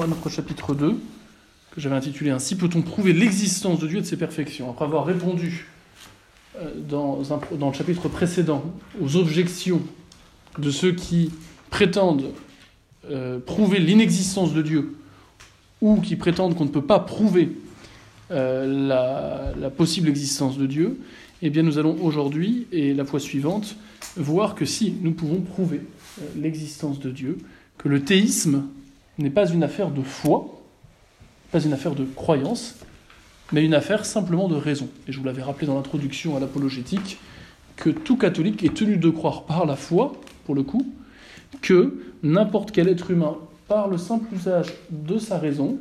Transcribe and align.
à 0.00 0.06
notre 0.06 0.30
chapitre 0.30 0.74
2, 0.74 0.98
que 1.72 1.80
j'avais 1.80 1.96
intitulé 1.96 2.30
Ainsi 2.30 2.56
peut-on 2.56 2.80
prouver 2.80 3.12
l'existence 3.12 3.78
de 3.78 3.86
Dieu 3.86 3.98
et 3.98 4.00
de 4.00 4.06
ses 4.06 4.16
perfections? 4.16 4.70
Après 4.70 4.86
avoir 4.86 5.04
répondu 5.04 5.66
euh, 6.58 6.70
dans, 6.88 7.20
dans 7.58 7.68
le 7.68 7.74
chapitre 7.74 8.08
précédent 8.08 8.64
aux 9.00 9.16
objections 9.16 9.82
de 10.58 10.70
ceux 10.70 10.92
qui 10.92 11.30
prétendent 11.70 12.32
euh, 13.10 13.38
prouver 13.38 13.80
l'inexistence 13.80 14.54
de 14.54 14.62
Dieu 14.62 14.96
ou 15.80 16.00
qui 16.00 16.16
prétendent 16.16 16.56
qu'on 16.56 16.64
ne 16.64 16.70
peut 16.70 16.84
pas 16.84 17.00
prouver 17.00 17.52
euh, 18.30 19.52
la, 19.58 19.70
possible 19.70 20.08
existence 20.08 20.56
de 20.56 20.66
Dieu, 20.66 21.00
eh 21.42 21.50
bien 21.50 21.62
nous 21.62 21.78
allons 21.78 21.98
aujourd'hui 22.00 22.66
et 22.72 22.94
la 22.94 23.04
fois 23.04 23.20
suivante 23.20 23.76
voir 24.16 24.54
que 24.54 24.64
si 24.64 24.94
nous 25.02 25.12
pouvons 25.12 25.40
prouver 25.40 25.80
l'existence 26.36 27.00
de 27.00 27.10
Dieu, 27.10 27.38
que 27.78 27.88
le 27.88 28.02
théisme 28.02 28.64
n'est 29.18 29.30
pas 29.30 29.48
une 29.48 29.62
affaire 29.62 29.90
de 29.90 30.02
foi, 30.02 30.60
pas 31.50 31.60
une 31.60 31.72
affaire 31.72 31.94
de 31.94 32.04
croyance, 32.04 32.76
mais 33.52 33.64
une 33.64 33.74
affaire 33.74 34.04
simplement 34.04 34.48
de 34.48 34.56
raison. 34.56 34.88
Et 35.06 35.12
je 35.12 35.18
vous 35.18 35.24
l'avais 35.24 35.42
rappelé 35.42 35.66
dans 35.66 35.74
l'introduction 35.74 36.36
à 36.36 36.40
l'apologétique, 36.40 37.18
que 37.76 37.90
tout 37.90 38.16
catholique 38.16 38.64
est 38.64 38.74
tenu 38.74 38.96
de 38.96 39.10
croire 39.10 39.44
par 39.44 39.66
la 39.66 39.76
foi, 39.76 40.12
pour 40.44 40.54
le 40.54 40.62
coup, 40.62 40.92
que 41.60 42.02
n'importe 42.22 42.70
quel 42.70 42.88
être 42.88 43.10
humain, 43.10 43.36
par 43.68 43.88
le 43.88 43.98
simple 43.98 44.34
usage 44.34 44.72
de 44.90 45.18
sa 45.18 45.38
raison, 45.38 45.78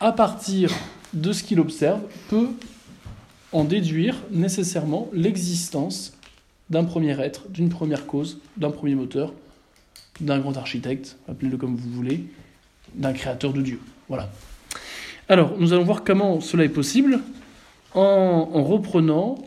à 0.00 0.12
partir 0.12 0.70
de 1.12 1.32
ce 1.32 1.42
qu'il 1.42 1.60
observe, 1.60 2.00
peut 2.28 2.48
en 3.52 3.64
déduire 3.64 4.16
nécessairement 4.30 5.08
l'existence 5.12 6.14
d'un 6.70 6.84
premier 6.84 7.20
être, 7.20 7.48
d'une 7.48 7.68
première 7.68 8.06
cause, 8.06 8.40
d'un 8.56 8.70
premier 8.70 8.94
moteur, 8.94 9.32
d'un 10.20 10.38
grand 10.38 10.56
architecte, 10.56 11.18
appelez-le 11.28 11.56
comme 11.56 11.76
vous 11.76 11.90
voulez, 11.90 12.24
d'un 12.94 13.12
créateur 13.12 13.52
de 13.52 13.62
Dieu. 13.62 13.80
Voilà. 14.08 14.30
Alors, 15.28 15.54
nous 15.58 15.72
allons 15.72 15.84
voir 15.84 16.04
comment 16.04 16.40
cela 16.40 16.64
est 16.64 16.68
possible 16.68 17.20
en, 17.94 18.62
reprenant 18.62 19.38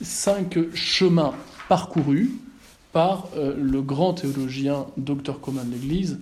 cinq 0.00 0.58
chemins 0.74 1.34
parcourus 1.68 2.30
par 2.92 3.28
euh, 3.36 3.54
le 3.60 3.82
grand 3.82 4.14
théologien, 4.14 4.86
docteur 4.96 5.40
commun 5.40 5.64
de 5.64 5.72
l'Église, 5.72 6.18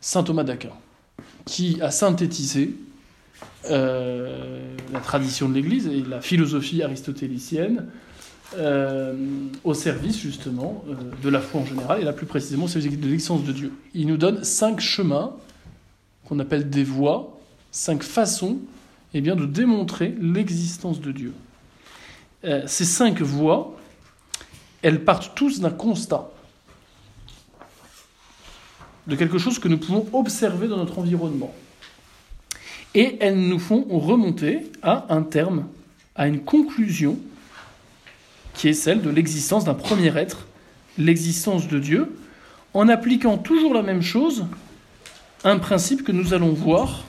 saint 0.00 0.22
Thomas 0.22 0.44
d'Aquin, 0.44 0.72
qui 1.44 1.80
a 1.80 1.90
synthétisé 1.90 2.74
euh, 3.70 4.74
la 4.92 5.00
tradition 5.00 5.48
de 5.48 5.54
l'Église 5.54 5.86
et 5.86 6.02
la 6.02 6.20
philosophie 6.20 6.82
aristotélicienne 6.82 7.86
euh, 8.56 9.14
au 9.64 9.74
service 9.74 10.18
justement 10.18 10.84
de 11.22 11.28
la 11.28 11.40
foi 11.40 11.60
en 11.60 11.66
général 11.66 12.00
et 12.00 12.04
là 12.04 12.12
plus 12.12 12.26
précisément 12.26 12.66
de 12.66 12.78
l'existence 12.78 13.44
de 13.44 13.52
Dieu. 13.52 13.72
Il 13.94 14.06
nous 14.06 14.16
donne 14.16 14.42
cinq 14.44 14.80
chemins 14.80 15.34
qu'on 16.28 16.38
appelle 16.38 16.68
des 16.68 16.84
voies, 16.84 17.38
cinq 17.70 18.02
façons 18.02 18.58
eh 19.14 19.20
bien, 19.20 19.34
de 19.34 19.46
démontrer 19.46 20.14
l'existence 20.20 21.00
de 21.00 21.12
Dieu. 21.12 21.32
Euh, 22.44 22.62
ces 22.66 22.84
cinq 22.84 23.20
voies, 23.22 23.74
elles 24.82 25.04
partent 25.04 25.34
tous 25.34 25.60
d'un 25.60 25.70
constat, 25.70 26.30
de 29.06 29.16
quelque 29.16 29.38
chose 29.38 29.58
que 29.58 29.68
nous 29.68 29.78
pouvons 29.78 30.06
observer 30.12 30.68
dans 30.68 30.76
notre 30.76 30.98
environnement. 30.98 31.54
Et 32.94 33.16
elles 33.20 33.38
nous 33.38 33.58
font 33.58 33.86
remonter 33.88 34.70
à 34.82 35.06
un 35.14 35.22
terme, 35.22 35.66
à 36.14 36.28
une 36.28 36.40
conclusion, 36.40 37.18
qui 38.52 38.68
est 38.68 38.74
celle 38.74 39.00
de 39.00 39.10
l'existence 39.10 39.64
d'un 39.64 39.74
premier 39.74 40.16
être, 40.18 40.46
l'existence 40.98 41.68
de 41.68 41.78
Dieu, 41.78 42.18
en 42.74 42.88
appliquant 42.88 43.38
toujours 43.38 43.72
la 43.72 43.82
même 43.82 44.02
chose 44.02 44.46
un 45.44 45.58
principe 45.58 46.04
que 46.04 46.12
nous 46.12 46.34
allons 46.34 46.52
voir, 46.52 47.04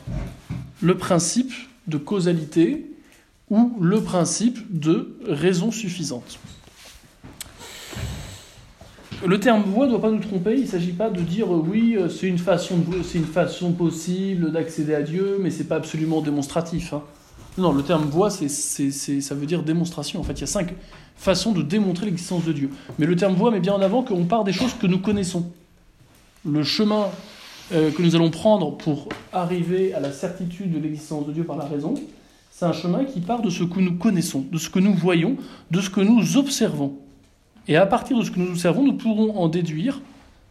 le 0.81 0.97
principe 0.97 1.51
de 1.87 1.97
causalité 1.97 2.85
ou 3.49 3.73
le 3.81 4.01
principe 4.01 4.59
de 4.69 5.17
raison 5.27 5.71
suffisante. 5.71 6.39
Le 9.25 9.39
terme 9.39 9.63
voie 9.63 9.85
ne 9.85 9.91
doit 9.91 10.01
pas 10.01 10.11
nous 10.11 10.19
tromper, 10.19 10.53
il 10.55 10.61
ne 10.61 10.67
s'agit 10.67 10.93
pas 10.93 11.09
de 11.09 11.21
dire 11.21 11.51
oui, 11.51 11.97
c'est 12.09 12.27
une, 12.27 12.37
façon 12.37 12.79
une 13.15 13.25
façon 13.25 13.73
possible 13.73 14.51
d'accéder 14.51 14.95
à 14.95 15.01
Dieu, 15.01 15.37
mais 15.41 15.49
ce 15.49 15.59
n'est 15.59 15.65
pas 15.65 15.75
absolument 15.75 16.21
démonstratif. 16.21 16.93
Hein. 16.93 17.03
Non, 17.57 17.73
le 17.73 17.83
terme 17.83 18.05
voie, 18.05 18.29
c'est, 18.29 18.47
ça 18.47 19.35
veut 19.35 19.45
dire 19.45 19.63
démonstration. 19.63 20.21
En 20.21 20.23
fait, 20.23 20.33
il 20.33 20.41
y 20.41 20.43
a 20.43 20.47
cinq 20.47 20.73
façons 21.17 21.51
de 21.51 21.61
démontrer 21.61 22.05
l'existence 22.05 22.45
de 22.45 22.53
Dieu. 22.53 22.69
Mais 22.97 23.05
le 23.05 23.17
terme 23.17 23.33
voie 23.33 23.51
met 23.51 23.59
bien 23.59 23.73
en 23.73 23.81
avant 23.81 24.03
qu'on 24.03 24.23
part 24.23 24.45
des 24.45 24.53
choses 24.53 24.73
que 24.73 24.87
nous 24.87 24.99
connaissons. 24.99 25.51
Le 26.45 26.63
chemin 26.63 27.07
euh, 27.71 27.91
que 27.91 28.01
nous 28.01 28.15
allons 28.15 28.31
prendre 28.31 28.75
pour 28.77 29.09
arriver 29.31 29.93
à 29.93 29.99
la 29.99 30.11
certitude 30.11 30.71
de 30.71 30.79
l'existence 30.79 31.27
de 31.27 31.31
Dieu 31.31 31.43
par 31.43 31.57
la 31.57 31.65
raison, 31.65 31.93
c'est 32.51 32.65
un 32.65 32.73
chemin 32.73 33.05
qui 33.05 33.19
part 33.19 33.41
de 33.41 33.49
ce 33.49 33.63
que 33.63 33.79
nous 33.79 33.95
connaissons, 33.95 34.45
de 34.51 34.57
ce 34.57 34.69
que 34.69 34.79
nous 34.79 34.93
voyons, 34.93 35.37
de 35.71 35.79
ce 35.79 35.89
que 35.89 36.01
nous 36.01 36.37
observons. 36.37 36.93
Et 37.67 37.77
à 37.77 37.85
partir 37.85 38.17
de 38.17 38.23
ce 38.23 38.31
que 38.31 38.39
nous 38.39 38.49
observons, 38.49 38.83
nous 38.83 38.97
pourrons 38.97 39.37
en 39.37 39.47
déduire 39.47 40.01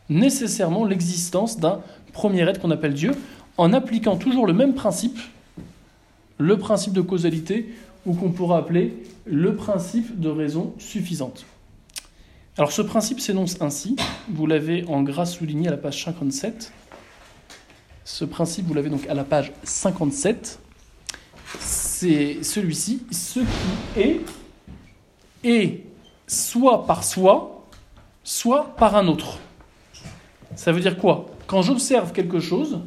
nécessairement 0.09 0.85
l'existence 0.85 1.59
d'un 1.59 1.81
premier 2.13 2.49
être 2.49 2.61
qu'on 2.61 2.71
appelle 2.71 2.95
Dieu, 2.95 3.13
en 3.57 3.73
appliquant 3.73 4.17
toujours 4.17 4.47
le 4.47 4.53
même 4.53 4.75
principe, 4.75 5.19
le 6.39 6.57
principe 6.57 6.93
de 6.93 7.01
causalité, 7.01 7.69
ou 8.07 8.15
qu'on 8.15 8.31
pourra 8.31 8.59
appeler 8.59 8.97
le 9.27 9.55
principe 9.55 10.19
de 10.19 10.29
raison 10.29 10.73
suffisante. 10.79 11.45
Alors 12.57 12.73
ce 12.73 12.83
principe 12.83 13.21
s'énonce 13.21 13.61
ainsi, 13.61 13.97
vous 14.31 14.47
l'avez 14.47 14.85
en 14.89 15.03
gras 15.03 15.27
souligné 15.27 15.69
à 15.69 15.73
la 15.73 15.77
page 15.77 16.05
57, 16.05 16.73
ce 18.09 18.25
principe, 18.25 18.67
vous 18.67 18.73
l'avez 18.73 18.89
donc 18.89 19.07
à 19.07 19.13
la 19.13 19.23
page 19.23 19.53
57. 19.65 20.59
C'est 21.61 22.43
celui-ci. 22.43 23.03
Ce 23.11 23.41
qui 23.41 24.01
est 24.01 24.21
est 25.45 25.85
soit 26.27 26.87
par 26.87 27.05
soi, 27.05 27.67
soit 28.25 28.75
par 28.77 28.97
un 28.97 29.09
autre. 29.09 29.39
Ça 30.57 30.73
veut 30.73 30.81
dire 30.81 30.97
quoi? 30.97 31.27
Quand 31.47 31.61
j'observe 31.61 32.13
quelque 32.13 32.41
chose, 32.41 32.81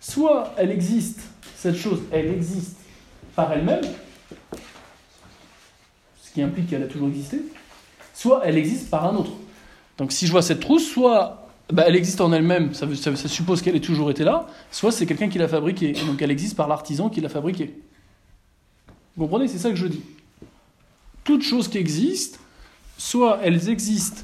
soit 0.00 0.54
elle 0.56 0.70
existe, 0.70 1.20
cette 1.58 1.76
chose, 1.76 2.00
elle 2.10 2.32
existe 2.32 2.76
par 3.34 3.52
elle-même, 3.52 3.84
ce 6.22 6.32
qui 6.32 6.40
implique 6.40 6.70
qu'elle 6.70 6.82
a 6.82 6.88
toujours 6.88 7.08
existé, 7.08 7.42
soit 8.14 8.40
elle 8.42 8.56
existe 8.56 8.88
par 8.88 9.04
un 9.04 9.16
autre. 9.16 9.32
Donc 9.98 10.12
si 10.12 10.26
je 10.26 10.32
vois 10.32 10.42
cette 10.42 10.60
trousse, 10.60 10.90
soit 10.90 11.45
bah, 11.72 11.84
elle 11.86 11.96
existe 11.96 12.20
en 12.20 12.32
elle-même, 12.32 12.74
ça, 12.74 12.86
suppose 13.28 13.60
qu'elle 13.60 13.74
ait 13.74 13.80
toujours 13.80 14.10
été 14.10 14.22
là, 14.22 14.46
soit 14.70 14.92
c'est 14.92 15.04
quelqu'un 15.04 15.28
qui 15.28 15.38
l'a 15.38 15.48
fabriquée, 15.48 15.92
donc 16.06 16.22
elle 16.22 16.30
existe 16.30 16.56
par 16.56 16.68
l'artisan 16.68 17.08
qui 17.08 17.20
l'a 17.20 17.28
fabriquée. 17.28 17.74
Vous 19.16 19.24
comprenez? 19.24 19.48
C'est 19.48 19.58
ça 19.58 19.70
que 19.70 19.76
je 19.76 19.86
dis. 19.86 20.02
Toutes 21.24 21.42
choses 21.42 21.68
qui 21.68 21.78
existent, 21.78 22.38
soit 22.98 23.40
elles 23.42 23.68
existent 23.68 24.22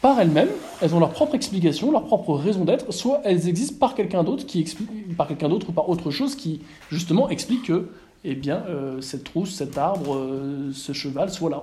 par 0.00 0.20
elles-mêmes, 0.20 0.50
elles 0.82 0.94
ont 0.94 1.00
leur 1.00 1.12
propre 1.12 1.34
explication, 1.34 1.92
leur 1.92 2.04
propre 2.04 2.34
raison 2.34 2.64
d'être, 2.64 2.92
soit 2.92 3.20
elles 3.24 3.48
existent 3.48 3.78
par 3.78 3.94
quelqu'un 3.94 4.24
d'autre 4.24 4.44
qui 4.44 4.60
explique, 4.60 5.16
par 5.16 5.28
quelqu'un 5.28 5.48
d'autre 5.48 5.70
ou 5.70 5.72
par 5.72 5.88
autre 5.88 6.10
chose 6.10 6.34
qui 6.34 6.62
justement 6.90 7.28
explique 7.28 7.64
que, 7.66 7.88
eh 8.24 8.34
bien, 8.34 8.64
euh, 8.68 9.00
cette 9.00 9.24
trousse, 9.24 9.54
cet 9.54 9.78
arbre, 9.78 10.16
euh, 10.16 10.72
ce 10.74 10.92
cheval 10.92 11.30
soit 11.30 11.48
là. 11.48 11.62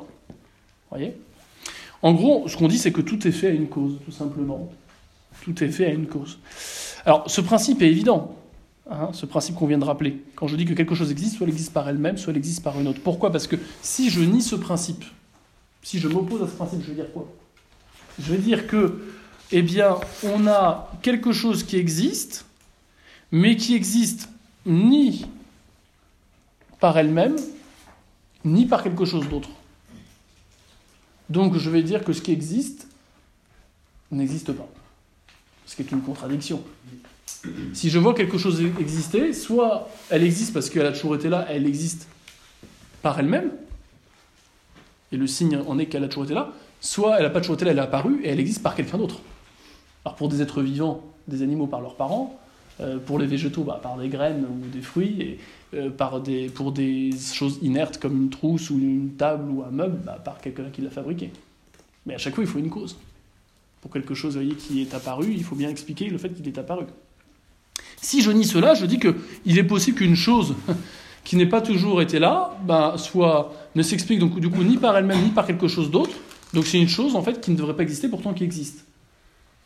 Voyez? 0.89 1.15
En 2.01 2.13
gros, 2.13 2.47
ce 2.47 2.57
qu'on 2.57 2.67
dit, 2.67 2.77
c'est 2.77 2.91
que 2.91 3.01
tout 3.01 3.27
est 3.27 3.31
fait 3.31 3.47
à 3.47 3.51
une 3.51 3.67
cause, 3.67 3.97
tout 4.05 4.11
simplement. 4.11 4.69
Tout 5.43 5.63
est 5.63 5.69
fait 5.69 5.85
à 5.85 5.89
une 5.89 6.07
cause. 6.07 6.39
Alors, 7.05 7.29
ce 7.29 7.41
principe 7.41 7.81
est 7.81 7.87
évident, 7.87 8.35
hein, 8.89 9.09
ce 9.13 9.25
principe 9.25 9.55
qu'on 9.55 9.67
vient 9.67 9.77
de 9.77 9.85
rappeler. 9.85 10.21
Quand 10.35 10.47
je 10.47 10.55
dis 10.55 10.65
que 10.65 10.73
quelque 10.73 10.95
chose 10.95 11.11
existe, 11.11 11.37
soit 11.37 11.45
elle 11.45 11.53
existe 11.53 11.73
par 11.73 11.87
elle-même, 11.87 12.17
soit 12.17 12.31
elle 12.31 12.37
existe 12.37 12.63
par 12.63 12.79
une 12.79 12.87
autre. 12.87 13.01
Pourquoi? 13.03 13.31
Parce 13.31 13.47
que 13.47 13.55
si 13.81 14.09
je 14.09 14.21
nie 14.21 14.41
ce 14.41 14.55
principe, 14.55 15.03
si 15.83 15.99
je 15.99 16.07
m'oppose 16.07 16.43
à 16.43 16.47
ce 16.47 16.53
principe, 16.53 16.81
je 16.83 16.87
vais 16.87 16.95
dire 16.95 17.11
quoi? 17.11 17.27
Je 18.19 18.31
vais 18.33 18.39
dire 18.39 18.67
que, 18.67 19.01
eh 19.51 19.61
bien, 19.61 19.95
on 20.23 20.47
a 20.47 20.91
quelque 21.01 21.31
chose 21.31 21.63
qui 21.63 21.77
existe, 21.77 22.45
mais 23.31 23.55
qui 23.55 23.75
existe 23.75 24.29
ni 24.65 25.25
par 26.79 26.97
elle-même, 26.97 27.35
ni 28.43 28.65
par 28.65 28.83
quelque 28.83 29.05
chose 29.05 29.27
d'autre. 29.29 29.49
Donc 31.31 31.57
je 31.57 31.69
vais 31.69 31.81
dire 31.81 32.03
que 32.03 32.11
ce 32.11 32.21
qui 32.21 32.33
existe 32.33 32.87
n'existe 34.11 34.51
pas. 34.51 34.67
Ce 35.65 35.77
qui 35.77 35.81
est 35.81 35.91
une 35.91 36.01
contradiction. 36.01 36.61
Si 37.73 37.89
je 37.89 37.97
vois 37.97 38.13
quelque 38.13 38.37
chose 38.37 38.61
exister, 38.79 39.31
soit 39.31 39.89
elle 40.09 40.23
existe 40.23 40.53
parce 40.53 40.69
qu'elle 40.69 40.85
a 40.85 40.91
toujours 40.91 41.15
été 41.15 41.29
là, 41.29 41.45
elle 41.49 41.65
existe 41.65 42.09
par 43.01 43.17
elle-même, 43.17 43.51
et 45.13 45.17
le 45.17 45.25
signe 45.25 45.57
en 45.65 45.79
est 45.79 45.85
qu'elle 45.85 46.03
a 46.03 46.09
toujours 46.09 46.25
été 46.25 46.33
là, 46.33 46.51
soit 46.81 47.15
elle 47.17 47.23
n'a 47.23 47.29
pas 47.29 47.39
toujours 47.39 47.55
été 47.55 47.63
là, 47.63 47.71
elle 47.71 47.77
est 47.77 47.81
apparue, 47.81 48.19
et 48.23 48.29
elle 48.29 48.39
existe 48.39 48.61
par 48.61 48.75
quelqu'un 48.75 48.97
d'autre. 48.97 49.21
Alors 50.03 50.17
pour 50.17 50.27
des 50.27 50.41
êtres 50.41 50.61
vivants, 50.61 51.01
des 51.29 51.41
animaux 51.41 51.67
par 51.67 51.79
leurs 51.79 51.95
parents, 51.95 52.37
euh, 52.81 52.99
pour 52.99 53.17
les 53.17 53.25
végétaux 53.25 53.63
bah, 53.63 53.79
par 53.81 53.97
des 53.97 54.09
graines 54.09 54.45
ou 54.45 54.67
des 54.67 54.81
fruits, 54.81 55.21
et 55.21 55.39
euh, 55.73 55.89
par 55.89 56.21
des, 56.21 56.47
pour 56.47 56.71
des 56.71 57.11
choses 57.33 57.59
inertes 57.61 57.97
comme 57.97 58.23
une 58.23 58.29
trousse 58.29 58.69
ou 58.69 58.77
une 58.77 59.11
table 59.11 59.49
ou 59.51 59.63
un 59.63 59.71
meuble, 59.71 59.99
bah, 60.05 60.21
par 60.23 60.39
quelqu'un 60.39 60.69
qui 60.71 60.81
l'a 60.81 60.89
fabriqué. 60.89 61.31
Mais 62.05 62.15
à 62.15 62.17
chaque 62.17 62.35
fois, 62.35 62.43
il 62.43 62.49
faut 62.49 62.59
une 62.59 62.69
cause. 62.69 62.97
Pour 63.81 63.91
quelque 63.91 64.13
chose 64.13 64.35
voyez, 64.35 64.55
qui 64.55 64.81
est 64.81 64.93
apparu, 64.93 65.33
il 65.33 65.43
faut 65.43 65.55
bien 65.55 65.69
expliquer 65.69 66.09
le 66.09 66.17
fait 66.17 66.29
qu'il 66.29 66.47
est 66.47 66.57
apparu. 66.57 66.85
Si 68.01 68.21
je 68.21 68.31
nie 68.31 68.45
cela, 68.45 68.73
je 68.73 68.85
dis 68.85 68.99
qu'il 68.99 69.57
est 69.57 69.63
possible 69.63 69.97
qu'une 69.97 70.15
chose 70.15 70.55
qui 71.23 71.35
n'ait 71.35 71.45
pas 71.45 71.61
toujours 71.61 72.01
été 72.01 72.19
là, 72.19 72.57
ben, 72.65 72.97
soit, 72.97 73.53
ne 73.75 73.83
s'explique 73.83 74.19
donc 74.19 74.39
du 74.39 74.49
coup 74.49 74.63
ni 74.63 74.77
par 74.77 74.97
elle-même 74.97 75.21
ni 75.23 75.29
par 75.29 75.45
quelque 75.45 75.67
chose 75.67 75.91
d'autre. 75.91 76.15
Donc 76.53 76.65
c'est 76.65 76.79
une 76.79 76.89
chose 76.89 77.15
en 77.15 77.21
fait 77.21 77.39
qui 77.39 77.51
ne 77.51 77.55
devrait 77.55 77.75
pas 77.75 77.83
exister 77.83 78.09
pourtant 78.09 78.33
qui 78.33 78.43
existe. 78.43 78.85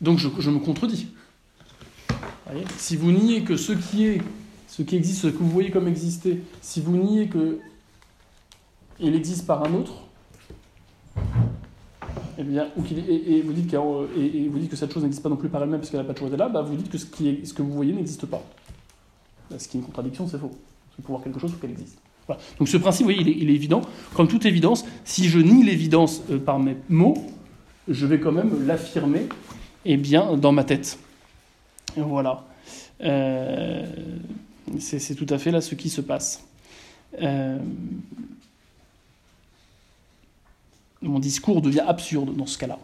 Donc 0.01 0.19
je, 0.19 0.49
me 0.49 0.59
contredis. 0.59 1.07
Si 2.77 2.95
vous 2.95 3.11
niez 3.11 3.43
que 3.43 3.57
ce 3.57 3.71
qui 3.71 4.05
est, 4.05 4.21
ce 4.75 4.83
qui 4.83 4.97
existe, 4.97 5.21
ce 5.21 5.27
que 5.27 5.37
vous 5.37 5.49
voyez 5.49 5.71
comme 5.71 5.87
exister, 5.87 6.41
si 6.61 6.81
vous 6.81 6.97
niez 6.97 7.27
que 7.29 7.59
il 8.99 9.15
existe 9.15 9.47
par 9.47 9.63
un 9.63 9.73
autre, 9.73 10.03
eh 12.37 12.43
bien, 12.43 12.67
et, 12.91 13.41
vous 13.41 13.53
dites 13.53 13.69
que 14.69 14.75
cette 14.75 14.93
chose 14.93 15.03
n'existe 15.03 15.23
pas 15.23 15.29
non 15.29 15.37
plus 15.37 15.47
par 15.47 15.63
elle-même 15.63 15.79
parce 15.79 15.89
qu'elle 15.89 16.01
n'a 16.01 16.05
pas 16.05 16.13
toujours 16.13 16.27
été 16.27 16.35
là, 16.35 16.49
bah 16.49 16.61
vous 16.61 16.75
dites 16.75 16.89
que 16.89 16.97
ce, 16.97 17.05
qui 17.05 17.29
est, 17.29 17.45
ce 17.45 17.53
que 17.53 17.61
vous 17.61 17.71
voyez 17.71 17.93
n'existe 17.93 18.25
pas. 18.25 18.43
Bah, 19.49 19.57
ce 19.59 19.69
qui 19.69 19.77
est 19.77 19.79
une 19.79 19.85
contradiction, 19.85 20.27
c'est 20.27 20.37
faux. 20.37 20.51
Il 20.99 21.05
faut 21.05 21.13
voir 21.13 21.23
quelque 21.23 21.39
chose 21.39 21.51
pour 21.51 21.61
qu'elle 21.61 21.71
existe. 21.71 21.97
Donc 22.59 22.67
ce 22.67 22.75
principe, 22.75 23.05
vous 23.05 23.13
voyez, 23.13 23.37
il 23.37 23.49
est, 23.49 23.53
évident. 23.53 23.79
Comme 24.13 24.27
toute 24.27 24.45
évidence, 24.45 24.83
si 25.05 25.29
je 25.29 25.39
nie 25.39 25.63
l'évidence 25.63 26.21
euh, 26.29 26.37
par 26.37 26.59
mes 26.59 26.75
mots, 26.89 27.15
je 27.87 28.05
vais 28.05 28.19
quand 28.19 28.33
même 28.33 28.67
l'affirmer 28.67 29.29
eh 29.85 29.95
bien, 29.95 30.35
dans 30.35 30.51
ma 30.51 30.65
tête. 30.65 30.99
Voilà. 31.95 32.43
Euh, 33.01 33.85
c'est 34.79 35.15
tout 35.15 35.27
à 35.29 35.37
fait 35.37 35.51
là 35.51 35.61
ce 35.61 35.75
qui 35.75 35.89
se 35.89 36.01
passe. 36.01 36.43
Euh, 37.21 37.59
mon 41.01 41.19
discours 41.19 41.61
devient 41.61 41.83
absurde 41.87 42.35
dans 42.35 42.45
ce 42.45 42.57
cas-là. 42.57 42.79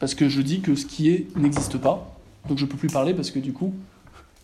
Parce 0.00 0.14
que 0.14 0.28
je 0.28 0.40
dis 0.40 0.60
que 0.60 0.74
ce 0.74 0.86
qui 0.86 1.08
est 1.10 1.36
n'existe 1.36 1.78
pas, 1.78 2.16
donc 2.48 2.58
je 2.58 2.64
ne 2.64 2.70
peux 2.70 2.76
plus 2.76 2.88
parler 2.88 3.14
parce 3.14 3.30
que 3.30 3.38
du 3.38 3.52
coup, 3.52 3.74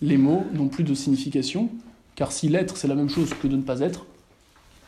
les 0.03 0.17
mots 0.17 0.45
n'ont 0.53 0.69
plus 0.69 0.85
de 0.85 0.95
signification, 0.95 1.71
car 2.15 2.33
si 2.33 2.49
l'être 2.49 2.77
c'est 2.77 2.89
la 2.89 2.95
même 2.95 3.09
chose 3.09 3.33
que 3.35 3.47
de 3.47 3.57
ne 3.57 3.63
pas 3.63 3.81
être, 3.81 4.07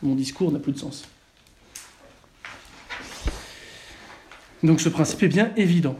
mon 0.01 0.15
discours 0.15 0.51
n'a 0.51 0.59
plus 0.59 0.73
de 0.73 0.79
sens. 0.79 1.07
Donc 4.63 4.81
ce 4.81 4.89
principe 4.89 5.23
est 5.23 5.27
bien 5.27 5.51
évident. 5.55 5.95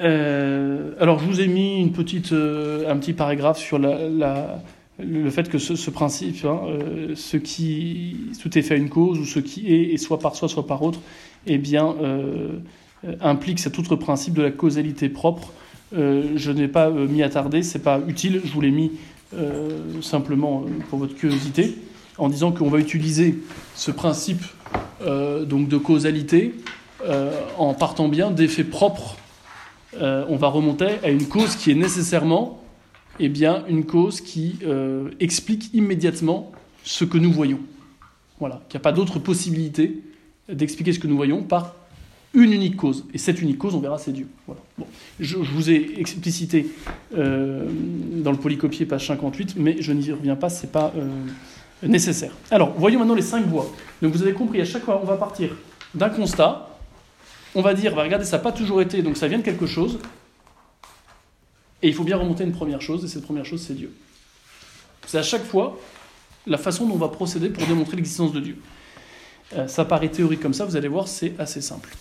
Euh, 0.00 0.94
alors 1.00 1.18
je 1.18 1.24
vous 1.24 1.40
ai 1.40 1.48
mis 1.48 1.80
une 1.80 1.92
petite, 1.92 2.32
euh, 2.32 2.90
un 2.90 2.96
petit 2.98 3.12
paragraphe 3.12 3.58
sur 3.58 3.78
la, 3.78 4.62
le 4.98 5.30
fait 5.30 5.48
que 5.48 5.58
ce, 5.58 5.90
principe, 5.90 6.44
hein, 6.44 6.60
euh, 6.66 7.12
ce 7.14 7.36
qui, 7.36 8.16
tout 8.42 8.56
est 8.58 8.62
fait 8.62 8.74
à 8.74 8.76
une 8.76 8.88
cause, 8.88 9.18
ou 9.18 9.24
ce 9.24 9.38
qui 9.38 9.72
est, 9.72 9.92
et 9.92 9.96
soit 9.96 10.18
par 10.18 10.34
soi, 10.34 10.48
soit 10.48 10.66
par 10.66 10.82
autre, 10.82 11.00
eh 11.46 11.58
bien, 11.58 11.94
implique 13.20 13.60
cet 13.60 13.78
autre 13.78 13.96
principe 13.96 14.34
de 14.34 14.42
la 14.42 14.50
causalité 14.50 15.08
propre. 15.08 15.52
je 15.92 16.50
n'ai 16.50 16.68
pas 16.68 16.90
mis 16.90 17.22
à 17.22 17.28
tarder, 17.28 17.62
c'est 17.62 17.78
pas 17.78 18.00
utile, 18.08 18.42
je 18.44 18.52
vous 18.52 18.60
l'ai 18.60 18.72
mis 18.72 18.90
simplement 20.02 20.64
pour 20.90 20.98
votre 20.98 21.14
curiosité, 21.14 21.76
en 22.18 22.28
disant 22.28 22.50
qu'on 22.50 22.68
va 22.68 22.80
utiliser 22.80 23.38
ce 23.76 23.92
principe 23.92 24.42
donc 25.06 25.68
de 25.68 25.78
causalité 25.78 26.54
en 27.56 27.72
partant 27.72 28.08
bien 28.08 28.32
d'effets 28.32 28.64
propres 28.64 29.16
euh, 29.96 30.24
on 30.28 30.36
va 30.36 30.48
remonter 30.48 30.86
à 31.02 31.08
une 31.08 31.26
cause 31.26 31.56
qui 31.56 31.70
est 31.70 31.74
nécessairement 31.74 32.62
eh 33.20 33.28
bien, 33.28 33.64
une 33.68 33.84
cause 33.84 34.20
qui 34.20 34.58
euh, 34.64 35.10
explique 35.20 35.72
immédiatement 35.74 36.52
ce 36.84 37.04
que 37.04 37.18
nous 37.18 37.32
voyons. 37.32 37.60
Voilà, 38.38 38.62
qu'il 38.68 38.78
n'y 38.78 38.82
a 38.82 38.84
pas 38.84 38.92
d'autre 38.92 39.18
possibilité 39.18 40.02
d'expliquer 40.48 40.92
ce 40.92 40.98
que 40.98 41.06
nous 41.06 41.16
voyons 41.16 41.42
par 41.42 41.74
une 42.34 42.52
unique 42.52 42.76
cause. 42.76 43.06
Et 43.12 43.18
cette 43.18 43.40
unique 43.42 43.58
cause, 43.58 43.74
on 43.74 43.80
verra, 43.80 43.98
c'est 43.98 44.12
Dieu. 44.12 44.28
Voilà. 44.46 44.60
Je, 45.18 45.36
vous 45.36 45.70
ai 45.70 45.94
explicité 45.98 46.68
euh, 47.16 47.66
dans 48.12 48.30
le 48.30 48.36
polycopier, 48.38 48.86
page 48.86 49.06
58, 49.06 49.54
mais 49.56 49.76
je 49.80 49.92
n'y 49.92 50.12
reviens 50.12 50.36
pas, 50.36 50.48
ce 50.48 50.64
n'est 50.64 50.72
pas 50.72 50.92
nécessaire. 51.82 52.32
Alors, 52.50 52.74
voyons 52.76 52.98
maintenant 52.98 53.14
les 53.14 53.22
cinq 53.22 53.46
voies. 53.46 53.70
Donc 54.02 54.12
vous 54.12 54.22
avez 54.22 54.32
compris, 54.32 54.60
à 54.60 54.64
chaque 54.64 54.84
fois, 54.84 55.00
on 55.02 55.06
va 55.06 55.16
partir 55.16 55.50
d'un 55.94 56.08
constat, 56.10 56.68
on 57.54 57.62
va 57.62 57.74
dire, 57.74 57.94
va 57.94 58.02
regarder, 58.02 58.24
ça 58.24 58.36
n'a 58.36 58.42
pas 58.42 58.52
toujours 58.52 58.80
été, 58.80 59.02
donc 59.02 59.16
ça 59.16 59.28
vient 59.28 59.38
de 59.38 59.42
quelque 59.42 59.66
chose. 59.66 59.98
Et 61.82 61.88
il 61.88 61.94
faut 61.94 62.04
bien 62.04 62.16
remonter 62.16 62.44
une 62.44 62.52
première 62.52 62.80
chose, 62.80 63.04
et 63.04 63.08
cette 63.08 63.24
première 63.24 63.44
chose, 63.44 63.62
c'est 63.62 63.74
Dieu. 63.74 63.92
C'est 65.06 65.18
à 65.18 65.22
chaque 65.22 65.44
fois 65.44 65.78
la 66.46 66.58
façon 66.58 66.86
dont 66.86 66.94
on 66.94 66.98
va 66.98 67.08
procéder 67.08 67.50
pour 67.50 67.66
démontrer 67.66 67.96
l'existence 67.96 68.32
de 68.32 68.40
Dieu. 68.40 68.56
Euh, 69.54 69.68
ça 69.68 69.84
paraît 69.84 70.10
théorique 70.10 70.40
comme 70.40 70.54
ça, 70.54 70.64
vous 70.64 70.76
allez 70.76 70.88
voir, 70.88 71.08
c'est 71.08 71.38
assez 71.38 71.60
simple. 71.60 71.94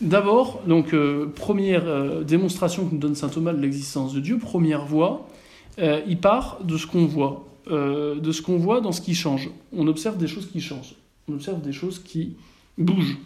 D'abord, 0.00 0.62
donc 0.66 0.92
euh, 0.92 1.32
première 1.34 1.86
euh, 1.86 2.24
démonstration 2.24 2.86
que 2.86 2.94
nous 2.94 3.00
donne 3.00 3.14
saint 3.14 3.28
Thomas 3.28 3.52
de 3.52 3.60
l'existence 3.60 4.12
de 4.12 4.20
Dieu, 4.20 4.38
première 4.38 4.84
voie, 4.84 5.28
il 5.78 6.18
part 6.20 6.58
de 6.62 6.78
ce 6.78 6.86
qu'on 6.86 7.04
voit, 7.04 7.48
de 7.68 8.30
ce 8.30 8.42
qu'on 8.42 8.58
voit 8.58 8.80
dans 8.80 8.92
ce 8.92 9.00
qui 9.00 9.16
change. 9.16 9.50
On 9.72 9.88
observe 9.88 10.16
des 10.16 10.28
choses 10.28 10.48
qui 10.48 10.60
changent, 10.60 10.94
on 11.28 11.32
observe 11.32 11.60
des 11.62 11.72
choses 11.72 11.98
qui 11.98 12.36
bougent, 12.78 13.18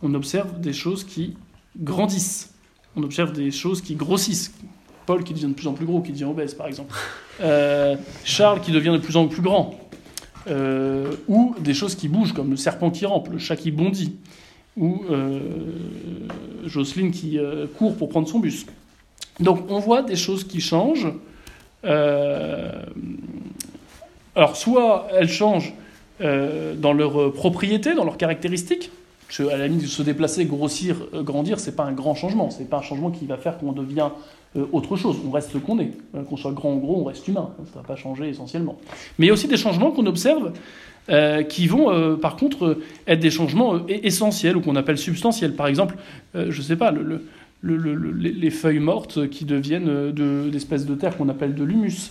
on 0.00 0.14
observe 0.14 0.60
des 0.60 0.72
choses 0.72 1.02
qui 1.02 1.34
grandissent. 1.76 2.54
On 2.96 3.02
observe 3.02 3.32
des 3.32 3.50
choses 3.50 3.80
qui 3.80 3.94
grossissent. 3.94 4.52
Paul 5.08 5.24
qui 5.24 5.32
devient 5.32 5.46
de 5.46 5.54
plus 5.54 5.66
en 5.66 5.72
plus 5.72 5.86
gros, 5.86 6.02
qui 6.02 6.12
devient 6.12 6.24
obèse, 6.24 6.52
par 6.52 6.66
exemple. 6.66 6.94
Euh, 7.40 7.94
Charles 8.24 8.60
qui 8.60 8.72
devient 8.72 8.90
de 8.90 8.98
plus 8.98 9.16
en 9.16 9.28
plus 9.28 9.42
grand. 9.42 9.78
Euh, 10.48 11.12
ou 11.28 11.54
des 11.60 11.72
choses 11.72 11.94
qui 11.94 12.08
bougent, 12.08 12.32
comme 12.32 12.50
le 12.50 12.56
serpent 12.56 12.90
qui 12.90 13.06
rampe, 13.06 13.28
le 13.28 13.38
chat 13.38 13.54
qui 13.54 13.70
bondit, 13.70 14.16
ou 14.76 15.04
euh, 15.08 15.38
Jocelyne 16.66 17.12
qui 17.12 17.38
court 17.78 17.96
pour 17.96 18.08
prendre 18.08 18.26
son 18.28 18.40
bus. 18.40 18.66
Donc 19.38 19.70
on 19.70 19.78
voit 19.78 20.02
des 20.02 20.16
choses 20.16 20.42
qui 20.42 20.60
changent. 20.60 21.12
alors 21.84 22.82
soit 24.56 25.06
elles 25.16 25.30
changent 25.30 25.72
dans 26.18 26.92
leur 26.92 27.32
propriété, 27.32 27.94
dans 27.94 28.04
leurs 28.04 28.18
caractéristiques, 28.18 28.90
à 29.38 29.56
la 29.56 29.68
limite, 29.68 29.86
se 29.86 30.02
déplacer, 30.02 30.44
grossir, 30.46 30.96
euh, 31.14 31.22
grandir, 31.22 31.60
c'est 31.60 31.76
pas 31.76 31.84
un 31.84 31.92
grand 31.92 32.14
changement. 32.14 32.50
C'est 32.50 32.68
pas 32.68 32.78
un 32.78 32.82
changement 32.82 33.10
qui 33.10 33.26
va 33.26 33.36
faire 33.36 33.58
qu'on 33.58 33.72
devient 33.72 34.08
euh, 34.56 34.64
autre 34.72 34.96
chose. 34.96 35.16
On 35.26 35.30
reste 35.30 35.50
ce 35.52 35.58
qu'on 35.58 35.78
est. 35.78 35.92
Euh, 36.14 36.22
qu'on 36.22 36.36
soit 36.36 36.52
grand 36.52 36.74
ou 36.74 36.78
gros, 36.78 37.00
on 37.00 37.04
reste 37.04 37.26
humain. 37.28 37.50
Ça 37.72 37.80
va 37.80 37.86
pas 37.86 37.96
changer 37.96 38.28
essentiellement. 38.28 38.78
Mais 39.18 39.26
il 39.26 39.28
y 39.28 39.30
a 39.30 39.34
aussi 39.34 39.48
des 39.48 39.56
changements 39.56 39.90
qu'on 39.90 40.06
observe 40.06 40.52
qui 41.48 41.66
vont, 41.68 42.18
par 42.18 42.36
contre, 42.36 42.80
être 43.06 43.20
des 43.20 43.30
changements 43.30 43.86
essentiels 43.88 44.58
ou 44.58 44.60
qu'on 44.60 44.76
appelle 44.76 44.98
substantiels. 44.98 45.56
Par 45.56 45.66
exemple, 45.66 45.96
je 46.34 46.60
sais 46.60 46.76
pas, 46.76 46.90
le, 46.90 47.22
les 47.62 48.50
feuilles 48.50 48.78
mortes 48.78 49.26
qui 49.30 49.46
deviennent 49.46 50.12
d'espèces 50.50 50.84
de, 50.84 50.94
de 50.94 51.00
terre 51.00 51.16
qu'on 51.16 51.30
appelle 51.30 51.54
de 51.54 51.64
l'humus. 51.64 52.10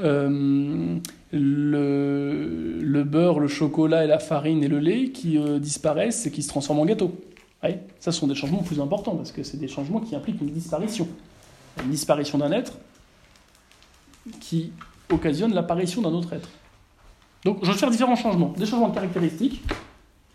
Euh, 0.00 0.98
le, 1.32 3.02
beurre, 3.04 3.40
le 3.40 3.48
chocolat 3.48 4.04
et 4.04 4.06
la 4.06 4.18
farine 4.18 4.64
et 4.64 4.68
le 4.68 4.78
lait 4.78 5.10
qui 5.10 5.38
euh, 5.38 5.58
disparaissent 5.58 6.26
et 6.26 6.30
qui 6.30 6.42
se 6.42 6.48
transforment 6.48 6.80
en 6.80 6.86
gâteau. 6.86 7.14
Ouais, 7.62 7.80
ça 8.00 8.12
ce 8.12 8.20
sont 8.20 8.26
des 8.26 8.34
changements 8.34 8.62
plus 8.62 8.80
importants 8.80 9.16
parce 9.16 9.32
que 9.32 9.42
c'est 9.42 9.56
des 9.56 9.68
changements 9.68 10.00
qui 10.00 10.14
impliquent 10.14 10.40
une 10.40 10.50
disparition. 10.50 11.08
Une 11.82 11.90
disparition 11.90 12.38
d'un 12.38 12.52
être 12.52 12.74
qui 14.40 14.72
occasionne 15.10 15.54
l'apparition 15.54 16.02
d'un 16.02 16.12
autre 16.12 16.32
être. 16.32 16.48
Donc 17.44 17.58
je 17.62 17.70
vais 17.70 17.78
faire 17.78 17.90
différents 17.90 18.16
changements. 18.16 18.54
Des 18.56 18.66
changements 18.66 18.88
de 18.88 18.94
caractéristiques, 18.94 19.62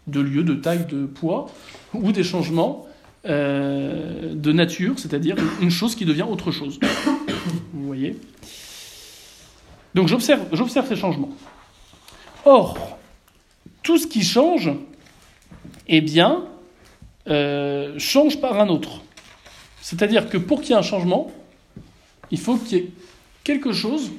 de 0.08 0.20
lieu, 0.20 0.44
de 0.44 0.56
taille, 0.56 0.86
de 0.86 1.06
poids, 1.06 1.48
ou 1.94 2.12
des 2.12 2.24
changements 2.24 2.86
euh, 3.26 4.34
de 4.34 4.52
nature, 4.52 4.98
c'est-à-dire 4.98 5.36
une 5.62 5.72
chose 5.72 5.96
qui 5.96 6.06
devient 6.06 6.26
autre 6.30 6.52
chose. 6.52 6.80
Vous 7.74 7.86
voyez? 7.86 8.18
Donc 10.00 10.08
j'observe, 10.08 10.88
ces 10.88 10.96
changements. 10.96 11.30
Or, 12.46 12.98
tout 13.84 13.98
ce 13.98 14.08
qui 14.08 14.24
change, 14.24 14.72
eh 15.90 16.00
bien, 16.00 16.46
euh, 17.28 18.00
change 18.00 18.40
par 18.40 18.62
un 18.62 18.70
autre. 18.70 19.02
C'est-à-dire 19.82 20.30
que 20.30 20.38
pour 20.38 20.62
qu'il 20.62 20.70
y 20.70 20.74
ait 20.74 20.78
un 20.78 20.84
changement, 20.84 21.34
il 22.32 22.40
faut 22.40 22.56
qu'il 22.56 22.78
y 22.78 22.82
ait 22.82 22.90
quelque 23.44 23.74
chose 23.74 24.12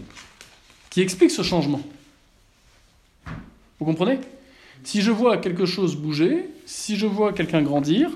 qui 0.90 1.00
explique 1.00 1.30
ce 1.30 1.40
changement. 1.40 1.80
Vous 3.78 3.86
comprenez? 3.86 4.18
Si 4.84 5.00
je 5.00 5.10
vois 5.10 5.38
quelque 5.38 5.64
chose 5.64 5.96
bouger, 5.96 6.50
si 6.66 6.96
je 6.96 7.06
vois 7.06 7.32
quelqu'un 7.32 7.62
grandir, 7.62 8.10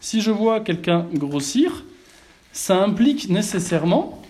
si 0.00 0.20
je 0.20 0.30
vois 0.30 0.60
quelqu'un 0.60 1.08
grossir, 1.14 1.84
ça 2.52 2.80
implique 2.80 3.28
nécessairement 3.28 4.22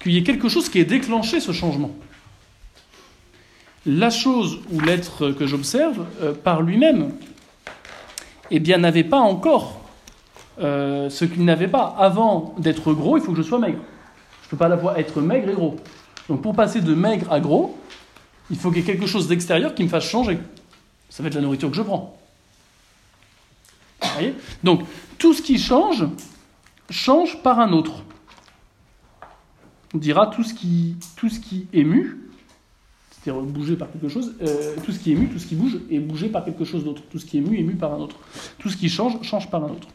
qu'il 0.00 0.10
y 0.12 0.16
ait 0.16 0.24
quelque 0.24 0.48
chose 0.48 0.68
qui 0.68 0.80
ait 0.80 0.84
déclenché 0.84 1.38
ce 1.38 1.52
changement 1.52 1.94
la 3.86 4.10
chose 4.10 4.58
ou 4.72 4.80
l'être 4.80 5.30
que 5.30 5.46
j'observe 5.46 6.06
euh, 6.22 6.32
par 6.32 6.62
lui-même, 6.62 7.12
eh 8.50 8.60
bien, 8.60 8.78
n'avait 8.78 9.04
pas 9.04 9.18
encore 9.18 9.80
euh, 10.60 11.10
ce 11.10 11.24
qu'il 11.24 11.44
n'avait 11.44 11.68
pas. 11.68 11.94
Avant 11.98 12.54
d'être 12.58 12.92
gros, 12.92 13.16
il 13.16 13.22
faut 13.22 13.32
que 13.32 13.38
je 13.38 13.42
sois 13.42 13.58
maigre. 13.58 13.78
Je 14.42 14.46
ne 14.46 14.50
peux 14.50 14.56
pas 14.56 14.68
la 14.68 14.76
voir 14.76 14.98
être 14.98 15.20
maigre 15.20 15.50
et 15.50 15.54
gros. 15.54 15.76
Donc, 16.28 16.42
pour 16.42 16.54
passer 16.54 16.80
de 16.80 16.94
maigre 16.94 17.30
à 17.32 17.40
gros, 17.40 17.78
il 18.50 18.56
faut 18.56 18.70
qu'il 18.70 18.80
y 18.80 18.82
ait 18.82 18.86
quelque 18.86 19.06
chose 19.06 19.28
d'extérieur 19.28 19.74
qui 19.74 19.82
me 19.82 19.88
fasse 19.88 20.04
changer. 20.04 20.38
Ça 21.08 21.22
va 21.22 21.28
être 21.28 21.34
la 21.34 21.40
nourriture 21.40 21.70
que 21.70 21.76
je 21.76 21.82
prends. 21.82 22.16
Vous 24.02 24.08
voyez? 24.14 24.34
Donc, 24.62 24.82
tout 25.18 25.32
ce 25.32 25.42
qui 25.42 25.58
change, 25.58 26.06
change 26.90 27.42
par 27.42 27.60
un 27.60 27.72
autre. 27.72 28.02
on 29.94 29.98
dira 29.98 30.26
tout 30.26 30.42
ce 30.42 30.54
qui, 30.54 30.96
tout 31.16 31.28
ce 31.28 31.40
qui 31.40 31.66
mu, 31.72 32.23
c'est-à-dire 33.24 33.42
bougé 33.42 33.76
par 33.76 33.90
quelque 33.90 34.08
chose, 34.08 34.34
euh, 34.42 34.74
tout 34.84 34.92
ce 34.92 34.98
qui 34.98 35.12
est 35.12 35.14
mu, 35.14 35.28
tout 35.28 35.38
ce 35.38 35.46
qui 35.46 35.54
bouge 35.54 35.78
est 35.90 35.98
bougé 35.98 36.28
par 36.28 36.44
quelque 36.44 36.64
chose 36.64 36.84
d'autre. 36.84 37.02
Tout 37.10 37.18
ce 37.18 37.24
qui 37.24 37.38
est 37.38 37.40
mu 37.40 37.58
est 37.58 37.62
mu 37.62 37.74
par 37.74 37.94
un 37.94 37.98
autre. 37.98 38.16
Tout 38.58 38.68
ce 38.68 38.76
qui 38.76 38.90
change, 38.90 39.16
change 39.22 39.50
par 39.50 39.64
un 39.64 39.68
autre. 39.68 39.88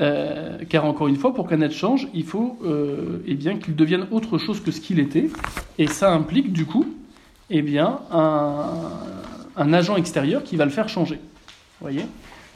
Euh, 0.00 0.58
car 0.68 0.84
encore 0.84 1.06
une 1.06 1.16
fois, 1.16 1.32
pour 1.32 1.48
qu'un 1.48 1.60
être 1.60 1.72
change, 1.72 2.08
il 2.14 2.24
faut 2.24 2.58
euh, 2.64 3.22
eh 3.26 3.34
bien 3.34 3.56
qu'il 3.58 3.76
devienne 3.76 4.06
autre 4.10 4.38
chose 4.38 4.60
que 4.60 4.72
ce 4.72 4.80
qu'il 4.80 4.98
était, 4.98 5.30
et 5.78 5.86
ça 5.86 6.12
implique 6.12 6.52
du 6.52 6.66
coup 6.66 6.84
eh 7.48 7.62
bien, 7.62 8.00
un, 8.10 9.72
agent 9.72 9.96
extérieur 9.96 10.42
qui 10.42 10.56
va 10.56 10.64
le 10.64 10.72
faire 10.72 10.88
changer. 10.88 11.20
voyez? 11.80 12.02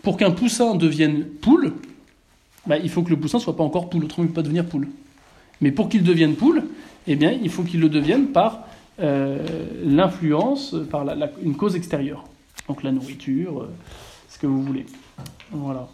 Pour 0.02 0.16
qu'un 0.16 0.32
poussin 0.32 0.74
devienne 0.74 1.26
poule, 1.40 1.74
bah, 2.66 2.76
il 2.76 2.90
faut 2.90 3.02
que 3.02 3.10
le 3.10 3.16
poussin 3.16 3.38
soit 3.38 3.56
pas 3.56 3.62
encore 3.62 3.88
poule, 3.88 4.04
autrement 4.04 4.24
il 4.24 4.30
ne 4.30 4.32
peut 4.32 4.42
pas 4.42 4.42
devenir 4.42 4.66
poule. 4.66 4.88
Mais 5.60 5.70
pour 5.70 5.88
qu'il 5.88 6.02
devienne 6.02 6.34
poule, 6.34 6.64
eh 7.06 7.14
bien, 7.14 7.30
il 7.30 7.50
faut 7.50 7.62
qu'il 7.62 7.80
le 7.80 7.88
devienne 7.88 8.28
par 8.28 8.66
euh, 9.00 9.38
l'influence, 9.82 10.76
par 10.90 11.06
une 11.42 11.56
cause 11.56 11.74
extérieure. 11.74 12.24
Donc 12.68 12.82
la 12.82 12.92
nourriture, 12.92 13.62
euh, 13.62 13.70
ce 14.28 14.38
que 14.38 14.46
vous 14.46 14.62
voulez. 14.62 14.84
Voilà. 15.50 15.88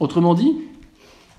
Autrement 0.00 0.34
dit, 0.34 0.54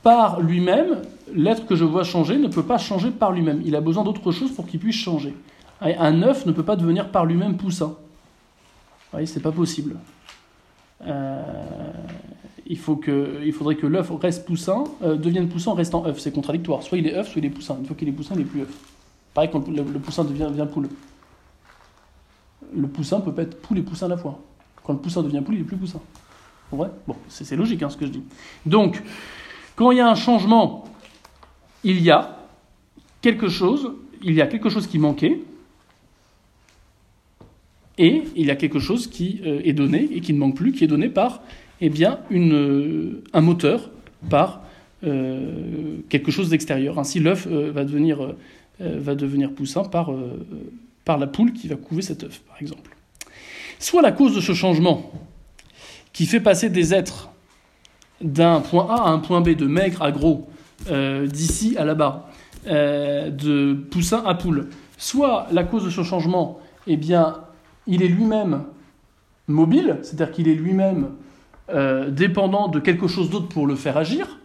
par 0.02 0.42
lui-même, 0.42 1.04
l'être 1.36 1.68
que 1.68 1.76
je 1.76 1.86
vois 1.86 2.04
changer 2.04 2.38
ne 2.38 2.48
peut 2.48 2.64
pas 2.64 2.80
changer 2.80 3.12
par 3.12 3.32
lui-même. 3.32 3.62
Il 3.64 3.76
a 3.76 3.82
besoin 3.82 4.04
d'autre 4.04 4.32
chose 4.32 4.52
pour 4.52 4.66
qu'il 4.66 4.80
puisse 4.80 4.96
changer. 4.96 5.36
Un 5.82 6.24
œuf 6.24 6.48
ne 6.48 6.52
peut 6.52 6.64
pas 6.64 6.76
devenir 6.76 7.12
par 7.12 7.26
lui-même 7.26 7.56
poussin. 7.56 7.90
Vous 7.90 9.12
voyez, 9.12 9.28
c'est 9.28 9.40
pas 9.40 9.52
possible. 9.52 9.98
Euh, 11.06 11.44
il, 12.66 12.78
faut 12.78 13.00
faudrait 13.54 13.76
que 13.76 13.88
l'œuf 13.88 14.12
reste 14.20 14.48
poussin, 14.48 14.84
devienne 15.02 15.48
poussin 15.48 15.72
en 15.72 15.76
restant 15.76 16.06
œuf. 16.08 16.20
C'est 16.20 16.34
contradictoire. 16.34 16.82
Soit 16.82 16.98
il 16.98 17.08
est 17.08 17.16
œuf, 17.16 17.30
soit 17.32 17.40
il 17.40 17.46
est 17.46 17.52
poussin. 17.52 17.78
Une 17.80 17.86
fois 17.86 17.96
qu'il 17.96 18.10
est 18.10 18.14
poussin, 18.14 18.34
il 18.34 18.40
n'est 18.40 18.46
plus 18.46 18.62
œuf. 18.62 18.99
Quand 19.48 19.68
le, 19.68 19.84
poussin 20.00 20.24
devient, 20.24 20.68
poule. 20.72 20.90
Le 22.76 22.88
poussin 22.88 23.22
peut 23.22 23.34
pas 23.34 23.44
être 23.44 23.62
poule 23.62 23.80
et 23.80 23.82
poussin 23.82 24.08
à 24.08 24.10
la 24.10 24.18
fois. 24.18 24.40
Quand 24.84 24.94
le 24.94 25.00
poussin 25.00 25.24
devient 25.24 25.42
poule, 25.44 25.56
il 25.56 25.62
est 25.62 25.66
plus 25.66 25.78
poussin. 25.78 26.00
Bon, 26.72 26.88
c'est 27.28 27.56
logique 27.56 27.82
hein, 27.82 27.90
ce 27.90 27.98
que 27.98 28.06
je 28.06 28.12
dis. 28.12 28.24
Donc, 28.66 29.02
quand 29.76 29.92
il 29.92 29.98
y 29.98 30.02
a 30.02 30.08
un 30.08 30.16
changement, 30.16 30.86
il 31.84 32.02
y 32.02 32.12
a 32.12 32.38
quelque 33.22 33.50
chose, 33.50 33.94
il 34.22 34.34
y 34.34 34.42
a 34.42 34.48
quelque 34.48 34.70
chose 34.70 34.86
qui 34.86 35.00
manquait, 35.00 35.42
et 38.00 38.24
il 38.36 38.46
y 38.46 38.52
a 38.52 38.56
quelque 38.56 38.80
chose 38.80 39.08
qui 39.08 39.42
euh, 39.46 39.62
est 39.64 39.74
donné 39.74 40.08
et 40.14 40.22
qui 40.22 40.34
ne 40.34 40.40
manque 40.40 40.56
plus, 40.56 40.72
qui 40.72 40.86
est 40.86 40.88
donné 40.88 41.10
par 41.10 41.44
eh 41.82 41.90
bien, 41.90 42.20
euh, 42.32 43.22
un 43.34 43.42
moteur, 43.42 43.92
par 44.30 44.62
euh, 45.04 45.98
quelque 46.08 46.32
chose 46.32 46.50
d'extérieur. 46.50 46.98
Ainsi, 46.98 47.20
l'œuf 47.20 47.48
va, 47.48 47.84
devenir, 47.84 48.36
va 48.80 49.16
devenir 49.16 49.52
poussin 49.52 49.84
par, 49.84 50.12
par 51.06 51.18
la 51.18 51.28
poule 51.28 51.54
qui 51.54 51.68
va 51.68 51.76
couver 51.76 52.02
cet 52.02 52.24
œuf, 52.24 52.40
par 52.42 52.58
exemple. 52.62 52.96
Soit 53.80 54.02
la 54.02 54.12
cause 54.12 54.36
de 54.36 54.42
ce 54.42 54.54
changement 54.54 55.12
qui 56.14 56.26
fait 56.26 56.40
passer 56.40 56.70
des 56.70 56.94
êtres 56.94 57.30
d'un 58.22 58.62
point 58.62 58.88
A 58.90 59.08
à 59.08 59.10
un 59.10 59.20
point 59.20 59.42
B, 59.42 59.50
de 59.50 59.66
maigre 59.66 60.02
à 60.02 60.12
gros, 60.12 60.50
d'ici 60.90 61.76
à 61.78 61.86
là-bas, 61.86 62.30
de 62.66 63.74
poussin 63.74 64.24
à 64.26 64.36
poule, 64.36 64.70
soit 64.98 65.48
la 65.52 65.64
cause 65.64 65.86
de 65.86 65.90
ce 65.90 66.04
changement, 66.04 66.60
eh 66.88 66.98
bien, 66.98 67.38
il 67.88 68.04
est 68.04 68.08
lui-même 68.08 68.64
mobile, 69.48 69.98
c'est-à-dire 70.04 70.32
qu'il 70.32 70.48
est 70.48 70.54
lui-même 70.54 71.10
euh, 71.70 72.10
dépendant 72.10 72.68
de 72.68 72.80
quelque 72.80 73.08
chose 73.08 73.30
d'autre 73.30 73.48
pour 73.48 73.68
le 73.68 73.76
faire 73.76 73.98
agir, 73.98 74.40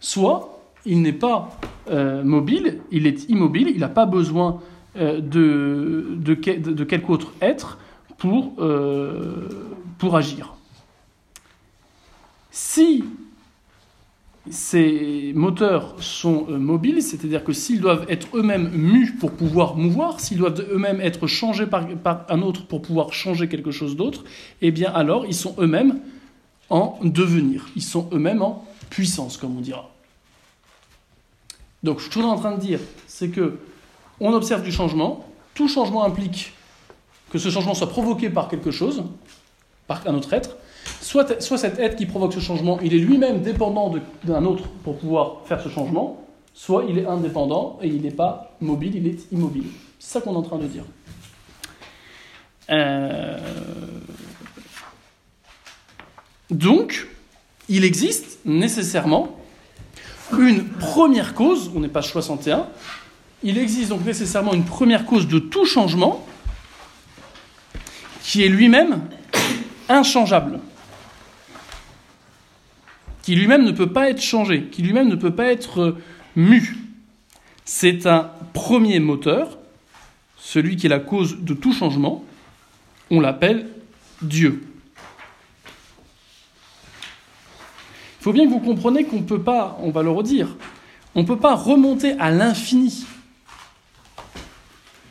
soit 0.00 0.59
il 0.86 1.02
n'est 1.02 1.12
pas 1.12 1.50
euh, 1.90 2.22
mobile, 2.22 2.80
il 2.90 3.06
est 3.06 3.28
immobile, 3.28 3.68
il 3.68 3.80
n'a 3.80 3.88
pas 3.88 4.06
besoin 4.06 4.60
euh, 4.96 5.20
de, 5.20 6.34
quelque 6.34 7.10
autre 7.10 7.32
être 7.40 7.78
pour, 8.18 8.54
pour 9.98 10.16
agir. 10.16 10.54
Si 12.50 13.04
ces 14.48 15.32
moteurs 15.34 15.94
sont 16.02 16.46
euh, 16.48 16.58
mobiles, 16.58 17.02
c'est-à-dire 17.02 17.44
que 17.44 17.52
s'ils 17.52 17.80
doivent 17.80 18.06
être 18.08 18.28
eux-mêmes 18.34 18.70
mus 18.70 19.12
pour 19.12 19.32
pouvoir 19.32 19.76
mouvoir, 19.76 20.18
s'ils 20.18 20.38
doivent 20.38 20.66
eux-mêmes 20.72 21.00
être 21.00 21.26
changés 21.26 21.66
par, 21.66 21.86
un 22.28 22.42
autre 22.42 22.66
pour 22.66 22.80
pouvoir 22.80 23.12
changer 23.12 23.48
quelque 23.48 23.70
chose 23.70 23.96
d'autre, 23.96 24.24
eh 24.62 24.70
bien 24.70 24.90
alors 24.92 25.26
ils 25.26 25.34
sont 25.34 25.54
eux-mêmes 25.58 26.00
en 26.70 26.98
devenir, 27.02 27.68
ils 27.76 27.82
sont 27.82 28.08
eux-mêmes 28.12 28.42
en 28.42 28.64
puissance, 28.88 29.36
comme 29.36 29.56
on 29.58 29.60
dira. 29.60 29.90
Donc 31.82 32.00
je 32.00 32.10
suis 32.10 32.22
en 32.22 32.36
train 32.36 32.52
de 32.52 32.60
dire, 32.60 32.80
c'est 33.06 33.30
que 33.30 33.58
on 34.20 34.32
observe 34.32 34.62
du 34.62 34.72
changement, 34.72 35.24
tout 35.54 35.68
changement 35.68 36.04
implique 36.04 36.52
que 37.30 37.38
ce 37.38 37.48
changement 37.48 37.74
soit 37.74 37.88
provoqué 37.88 38.28
par 38.28 38.48
quelque 38.48 38.70
chose, 38.70 39.04
par 39.86 40.06
un 40.06 40.14
autre 40.14 40.32
être, 40.32 40.56
Soit, 41.00 41.58
cet 41.58 41.78
être 41.78 41.96
qui 41.96 42.06
provoque 42.06 42.32
ce 42.32 42.40
changement, 42.40 42.78
il 42.82 42.94
est 42.94 42.98
lui-même 42.98 43.42
dépendant 43.42 43.94
d'un 44.24 44.44
autre 44.44 44.68
pour 44.84 44.98
pouvoir 44.98 45.42
faire 45.44 45.60
ce 45.60 45.68
changement, 45.68 46.26
soit 46.54 46.84
il 46.88 46.98
est 46.98 47.06
indépendant 47.06 47.78
et 47.82 47.88
il 47.88 48.02
n'est 48.02 48.10
pas 48.10 48.56
mobile, 48.60 48.96
il 48.96 49.06
est 49.06 49.32
immobile. 49.32 49.66
C'est 49.98 50.12
ça 50.12 50.20
qu'on 50.20 50.34
est 50.34 50.38
en 50.38 50.42
train 50.42 50.58
de 50.58 50.66
dire. 50.66 50.84
Euh, 52.70 53.38
donc, 56.50 57.08
il 57.68 57.84
existe 57.84 58.38
nécessairement 58.44 59.36
une 60.38 60.64
première 60.68 61.34
cause, 61.34 61.70
on 61.74 61.80
n'est 61.80 61.88
pas 61.88 62.02
61, 62.02 62.66
il 63.42 63.58
existe 63.58 63.90
donc 63.90 64.04
nécessairement 64.04 64.54
une 64.54 64.64
première 64.64 65.06
cause 65.06 65.26
de 65.28 65.38
tout 65.38 65.64
changement 65.64 66.26
qui 68.22 68.44
est 68.44 68.48
lui-même 68.48 69.00
inchangeable 69.88 70.60
qui 73.22 73.34
lui-même 73.34 73.64
ne 73.64 73.72
peut 73.72 73.92
pas 73.92 74.10
être 74.10 74.20
changé, 74.20 74.64
qui 74.64 74.82
lui-même 74.82 75.08
ne 75.08 75.14
peut 75.14 75.34
pas 75.34 75.52
être 75.52 75.80
euh, 75.80 75.98
mu. 76.36 76.76
C'est 77.64 78.06
un 78.06 78.30
premier 78.52 78.98
moteur, 78.98 79.58
celui 80.36 80.76
qui 80.76 80.86
est 80.86 80.90
la 80.90 80.98
cause 80.98 81.38
de 81.40 81.54
tout 81.54 81.72
changement, 81.72 82.24
on 83.10 83.20
l'appelle 83.20 83.68
Dieu. 84.22 84.64
Il 88.20 88.24
faut 88.24 88.34
bien 88.34 88.44
que 88.44 88.50
vous 88.50 88.60
compreniez 88.60 89.04
qu'on 89.04 89.16
ne 89.16 89.22
peut 89.22 89.40
pas, 89.40 89.78
on 89.80 89.90
va 89.90 90.02
le 90.02 90.10
redire, 90.10 90.48
on 91.14 91.22
ne 91.22 91.26
peut 91.26 91.38
pas 91.38 91.54
remonter 91.54 92.12
à 92.18 92.30
l'infini 92.30 93.06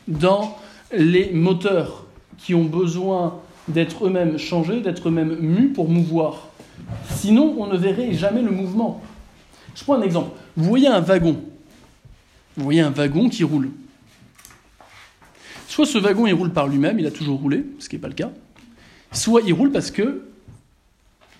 dans 0.06 0.56
les 0.92 1.32
moteurs 1.32 2.06
qui 2.38 2.54
ont 2.54 2.64
besoin 2.64 3.40
d'être 3.66 4.06
eux-mêmes 4.06 4.38
changés, 4.38 4.80
d'être 4.80 5.08
eux-mêmes 5.08 5.36
mus 5.40 5.70
pour 5.70 5.88
mouvoir. 5.88 6.50
Sinon, 7.10 7.56
on 7.58 7.66
ne 7.66 7.76
verrait 7.76 8.12
jamais 8.12 8.42
le 8.42 8.52
mouvement. 8.52 9.02
Je 9.74 9.82
prends 9.82 9.94
un 9.94 10.02
exemple. 10.02 10.30
Vous 10.56 10.64
voyez 10.64 10.86
un 10.86 11.00
wagon. 11.00 11.42
Vous 12.56 12.62
voyez 12.62 12.80
un 12.80 12.90
wagon 12.90 13.28
qui 13.28 13.42
roule. 13.42 13.70
Soit 15.66 15.86
ce 15.86 15.98
wagon, 15.98 16.28
il 16.28 16.34
roule 16.34 16.52
par 16.52 16.68
lui-même, 16.68 17.00
il 17.00 17.06
a 17.06 17.10
toujours 17.10 17.40
roulé, 17.40 17.66
ce 17.80 17.88
qui 17.88 17.96
n'est 17.96 18.00
pas 18.00 18.08
le 18.08 18.14
cas. 18.14 18.30
Soit 19.10 19.42
il 19.44 19.52
roule 19.52 19.72
parce 19.72 19.90
que 19.90 20.29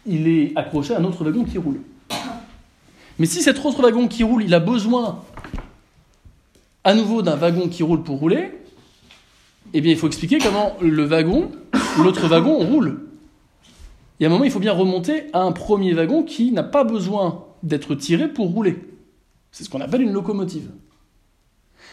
il 0.06 0.28
est 0.28 0.52
accroché 0.56 0.94
à 0.94 0.98
un 0.98 1.04
autre 1.04 1.24
wagon 1.24 1.44
qui 1.44 1.58
roule. 1.58 1.80
Mais 3.18 3.26
si 3.26 3.42
cet 3.42 3.64
autre 3.64 3.82
wagon 3.82 4.08
qui 4.08 4.22
roule, 4.22 4.42
il 4.42 4.54
a 4.54 4.60
besoin 4.60 5.22
à 6.84 6.94
nouveau 6.94 7.22
d'un 7.22 7.36
wagon 7.36 7.68
qui 7.68 7.82
roule 7.82 8.02
pour 8.02 8.18
rouler, 8.18 8.52
eh 9.72 9.80
bien, 9.80 9.92
il 9.92 9.98
faut 9.98 10.06
expliquer 10.06 10.38
comment 10.38 10.76
le 10.80 11.04
wagon, 11.04 11.50
l'autre 12.02 12.26
wagon, 12.26 12.58
roule. 12.58 13.06
Et 14.18 14.24
à 14.24 14.28
un 14.28 14.32
moment, 14.32 14.44
il 14.44 14.50
faut 14.50 14.58
bien 14.58 14.72
remonter 14.72 15.24
à 15.32 15.42
un 15.42 15.52
premier 15.52 15.92
wagon 15.92 16.22
qui 16.22 16.50
n'a 16.52 16.62
pas 16.62 16.84
besoin 16.84 17.44
d'être 17.62 17.94
tiré 17.94 18.28
pour 18.28 18.48
rouler. 18.48 18.78
C'est 19.52 19.64
ce 19.64 19.70
qu'on 19.70 19.80
appelle 19.80 20.02
une 20.02 20.12
locomotive. 20.12 20.70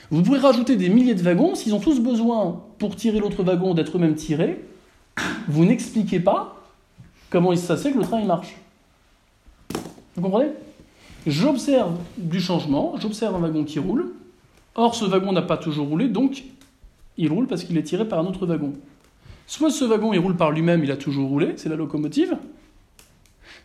Vous 0.09 0.21
pouvez 0.23 0.39
rajouter 0.39 0.75
des 0.75 0.89
milliers 0.89 1.15
de 1.15 1.21
wagons, 1.21 1.55
s'ils 1.55 1.73
ont 1.73 1.79
tous 1.79 1.99
besoin, 1.99 2.63
pour 2.79 2.95
tirer 2.95 3.19
l'autre 3.19 3.43
wagon, 3.43 3.73
d'être 3.73 3.97
eux-mêmes 3.97 4.15
tirés, 4.15 4.63
vous 5.47 5.65
n'expliquez 5.65 6.19
pas 6.19 6.56
comment 7.29 7.51
il 7.51 7.57
se 7.57 7.73
que 7.73 7.97
le 7.97 8.03
train 8.03 8.19
il 8.19 8.27
marche. 8.27 8.55
Vous 10.15 10.21
comprenez? 10.21 10.49
J'observe 11.25 11.97
du 12.17 12.39
changement, 12.39 12.95
j'observe 12.99 13.35
un 13.35 13.39
wagon 13.39 13.63
qui 13.65 13.79
roule, 13.79 14.13
or 14.75 14.95
ce 14.95 15.05
wagon 15.05 15.33
n'a 15.33 15.41
pas 15.41 15.57
toujours 15.57 15.87
roulé, 15.87 16.07
donc 16.07 16.45
il 17.17 17.29
roule 17.29 17.47
parce 17.47 17.63
qu'il 17.63 17.77
est 17.77 17.83
tiré 17.83 18.07
par 18.07 18.19
un 18.19 18.25
autre 18.25 18.45
wagon. 18.45 18.73
Soit 19.45 19.69
ce 19.69 19.83
wagon 19.85 20.13
il 20.13 20.19
roule 20.19 20.35
par 20.35 20.51
lui-même, 20.51 20.83
il 20.83 20.91
a 20.91 20.97
toujours 20.97 21.29
roulé, 21.29 21.53
c'est 21.57 21.69
la 21.69 21.75
locomotive. 21.75 22.37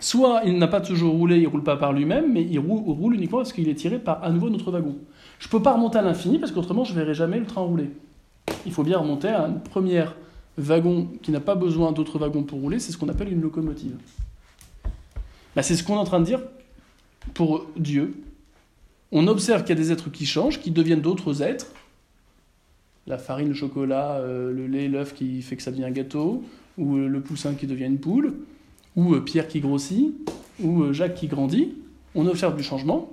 Soit 0.00 0.42
il 0.44 0.58
n'a 0.58 0.66
pas 0.66 0.80
toujours 0.80 1.14
roulé, 1.14 1.38
il 1.38 1.46
roule 1.46 1.62
pas 1.62 1.76
par 1.76 1.92
lui-même, 1.92 2.32
mais 2.32 2.42
il 2.42 2.58
roule, 2.58 3.14
uniquement 3.14 3.38
parce 3.38 3.52
qu'il 3.52 3.68
est 3.68 3.74
tiré 3.74 4.00
par 4.00 4.24
à 4.24 4.30
nouveau 4.30 4.50
notre 4.50 4.72
wagon. 4.72 4.96
Je 5.38 5.46
ne 5.46 5.50
peux 5.50 5.62
pas 5.62 5.74
remonter 5.74 5.98
à 5.98 6.02
l'infini 6.02 6.38
parce 6.38 6.50
qu'autrement 6.50 6.82
je 6.82 6.94
verrai 6.94 7.14
jamais 7.14 7.38
le 7.38 7.46
train 7.46 7.60
rouler. 7.60 7.90
Il 8.66 8.72
faut 8.72 8.82
bien 8.82 8.98
remonter 8.98 9.28
à 9.28 9.44
un 9.44 9.52
premier 9.52 10.04
wagon 10.58 11.08
qui 11.22 11.30
n'a 11.30 11.40
pas 11.40 11.54
besoin 11.54 11.92
d'autres 11.92 12.18
wagons 12.18 12.42
pour 12.42 12.60
rouler, 12.60 12.78
c'est 12.78 12.92
ce 12.92 12.98
qu'on 12.98 13.08
appelle 13.08 13.32
une 13.32 13.40
locomotive. 13.40 13.96
Bah, 15.54 15.62
c'est 15.62 15.76
ce 15.76 15.84
qu'on 15.84 15.94
est 15.94 15.98
en 15.98 16.04
train 16.04 16.20
de 16.20 16.26
dire 16.26 16.40
pour 17.34 17.66
Dieu. 17.76 18.14
on 19.12 19.26
observe 19.28 19.62
qu'il 19.62 19.70
y 19.70 19.78
a 19.78 19.82
des 19.82 19.92
êtres 19.92 20.10
qui 20.10 20.26
changent, 20.26 20.60
qui 20.60 20.70
deviennent 20.70 21.00
d'autres 21.00 21.42
êtres. 21.42 21.66
La 23.06 23.18
farine, 23.18 23.48
le 23.48 23.54
chocolat, 23.54 24.16
euh, 24.16 24.52
le 24.52 24.66
lait, 24.66 24.88
l'œuf 24.88 25.14
qui 25.14 25.42
fait 25.42 25.56
que 25.56 25.62
ça 25.62 25.70
devient 25.70 25.84
un 25.84 25.90
gâteau, 25.90 26.44
ou 26.78 26.96
euh, 26.96 27.08
le 27.08 27.20
poussin 27.20 27.54
qui 27.54 27.66
devient 27.66 27.84
une 27.84 27.98
poule, 27.98 28.34
ou 28.96 29.14
euh, 29.14 29.20
Pierre 29.20 29.48
qui 29.48 29.60
grossit, 29.60 30.14
ou 30.60 30.92
Jacques 30.92 31.14
qui 31.14 31.26
grandit. 31.26 31.74
On 32.14 32.26
observe 32.26 32.56
du 32.56 32.62
changement. 32.62 33.10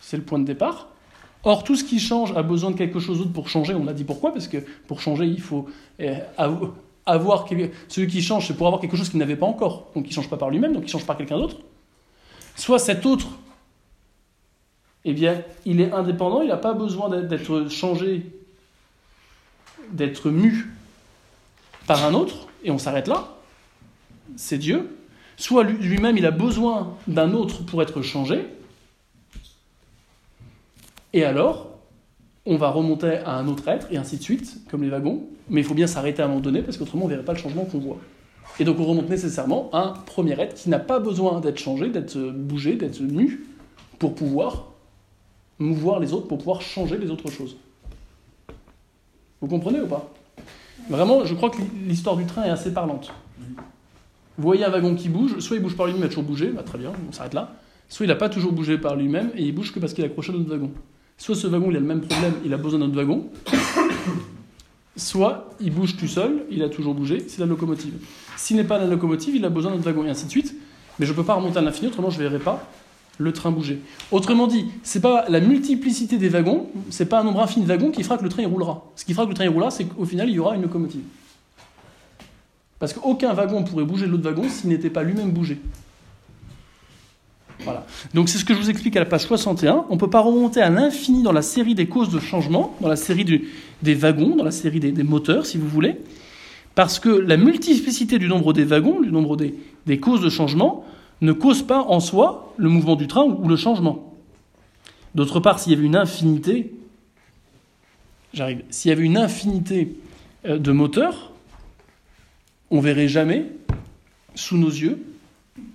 C'est 0.00 0.16
le 0.16 0.22
point 0.22 0.38
de 0.38 0.44
départ. 0.44 0.88
Or, 1.44 1.64
tout 1.64 1.76
ce 1.76 1.84
qui 1.84 2.00
change 2.00 2.36
a 2.36 2.42
besoin 2.42 2.72
de 2.72 2.76
quelque 2.76 2.98
chose 2.98 3.18
d'autre 3.18 3.32
pour 3.32 3.48
changer. 3.48 3.74
On 3.74 3.86
a 3.86 3.92
dit 3.92 4.04
pourquoi? 4.04 4.32
Parce 4.32 4.48
que 4.48 4.58
pour 4.86 5.00
changer, 5.00 5.26
il 5.26 5.40
faut 5.40 5.66
eh, 5.98 6.14
avoir. 6.36 7.46
Celui 7.88 8.06
qui 8.06 8.20
change, 8.20 8.48
c'est 8.48 8.54
pour 8.54 8.66
avoir 8.66 8.82
quelque 8.82 8.96
chose 8.96 9.08
qu'il 9.08 9.18
n'avait 9.18 9.36
pas 9.36 9.46
encore. 9.46 9.90
Donc, 9.94 10.04
il 10.04 10.08
ne 10.08 10.14
change 10.14 10.28
pas 10.28 10.36
par 10.36 10.50
lui-même, 10.50 10.74
donc 10.74 10.82
il 10.84 10.90
change 10.90 11.06
par 11.06 11.16
quelqu'un 11.16 11.38
d'autre. 11.38 11.56
Soit 12.54 12.78
cet 12.78 13.06
autre, 13.06 13.28
eh 15.06 15.14
bien, 15.14 15.42
il 15.64 15.80
est 15.80 15.90
indépendant, 15.92 16.42
il 16.42 16.48
n'a 16.48 16.58
pas 16.58 16.74
besoin 16.74 17.08
d'être 17.08 17.68
changé, 17.70 18.26
d'être 19.90 20.28
mu 20.28 20.70
par 21.86 22.04
un 22.04 22.12
autre, 22.12 22.48
et 22.62 22.70
on 22.70 22.78
s'arrête 22.78 23.08
là. 23.08 23.36
C'est 24.36 24.58
Dieu. 24.58 24.98
Soit 25.38 25.62
lui-même, 25.62 26.18
il 26.18 26.26
a 26.26 26.30
besoin 26.30 26.94
d'un 27.06 27.32
autre 27.32 27.64
pour 27.64 27.80
être 27.80 28.02
changé, 28.02 28.44
et 31.12 31.24
alors, 31.24 31.78
on 32.46 32.56
va 32.56 32.70
remonter 32.70 33.18
à 33.18 33.36
un 33.36 33.48
autre 33.48 33.66
être, 33.68 33.88
et 33.90 33.96
ainsi 33.96 34.16
de 34.16 34.22
suite, 34.22 34.62
comme 34.70 34.82
les 34.82 34.88
wagons. 34.88 35.22
Mais 35.50 35.60
il 35.60 35.64
faut 35.64 35.74
bien 35.74 35.86
s'arrêter 35.86 36.22
à 36.22 36.26
un 36.26 36.28
moment 36.28 36.40
donné, 36.40 36.62
parce 36.62 36.76
qu'autrement, 36.76 37.04
on 37.04 37.08
ne 37.08 37.12
verrait 37.12 37.24
pas 37.24 37.32
le 37.32 37.38
changement 37.38 37.64
qu'on 37.64 37.78
voit. 37.78 37.98
Et 38.60 38.64
donc, 38.64 38.78
on 38.80 38.84
remonte 38.84 39.08
nécessairement 39.08 39.70
à 39.72 39.80
un 39.80 39.92
premier 39.92 40.38
être 40.40 40.54
qui 40.54 40.68
n'a 40.70 40.78
pas 40.78 40.98
besoin 40.98 41.40
d'être 41.40 41.58
changé, 41.58 41.90
d'être 41.90 42.18
bougé, 42.18 42.76
d'être 42.76 43.00
mu, 43.00 43.46
pour 43.98 44.14
pouvoir 44.14 44.68
mouvoir 45.58 46.00
les 46.00 46.12
autres, 46.12 46.28
pour 46.28 46.38
pouvoir 46.38 46.62
changer 46.62 46.98
les 46.98 47.10
autres 47.10 47.30
choses. 47.30 47.56
Vous 49.40 49.48
comprenez 49.48 49.80
ou 49.80 49.86
pas? 49.86 50.08
Vraiment, 50.88 51.24
je 51.24 51.34
crois 51.34 51.50
que 51.50 51.58
l'histoire 51.86 52.16
du 52.16 52.24
train 52.24 52.44
est 52.44 52.50
assez 52.50 52.72
parlante. 52.72 53.12
Vous 53.38 54.44
voyez 54.44 54.64
un 54.64 54.70
wagon 54.70 54.94
qui 54.94 55.08
bouge, 55.08 55.38
soit 55.40 55.56
il 55.56 55.62
bouge 55.62 55.76
par 55.76 55.86
lui-même, 55.86 56.02
il 56.02 56.06
a 56.06 56.08
toujours 56.08 56.24
bougé, 56.24 56.48
bah, 56.50 56.62
très 56.62 56.78
bien, 56.78 56.92
on 57.08 57.12
s'arrête 57.12 57.34
là. 57.34 57.52
Soit 57.88 58.06
il 58.06 58.08
n'a 58.08 58.14
pas 58.14 58.28
toujours 58.28 58.52
bougé 58.52 58.78
par 58.78 58.94
lui-même 58.94 59.30
et 59.34 59.42
il 59.42 59.54
bouge 59.54 59.72
que 59.72 59.80
parce 59.80 59.92
qu'il 59.92 60.04
est 60.04 60.08
accroché 60.08 60.32
à 60.32 60.36
notre 60.36 60.50
wagon. 60.50 60.70
Soit 61.18 61.34
ce 61.34 61.46
wagon, 61.48 61.70
il 61.70 61.76
a 61.76 61.80
le 61.80 61.86
même 61.86 62.00
problème, 62.00 62.34
il 62.44 62.54
a 62.54 62.56
besoin 62.56 62.78
d'un 62.78 62.88
wagon. 62.88 63.26
Soit 64.96 65.50
il 65.60 65.72
bouge 65.72 65.96
tout 65.96 66.08
seul, 66.08 66.44
il 66.50 66.62
a 66.62 66.68
toujours 66.68 66.94
bougé, 66.94 67.24
c'est 67.28 67.40
la 67.40 67.46
locomotive. 67.46 67.94
S'il 68.36 68.56
n'est 68.56 68.64
pas 68.64 68.78
la 68.78 68.86
locomotive, 68.86 69.36
il 69.36 69.44
a 69.44 69.50
besoin 69.50 69.72
d'un 69.72 69.80
wagon, 69.80 70.04
et 70.04 70.10
ainsi 70.10 70.26
de 70.26 70.30
suite. 70.30 70.54
Mais 70.98 71.06
je 71.06 71.12
ne 71.12 71.16
peux 71.16 71.24
pas 71.24 71.34
remonter 71.34 71.58
à 71.58 71.60
l'infini, 71.60 71.88
autrement 71.88 72.10
je 72.10 72.18
ne 72.18 72.22
verrai 72.22 72.38
pas 72.38 72.68
le 73.18 73.32
train 73.32 73.50
bouger. 73.50 73.80
Autrement 74.12 74.46
dit, 74.46 74.66
c'est 74.84 75.00
pas 75.00 75.24
la 75.28 75.40
multiplicité 75.40 76.18
des 76.18 76.28
wagons, 76.28 76.68
c'est 76.88 77.06
pas 77.06 77.20
un 77.20 77.24
nombre 77.24 77.42
infini 77.42 77.64
de 77.64 77.68
wagons 77.68 77.90
qui 77.90 78.04
fera 78.04 78.16
que 78.16 78.22
le 78.22 78.28
train 78.28 78.46
roulera. 78.46 78.84
Ce 78.94 79.04
qui 79.04 79.12
fera 79.12 79.24
que 79.24 79.30
le 79.30 79.34
train 79.34 79.48
roulera, 79.50 79.70
c'est 79.70 79.84
qu'au 79.84 80.04
final, 80.04 80.28
il 80.28 80.36
y 80.36 80.38
aura 80.38 80.54
une 80.54 80.62
locomotive. 80.62 81.02
Parce 82.78 82.92
qu'aucun 82.92 83.34
wagon 83.34 83.64
pourrait 83.64 83.84
bouger 83.84 84.06
l'autre 84.06 84.22
wagon 84.22 84.48
s'il 84.48 84.70
n'était 84.70 84.90
pas 84.90 85.02
lui-même 85.02 85.32
bougé. 85.32 85.60
Donc 88.14 88.28
c'est 88.28 88.38
ce 88.38 88.44
que 88.44 88.54
je 88.54 88.58
vous 88.58 88.70
explique 88.70 88.96
à 88.96 89.00
la 89.00 89.06
page 89.06 89.22
61. 89.22 89.86
On 89.88 89.94
ne 89.94 89.98
peut 89.98 90.10
pas 90.10 90.20
remonter 90.20 90.60
à 90.60 90.70
l'infini 90.70 91.22
dans 91.22 91.32
la 91.32 91.42
série 91.42 91.74
des 91.74 91.86
causes 91.86 92.10
de 92.10 92.18
changement, 92.18 92.76
dans 92.80 92.88
la 92.88 92.96
série 92.96 93.24
des 93.82 93.94
wagons, 93.94 94.36
dans 94.36 94.44
la 94.44 94.50
série 94.50 94.80
des, 94.80 95.02
moteurs, 95.02 95.46
si 95.46 95.58
vous 95.58 95.68
voulez, 95.68 95.96
parce 96.74 96.98
que 96.98 97.08
la 97.08 97.36
multiplicité 97.36 98.18
du 98.18 98.28
nombre 98.28 98.52
des 98.52 98.64
wagons, 98.64 99.00
du 99.00 99.10
nombre 99.10 99.36
des, 99.36 99.98
causes 100.00 100.20
de 100.20 100.28
changement, 100.30 100.84
ne 101.20 101.32
cause 101.32 101.62
pas 101.62 101.82
en 101.82 102.00
soi 102.00 102.54
le 102.56 102.68
mouvement 102.68 102.94
du 102.96 103.06
train 103.06 103.24
ou 103.24 103.48
le 103.48 103.56
changement. 103.56 104.14
D'autre 105.14 105.40
part, 105.40 105.58
s'il 105.58 105.72
y 105.72 105.76
avait 105.76 105.86
une 105.86 105.96
infinité, 105.96 106.72
j'arrive, 108.32 108.62
s'il 108.70 108.90
y 108.90 108.92
avait 108.92 109.04
une 109.04 109.16
infinité 109.16 109.96
euh, 110.46 110.58
de 110.58 110.70
moteurs, 110.70 111.32
on 112.70 112.80
verrait 112.80 113.08
jamais 113.08 113.46
sous 114.34 114.58
nos 114.58 114.68
yeux 114.68 115.02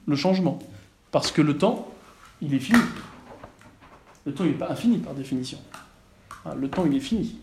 le 0.07 0.15
changement. 0.15 0.59
Parce 1.11 1.31
que 1.31 1.41
le 1.41 1.57
temps, 1.57 1.92
il 2.43 2.53
est 2.53 2.59
fini. 2.59 2.79
Le 4.25 4.33
temps, 4.33 4.43
n'est 4.43 4.51
pas 4.51 4.69
infini 4.71 4.97
par 4.97 5.13
définition. 5.13 5.57
Hein, 6.45 6.55
le 6.59 6.69
temps, 6.69 6.85
il 6.85 6.95
est 6.95 7.01
fini. 7.01 7.35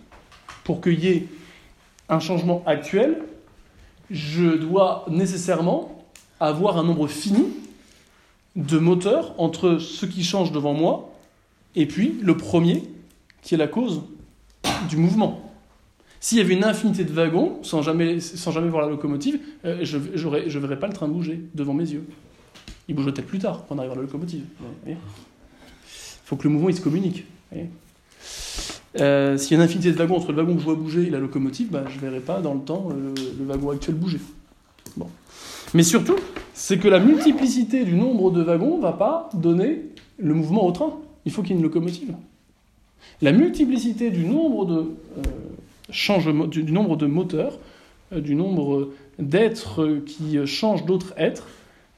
Pour 0.64 0.80
qu'il 0.80 1.00
y 1.00 1.08
ait 1.08 1.26
un 2.08 2.20
changement 2.20 2.62
actuel, 2.66 3.22
je 4.10 4.56
dois 4.56 5.04
nécessairement 5.08 6.04
avoir 6.38 6.78
un 6.78 6.84
nombre 6.84 7.06
fini 7.06 7.46
de 8.56 8.78
moteurs 8.78 9.34
entre 9.38 9.78
ce 9.78 10.06
qui 10.06 10.24
change 10.24 10.52
devant 10.52 10.74
moi 10.74 11.12
et 11.76 11.86
puis 11.86 12.18
le 12.20 12.36
premier 12.36 12.82
qui 13.42 13.54
est 13.54 13.58
la 13.58 13.68
cause 13.68 14.02
du 14.88 14.96
mouvement. 14.96 15.52
S'il 16.18 16.38
y 16.38 16.40
avait 16.40 16.54
une 16.54 16.64
infinité 16.64 17.04
de 17.04 17.12
wagons, 17.12 17.62
sans 17.62 17.80
jamais, 17.80 18.20
sans 18.20 18.50
jamais 18.50 18.68
voir 18.68 18.82
la 18.82 18.90
locomotive, 18.90 19.38
euh, 19.64 19.78
je 19.82 19.96
ne 19.96 20.58
verrais 20.58 20.78
pas 20.78 20.88
le 20.88 20.92
train 20.92 21.08
bouger 21.08 21.40
devant 21.54 21.72
mes 21.72 21.88
yeux. 21.88 22.04
Il 22.90 22.96
bouge 22.96 23.04
peut-être 23.04 23.26
plus 23.26 23.38
tard, 23.38 23.64
quand 23.68 23.76
on 23.76 23.78
arrive 23.78 23.92
à 23.92 23.94
la 23.94 24.00
locomotive. 24.02 24.42
Il 24.84 24.96
faut 26.24 26.34
que 26.34 26.42
le 26.42 26.50
mouvement 26.50 26.68
il 26.70 26.74
se 26.74 26.80
communique. 26.80 27.24
Euh, 28.98 29.36
s'il 29.36 29.56
y 29.56 29.60
a 29.60 29.62
une 29.62 29.68
infinité 29.68 29.92
de 29.92 29.96
wagons 29.96 30.16
entre 30.16 30.32
le 30.32 30.38
wagon 30.38 30.54
que 30.54 30.58
je 30.58 30.64
vois 30.64 30.74
bouger 30.74 31.02
et 31.02 31.10
la 31.10 31.20
locomotive, 31.20 31.68
bah, 31.70 31.84
je 31.88 31.94
ne 31.94 32.00
verrai 32.00 32.18
pas 32.18 32.40
dans 32.40 32.54
le 32.54 32.60
temps 32.60 32.88
euh, 32.90 33.14
le 33.38 33.44
wagon 33.44 33.70
actuel 33.70 33.94
bouger. 33.94 34.18
Bon. 34.96 35.06
Mais 35.72 35.84
surtout, 35.84 36.16
c'est 36.52 36.78
que 36.78 36.88
la 36.88 36.98
multiplicité 36.98 37.84
du 37.84 37.94
nombre 37.94 38.32
de 38.32 38.42
wagons 38.42 38.78
ne 38.78 38.82
va 38.82 38.92
pas 38.92 39.30
donner 39.34 39.82
le 40.18 40.34
mouvement 40.34 40.66
au 40.66 40.72
train. 40.72 40.98
Il 41.26 41.30
faut 41.30 41.42
qu'il 41.42 41.52
y 41.52 41.54
ait 41.54 41.58
une 41.58 41.62
locomotive. 41.62 42.16
La 43.22 43.30
multiplicité 43.30 44.10
du 44.10 44.24
nombre 44.24 44.66
de, 44.66 44.90
euh, 45.18 46.46
du, 46.48 46.72
nombre 46.72 46.96
de 46.96 47.06
moteurs, 47.06 47.56
du 48.10 48.34
nombre 48.34 48.90
d'êtres 49.20 50.00
qui 50.04 50.44
changent 50.44 50.84
d'autres 50.84 51.14
êtres, 51.16 51.46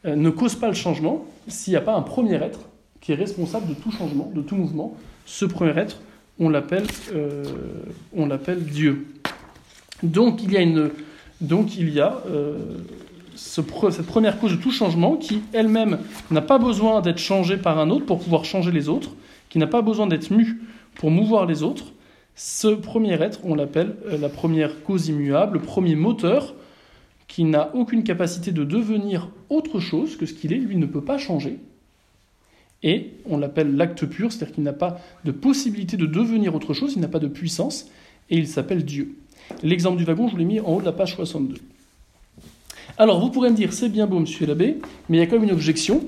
ne 0.05 0.31
cause 0.31 0.55
pas 0.57 0.69
le 0.69 0.75
changement 0.75 1.25
s'il 1.49 1.73
n'y 1.73 1.77
a 1.77 1.81
pas 1.81 1.95
un 1.95 2.03
premier 2.03 2.35
être 2.35 2.61
qui 3.01 3.13
est 3.13 3.17
responsable 3.17 3.69
de 3.69 3.75
tout 3.75 3.91
changement, 3.91 4.31
de 4.35 4.43
tout 4.43 4.57
mouvement. 4.57 4.97
Ce 5.27 5.45
premier 5.45 5.77
être, 5.79 6.01
on 6.39 6.49
l'appelle, 6.49 6.87
euh, 7.13 7.45
Dieu. 8.59 9.07
Donc 10.03 10.43
il 10.43 10.53
y 10.53 10.57
a 10.57 10.61
une, 10.61 10.91
donc 11.41 11.77
il 11.77 11.91
y 11.91 12.01
a 12.01 12.23
euh, 12.29 12.59
cette 13.35 14.07
première 14.07 14.39
cause 14.39 14.53
de 14.53 14.57
tout 14.57 14.71
changement 14.71 15.17
qui 15.17 15.43
elle-même 15.53 15.99
n'a 16.31 16.43
pas 16.43 16.59
besoin 16.59 17.01
d'être 17.01 17.19
changée 17.19 17.57
par 17.57 17.79
un 17.79 17.91
autre 17.91 18.07
pour 18.07 18.19
pouvoir 18.21 18.45
changer 18.45 18.71
les 18.71 18.89
autres, 18.89 19.11
qui 19.49 19.59
n'a 19.59 19.67
pas 19.67 19.83
besoin 19.83 20.07
d'être 20.07 20.31
mue 20.31 20.63
pour 20.95 21.11
mouvoir 21.11 21.47
les 21.47 21.63
autres. 21.63 21.93
Ce 22.35 22.69
premier 22.69 23.21
être, 23.21 23.41
on 23.45 23.55
l'appelle 23.55 23.97
la 24.21 24.29
première 24.29 24.83
cause 24.85 25.09
immuable, 25.09 25.59
le 25.59 25.63
premier 25.63 25.97
moteur 25.97 26.55
qui 27.33 27.45
n'a 27.45 27.75
aucune 27.75 28.05
capacité 28.05 28.53
de 28.53 28.63
devenir 28.63 29.31
autre 29.49 29.81
chose 29.81 30.19
que 30.19 30.27
ce 30.27 30.35
qu'il 30.35 30.53
est, 30.53 30.59
lui 30.59 30.77
ne 30.77 30.85
peut 30.85 31.01
pas 31.01 31.17
changer. 31.17 31.59
Et 32.83 33.13
on 33.25 33.39
l'appelle 33.39 33.75
l'acte 33.75 34.05
pur, 34.05 34.31
c'est-à-dire 34.31 34.55
qu'il 34.55 34.65
n'a 34.65 34.75
pas 34.75 35.01
de 35.25 35.33
possibilité 35.33 35.97
de 35.97 36.05
devenir 36.05 36.55
autre 36.55 36.75
chose, 36.75 36.93
il 36.95 37.01
n'a 37.01 37.09
pas 37.09 37.21
de 37.21 37.29
puissance, 37.29 37.87
et 38.29 38.37
il 38.37 38.47
s'appelle 38.47 38.85
Dieu. 38.85 39.17
L'exemple 39.63 39.97
du 39.97 40.05
wagon, 40.05 40.27
je 40.27 40.33
vous 40.33 40.37
l'ai 40.37 40.45
mis 40.45 40.61
en 40.61 40.75
haut 40.75 40.81
de 40.81 40.85
la 40.85 40.93
page 40.93 41.15
62. 41.15 41.55
Alors, 42.99 43.19
vous 43.19 43.31
pourrez 43.31 43.49
me 43.49 43.57
dire, 43.57 43.73
c'est 43.73 43.89
bien 43.89 44.07
beau, 44.07 44.19
monsieur 44.19 44.47
l'abbé, 44.47 44.77
mais 45.09 45.17
il 45.17 45.21
y 45.21 45.23
a 45.23 45.27
quand 45.27 45.37
même 45.37 45.45
une 45.45 45.53
objection, 45.53 46.05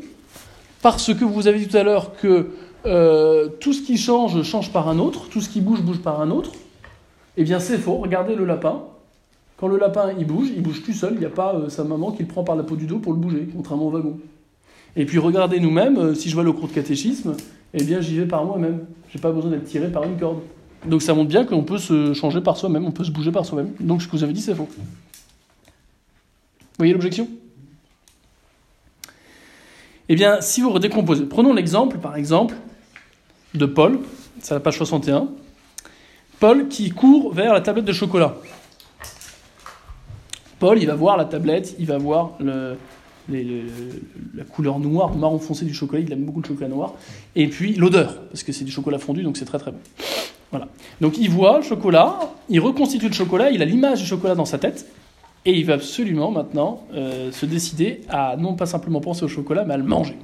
parce 0.83 1.15
que 1.15 1.25
vous 1.25 1.47
avez 1.47 1.59
dit 1.59 1.69
tout 1.69 1.79
à 1.79 1.85
l'heure 1.85 2.15
que 2.17 2.51
euh, 2.85 3.49
tout 3.61 3.73
ce 3.73 3.81
qui 3.81 3.97
change 3.97 4.43
change 4.43 4.71
par 4.73 4.91
un 4.91 4.99
autre, 4.99 5.31
tout 5.31 5.41
ce 5.41 5.49
qui 5.49 5.63
bouge 5.63 5.81
bouge 5.81 6.01
par 6.01 6.21
un 6.21 6.31
autre. 6.31 6.53
Eh 7.39 7.45
bien, 7.45 7.61
c'est 7.61 7.79
faux. 7.79 7.97
Regardez 7.97 8.35
le 8.35 8.45
lapin. 8.45 8.83
Le 9.69 9.79
lapin 9.79 10.13
il 10.19 10.27
bouge, 10.27 10.49
il 10.55 10.63
bouge 10.63 10.83
tout 10.83 10.93
seul, 10.93 11.15
il 11.15 11.21
n'y 11.21 11.25
a 11.25 11.31
pas 11.31 11.55
euh, 11.55 11.69
sa 11.69 11.85
maman 11.85 12.13
qui 12.13 12.23
le 12.23 12.29
prend 12.29 12.45
par 12.45 12.57
la 12.57 12.63
peau 12.63 12.77
du 12.77 12.87
dos 12.87 12.99
pour 12.99 13.13
le 13.13 13.19
bouger, 13.19 13.49
contrairement 13.55 13.87
au 13.87 13.91
wagon. 13.91 14.19
Et 14.97 15.07
puis 15.07 15.19
regardez 15.19 15.59
nous-mêmes, 15.59 15.99
euh, 15.99 16.15
si 16.15 16.29
je 16.29 16.35
vois 16.35 16.45
le 16.45 16.53
cours 16.53 16.69
de 16.69 16.73
catéchisme, 16.73 17.35
eh 17.73 17.83
bien 17.83 18.01
j'y 18.01 18.19
vais 18.19 18.27
par 18.27 18.45
moi-même. 18.45 18.85
J'ai 19.11 19.19
pas 19.19 19.33
besoin 19.33 19.51
d'être 19.51 19.65
tiré 19.65 19.91
par 19.91 20.05
une 20.05 20.19
corde. 20.19 20.41
Donc 20.87 21.03
ça 21.03 21.15
montre 21.15 21.29
bien 21.29 21.45
qu'on 21.45 21.63
peut 21.63 21.79
se 21.79 22.13
changer 22.13 22.41
par 22.41 22.57
soi-même, 22.57 22.85
on 22.85 22.93
peut 22.93 23.05
se 23.05 23.11
bouger 23.11 23.33
par 23.33 23.47
soi-même. 23.47 23.73
Donc 23.81 24.03
ce 24.03 24.07
que 24.07 24.13
vous 24.13 24.23
avez 24.23 24.33
dit, 24.33 24.43
c'est 24.43 24.55
faux. 24.55 24.69
Vous 24.69 24.85
voyez 26.79 26.93
l'objection? 26.93 27.29
Eh 30.09 30.17
bien, 30.17 30.41
si 30.43 30.61
vous 30.61 30.71
redécomposez, 30.71 31.25
prenons 31.25 31.55
l'exemple, 31.55 31.99
par 31.99 32.17
exemple, 32.17 32.55
de 33.55 33.65
Paul, 33.65 34.01
c'est 34.41 34.53
la 34.53 34.61
page 34.61 34.77
61. 34.77 35.29
Paul 36.41 36.69
qui 36.69 36.91
court 36.91 37.33
vers 37.33 37.55
la 37.55 37.63
tablette 37.63 37.87
de 37.87 37.93
chocolat. 37.93 38.35
Il 40.73 40.87
va 40.87 40.95
voir 40.95 41.17
la 41.17 41.27
tablette, 41.27 41.77
il 41.79 41.87
va 41.87 41.99
voir 41.99 42.33
la 42.41 42.75
couleur 44.51 44.79
noire, 44.79 45.15
marron 45.15 45.39
foncé 45.39 45.65
du 45.65 45.75
chocolat, 45.75 46.01
il 46.01 46.13
aime 46.13 46.25
beaucoup 46.25 46.41
le 46.41 46.47
chocolat 46.47 46.69
noir, 46.69 46.95
et 47.37 47.49
puis 47.49 47.75
l'odeur, 47.75 48.23
parce 48.23 48.43
que 48.43 48.53
c'est 48.53 48.65
du 48.65 48.73
chocolat 48.73 48.99
fondu, 48.99 49.23
donc 49.23 49.37
c'est 49.37 49.45
très 49.45 49.59
très 49.59 49.71
bon. 49.71 49.79
Voilà. 50.51 50.69
Donc 51.01 51.19
il 51.19 51.31
voit 51.31 51.59
le 51.59 51.65
chocolat, 51.65 52.19
il 52.49 52.61
reconstitue 52.61 53.09
le 53.09 53.15
chocolat, 53.15 53.51
il 53.51 53.61
a 53.61 53.65
l'image 53.65 54.01
du 54.01 54.07
chocolat 54.07 54.35
dans 54.35 54.45
sa 54.45 54.59
tête, 54.59 54.87
et 55.45 55.53
il 55.53 55.67
va 55.67 55.75
absolument 55.75 56.31
maintenant 56.31 56.85
euh, 56.95 57.31
se 57.33 57.45
décider 57.45 58.01
à 58.09 58.37
non 58.37 58.55
pas 58.55 58.67
simplement 58.67 59.01
penser 59.01 59.25
au 59.25 59.29
chocolat, 59.29 59.65
mais 59.65 59.75
à 59.75 59.77
le 59.77 59.85
manger. 59.85 60.17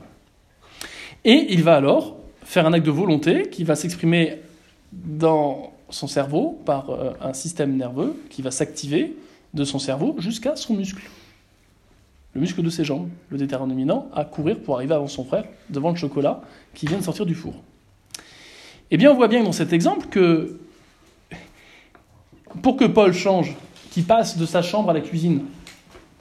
Et 1.24 1.46
il 1.50 1.62
va 1.62 1.76
alors 1.76 2.16
faire 2.42 2.66
un 2.66 2.72
acte 2.72 2.86
de 2.86 2.90
volonté 2.90 3.42
qui 3.50 3.64
va 3.64 3.76
s'exprimer 3.76 4.38
dans 4.92 5.72
son 5.90 6.06
cerveau 6.06 6.60
par 6.64 6.90
euh, 6.90 7.10
un 7.20 7.32
système 7.32 7.76
nerveux 7.76 8.16
qui 8.30 8.42
va 8.42 8.50
s'activer 8.50 9.14
de 9.54 9.64
son 9.64 9.78
cerveau 9.78 10.16
jusqu'à 10.18 10.56
son 10.56 10.74
muscle. 10.74 11.02
Le 12.34 12.40
muscle 12.40 12.62
de 12.62 12.70
ses 12.70 12.84
jambes, 12.84 13.08
le 13.28 13.38
déterminant 13.38 14.08
à 14.14 14.24
courir 14.24 14.58
pour 14.60 14.76
arriver 14.76 14.94
avant 14.94 15.08
son 15.08 15.24
frère, 15.24 15.44
devant 15.68 15.90
le 15.90 15.96
chocolat 15.96 16.42
qui 16.74 16.86
vient 16.86 16.98
de 16.98 17.02
sortir 17.02 17.26
du 17.26 17.34
four. 17.34 17.54
Eh 18.92 18.96
bien, 18.96 19.10
on 19.10 19.14
voit 19.14 19.28
bien 19.28 19.42
dans 19.42 19.52
cet 19.52 19.72
exemple 19.72 20.06
que 20.08 20.60
pour 22.62 22.76
que 22.76 22.84
Paul 22.84 23.12
change, 23.12 23.56
qu'il 23.90 24.04
passe 24.04 24.36
de 24.36 24.46
sa 24.46 24.62
chambre 24.62 24.90
à 24.90 24.92
la 24.92 25.00
cuisine 25.00 25.44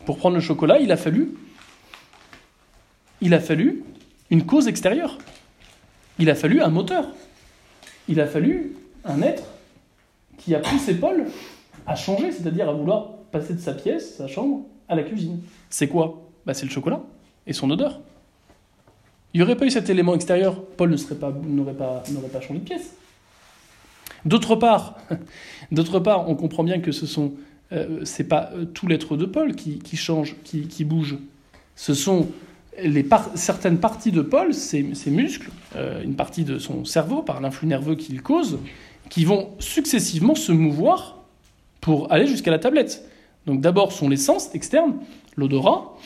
pour 0.05 0.17
prendre 0.17 0.35
le 0.35 0.41
chocolat, 0.41 0.79
il 0.79 0.91
a 0.91 0.97
fallu, 0.97 1.35
il 3.21 3.33
a 3.33 3.39
fallu 3.39 3.83
une 4.31 4.45
cause 4.45 4.67
extérieure. 4.67 5.17
Il 6.17 6.29
a 6.29 6.35
fallu 6.35 6.61
un 6.61 6.69
moteur. 6.69 7.07
Il 8.07 8.19
a 8.19 8.27
fallu 8.27 8.75
un 9.05 9.21
être 9.21 9.43
qui 10.37 10.55
a 10.55 10.59
poussé 10.59 10.95
Paul 10.95 11.25
à 11.85 11.95
changer, 11.95 12.31
c'est-à-dire 12.31 12.69
à 12.69 12.73
vouloir 12.73 13.18
passer 13.31 13.53
de 13.53 13.59
sa 13.59 13.73
pièce, 13.73 14.15
sa 14.15 14.27
chambre, 14.27 14.65
à 14.87 14.95
la 14.95 15.03
cuisine. 15.03 15.39
C'est 15.69 15.87
quoi? 15.87 16.21
Bah, 16.45 16.53
C'est 16.53 16.65
le 16.65 16.71
chocolat 16.71 17.01
et 17.47 17.53
son 17.53 17.69
odeur. 17.69 17.99
Il 19.33 19.37
n'y 19.37 19.43
aurait 19.43 19.55
pas 19.55 19.65
eu 19.65 19.69
cet 19.69 19.89
élément 19.89 20.15
extérieur, 20.15 20.61
Paul 20.77 20.89
n'aurait 20.89 21.73
pas, 21.73 22.03
pas, 22.03 22.03
pas 22.33 22.41
changé 22.41 22.59
de 22.59 22.65
pièce. 22.65 22.93
D'autre 24.25 24.55
part, 24.55 24.97
d'autre 25.71 25.99
part, 25.99 26.29
on 26.29 26.35
comprend 26.35 26.63
bien 26.63 26.79
que 26.79 26.91
ce 26.91 27.05
sont, 27.05 27.33
euh, 27.71 28.01
c'est 28.03 28.27
pas 28.27 28.51
euh, 28.53 28.65
tout 28.65 28.87
l'être 28.87 29.17
de 29.17 29.25
Paul 29.25 29.55
qui, 29.55 29.95
change, 29.95 30.35
qui, 30.43 30.83
bouge. 30.83 31.17
Ce 31.75 31.93
sont 31.93 32.27
les 32.81 33.05
certaines 33.35 33.77
parties 33.77 34.11
de 34.11 34.21
Paul, 34.21 34.53
ses, 34.53 34.83
muscles, 35.07 35.51
euh, 35.75 36.03
une 36.03 36.15
partie 36.15 36.43
de 36.43 36.57
son 36.57 36.85
cerveau 36.85 37.21
par 37.21 37.39
l'influx 37.39 37.67
nerveux 37.67 37.95
qu'il 37.95 38.21
cause, 38.21 38.59
qui 39.09 39.25
vont 39.25 39.49
successivement 39.59 40.35
se 40.35 40.51
mouvoir 40.51 41.17
pour 41.81 42.11
aller 42.11 42.27
jusqu'à 42.27 42.51
la 42.51 42.59
tablette. 42.59 43.05
Donc 43.45 43.61
d'abord 43.61 43.91
sont 43.91 44.09
les 44.09 44.17
sens 44.17 44.53
externes, 44.53 44.95
l'odorat, 45.35 45.97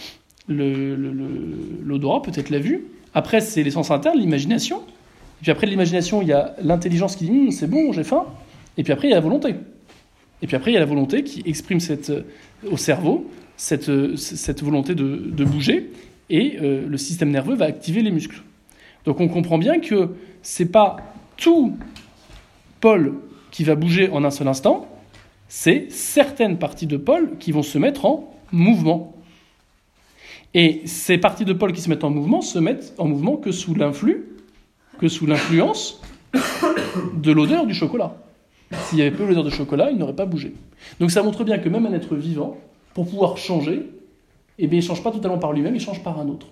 l'odorat 0.47 2.21
peut-être 2.21 2.49
la 2.49 2.59
vue. 2.59 2.85
Après 3.13 3.41
c'est 3.41 3.63
les 3.63 3.71
sens 3.71 3.91
internes, 3.91 4.19
l'imagination. 4.19 4.77
Et 4.77 5.43
puis 5.43 5.51
après 5.51 5.67
l'imagination, 5.67 6.21
il 6.21 6.29
y 6.29 6.33
a 6.33 6.55
l'intelligence 6.61 7.15
qui 7.15 7.25
dit 7.25 7.31
hum, 7.31 7.51
c'est 7.51 7.67
bon, 7.67 7.91
j'ai 7.91 8.03
faim. 8.03 8.25
Et 8.77 8.83
puis 8.83 8.93
après 8.93 9.07
il 9.07 9.11
y 9.11 9.13
a 9.13 9.17
la 9.17 9.21
volonté. 9.21 9.55
Et 10.41 10.47
puis 10.47 10.55
après 10.55 10.71
il 10.71 10.73
y 10.73 10.77
a 10.77 10.81
la 10.81 10.85
volonté 10.85 11.23
qui 11.23 11.43
exprime 11.45 11.79
cette, 11.79 12.11
au 12.69 12.77
cerveau 12.77 13.29
cette, 13.57 14.15
cette 14.15 14.63
volonté 14.63 14.95
de, 14.95 15.31
de 15.31 15.45
bouger. 15.45 15.91
Et 16.29 16.57
euh, 16.61 16.87
le 16.87 16.97
système 16.97 17.29
nerveux 17.29 17.55
va 17.55 17.65
activer 17.65 18.01
les 18.01 18.11
muscles. 18.11 18.41
Donc 19.05 19.19
on 19.19 19.27
comprend 19.27 19.57
bien 19.57 19.79
que 19.79 20.09
c'est 20.41 20.71
pas 20.71 20.97
tout 21.37 21.77
Paul 22.79 23.13
qui 23.51 23.63
va 23.63 23.75
bouger 23.75 24.09
en 24.09 24.23
un 24.23 24.31
seul 24.31 24.47
instant, 24.47 24.87
c'est 25.55 25.91
certaines 25.91 26.57
parties 26.57 26.87
de 26.87 26.97
Paul 26.97 27.37
qui 27.37 27.51
vont 27.51 27.61
se 27.61 27.77
mettre 27.77 28.05
en 28.05 28.33
mouvement. 28.51 29.13
Et 30.55 30.81
ces 30.87 31.19
parties 31.19 31.45
de 31.45 31.53
Paul 31.53 31.73
qui 31.73 31.79
se 31.79 31.89
mettent 31.89 32.03
en 32.03 32.09
mouvement 32.09 32.41
se 32.41 32.57
mettent 32.57 32.95
en 32.97 33.07
mouvement 33.07 33.37
que 33.37 33.51
sous 33.51 33.75
l'influence 33.75 36.01
de 37.13 37.31
l'odeur 37.31 37.67
du 37.67 37.75
chocolat. 37.75 38.15
S'il 38.71 38.97
n'y 38.97 39.03
avait 39.03 39.15
pas 39.15 39.25
l'odeur 39.25 39.43
de 39.43 39.51
chocolat, 39.51 39.91
il 39.91 39.99
n'aurait 39.99 40.15
pas 40.15 40.25
bougé. 40.25 40.55
Donc 40.99 41.11
ça 41.11 41.21
montre 41.21 41.43
bien 41.43 41.59
que 41.59 41.69
même 41.69 41.85
un 41.85 41.93
être 41.93 42.15
vivant, 42.15 42.57
pour 42.95 43.07
pouvoir 43.07 43.37
changer, 43.37 43.91
eh 44.57 44.65
il 44.65 44.75
ne 44.75 44.81
change 44.81 45.03
pas 45.03 45.11
totalement 45.11 45.37
par 45.37 45.53
lui-même, 45.53 45.75
il 45.75 45.81
change 45.81 46.01
par 46.01 46.19
un 46.19 46.29
autre. 46.29 46.47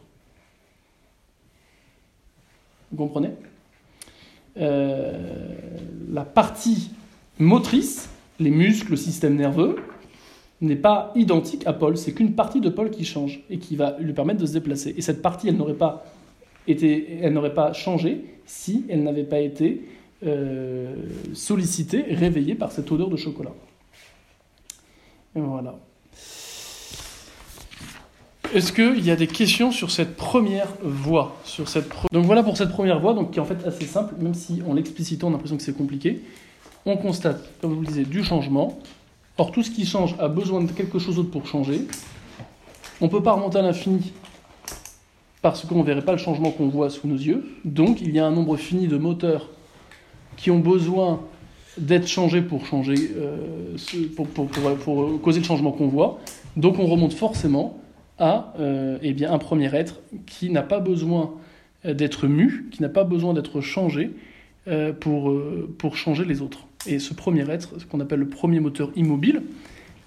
Vous 2.91 2.97
comprenez? 2.97 3.31
Euh, 4.57 5.55
La 6.11 6.23
partie 6.23 6.91
motrice 7.39 8.07
les 8.39 8.51
muscles, 8.51 8.91
le 8.91 8.97
système 8.97 9.35
nerveux, 9.35 9.77
n'est 10.61 10.75
pas 10.75 11.11
identique 11.15 11.65
à 11.65 11.73
Paul. 11.73 11.97
C'est 11.97 12.13
qu'une 12.13 12.33
partie 12.33 12.61
de 12.61 12.69
Paul 12.69 12.91
qui 12.91 13.03
change 13.03 13.41
et 13.49 13.57
qui 13.57 13.75
va 13.75 13.97
lui 13.99 14.13
permettre 14.13 14.39
de 14.39 14.45
se 14.45 14.53
déplacer. 14.53 14.93
Et 14.97 15.01
cette 15.01 15.21
partie, 15.21 15.49
elle 15.49 15.57
n'aurait 15.57 15.73
pas, 15.73 16.05
été, 16.67 17.19
elle 17.21 17.33
n'aurait 17.33 17.53
pas 17.53 17.73
changé 17.73 18.25
si 18.45 18.85
elle 18.89 19.03
n'avait 19.03 19.23
pas 19.23 19.39
été 19.39 19.81
euh, 20.25 20.95
sollicitée, 21.33 22.03
réveillée 22.09 22.55
par 22.55 22.71
cette 22.71 22.91
odeur 22.91 23.09
de 23.09 23.17
chocolat. 23.17 23.53
voilà. 25.33 25.79
Est-ce 28.53 28.73
qu'il 28.73 29.05
y 29.05 29.11
a 29.11 29.15
des 29.15 29.27
questions 29.27 29.71
sur 29.71 29.91
cette 29.91 30.17
première 30.17 30.67
voie 30.83 31.37
sur 31.45 31.69
cette 31.69 31.89
Donc 32.11 32.25
voilà 32.25 32.43
pour 32.43 32.57
cette 32.57 32.71
première 32.71 32.99
voie, 32.99 33.13
donc 33.13 33.31
qui 33.31 33.39
est 33.39 33.41
en 33.41 33.45
fait 33.45 33.65
assez 33.65 33.85
simple, 33.85 34.15
même 34.19 34.33
si 34.33 34.61
en 34.67 34.73
l'explicitant 34.73 35.27
on 35.27 35.29
a 35.29 35.33
l'impression 35.33 35.55
que 35.55 35.63
c'est 35.63 35.75
compliqué 35.75 36.21
on 36.85 36.97
constate, 36.97 37.41
comme 37.61 37.73
vous 37.73 37.81
le 37.81 37.87
disiez, 37.87 38.05
du 38.05 38.23
changement. 38.23 38.79
Or, 39.37 39.51
tout 39.51 39.63
ce 39.63 39.71
qui 39.71 39.85
change 39.85 40.15
a 40.19 40.27
besoin 40.27 40.63
de 40.63 40.71
quelque 40.71 40.99
chose 40.99 41.15
d'autre 41.15 41.31
pour 41.31 41.47
changer. 41.47 41.87
On 42.99 43.05
ne 43.05 43.09
peut 43.09 43.23
pas 43.23 43.33
remonter 43.33 43.59
à 43.59 43.61
l'infini 43.61 44.13
parce 45.41 45.65
qu'on 45.65 45.79
ne 45.79 45.83
verrait 45.83 46.03
pas 46.03 46.11
le 46.11 46.17
changement 46.17 46.51
qu'on 46.51 46.67
voit 46.67 46.89
sous 46.89 47.07
nos 47.07 47.15
yeux. 47.15 47.43
Donc, 47.65 48.01
il 48.01 48.11
y 48.11 48.19
a 48.19 48.25
un 48.25 48.31
nombre 48.31 48.57
fini 48.57 48.87
de 48.87 48.97
moteurs 48.97 49.49
qui 50.37 50.51
ont 50.51 50.59
besoin 50.59 51.21
d'être 51.77 52.07
changés 52.07 52.41
pour, 52.41 52.65
changer, 52.65 53.11
euh, 53.15 53.75
pour, 54.15 55.21
causer 55.21 55.39
le 55.39 55.45
changement 55.45 55.71
qu'on 55.71 55.87
voit. 55.87 56.19
Donc, 56.57 56.77
on 56.79 56.85
remonte 56.85 57.13
forcément 57.13 57.79
à 58.19 58.53
euh, 58.59 58.99
eh 59.01 59.13
bien, 59.13 59.31
un 59.31 59.39
premier 59.39 59.73
être 59.73 60.01
qui 60.27 60.51
n'a 60.51 60.61
pas 60.61 60.79
besoin 60.79 61.31
d'être 61.83 62.27
mu, 62.27 62.69
qui 62.71 62.83
n'a 62.83 62.89
pas 62.89 63.03
besoin 63.03 63.33
d'être 63.33 63.61
changé 63.61 64.11
euh, 64.67 64.93
pour 64.93 65.97
changer 65.97 66.25
les 66.25 66.43
autres. 66.43 66.67
Et 66.85 66.99
ce 66.99 67.13
premier 67.13 67.49
être, 67.49 67.79
ce 67.79 67.85
qu'on 67.85 67.99
appelle 67.99 68.19
le 68.19 68.29
premier 68.29 68.59
moteur 68.59 68.91
immobile, 68.95 69.43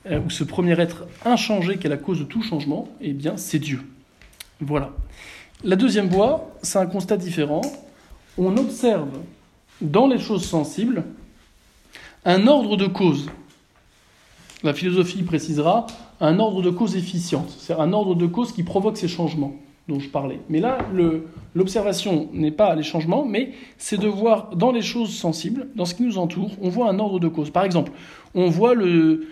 euh, 0.06 0.20
ou 0.20 0.30
ce 0.30 0.44
premier 0.44 0.78
être 0.80 1.06
inchangé 1.24 1.78
qui 1.78 1.86
est 1.86 1.90
la 1.90 1.96
cause 1.96 2.18
de 2.18 2.24
tout 2.24 2.42
changement, 2.42 2.88
eh 3.00 3.12
bien, 3.12 3.36
c'est 3.36 3.58
Dieu. 3.58 3.80
Voilà. 4.60 4.92
La 5.62 5.76
deuxième 5.76 6.08
voie, 6.08 6.50
c'est 6.62 6.78
un 6.78 6.86
constat 6.86 7.16
différent. 7.16 7.62
On 8.36 8.56
observe 8.56 9.08
dans 9.80 10.06
les 10.06 10.18
choses 10.18 10.44
sensibles 10.44 11.04
un 12.24 12.46
ordre 12.46 12.76
de 12.76 12.86
cause. 12.86 13.30
La 14.62 14.74
philosophie 14.74 15.22
précisera 15.22 15.86
un 16.20 16.38
ordre 16.38 16.62
de 16.62 16.70
cause 16.70 16.96
efficiente, 16.96 17.54
c'est 17.58 17.74
un 17.74 17.92
ordre 17.92 18.14
de 18.14 18.26
cause 18.26 18.52
qui 18.52 18.62
provoque 18.62 18.96
ces 18.96 19.08
changements 19.08 19.54
dont 19.88 20.00
je 20.00 20.08
parlais. 20.08 20.40
Mais 20.48 20.60
là, 20.60 20.78
l'observation 21.54 22.28
n'est 22.32 22.50
pas 22.50 22.74
les 22.74 22.82
changements, 22.82 23.24
mais 23.24 23.52
c'est 23.76 23.98
de 24.00 24.08
voir 24.08 24.56
dans 24.56 24.72
les 24.72 24.82
choses 24.82 25.14
sensibles, 25.14 25.68
dans 25.74 25.84
ce 25.84 25.94
qui 25.94 26.02
nous 26.02 26.16
entoure, 26.16 26.52
on 26.62 26.70
voit 26.70 26.88
un 26.88 26.98
ordre 26.98 27.20
de 27.20 27.28
cause. 27.28 27.50
Par 27.50 27.64
exemple, 27.64 27.92
on 28.34 28.48
voit, 28.48 28.74
le, 28.74 29.28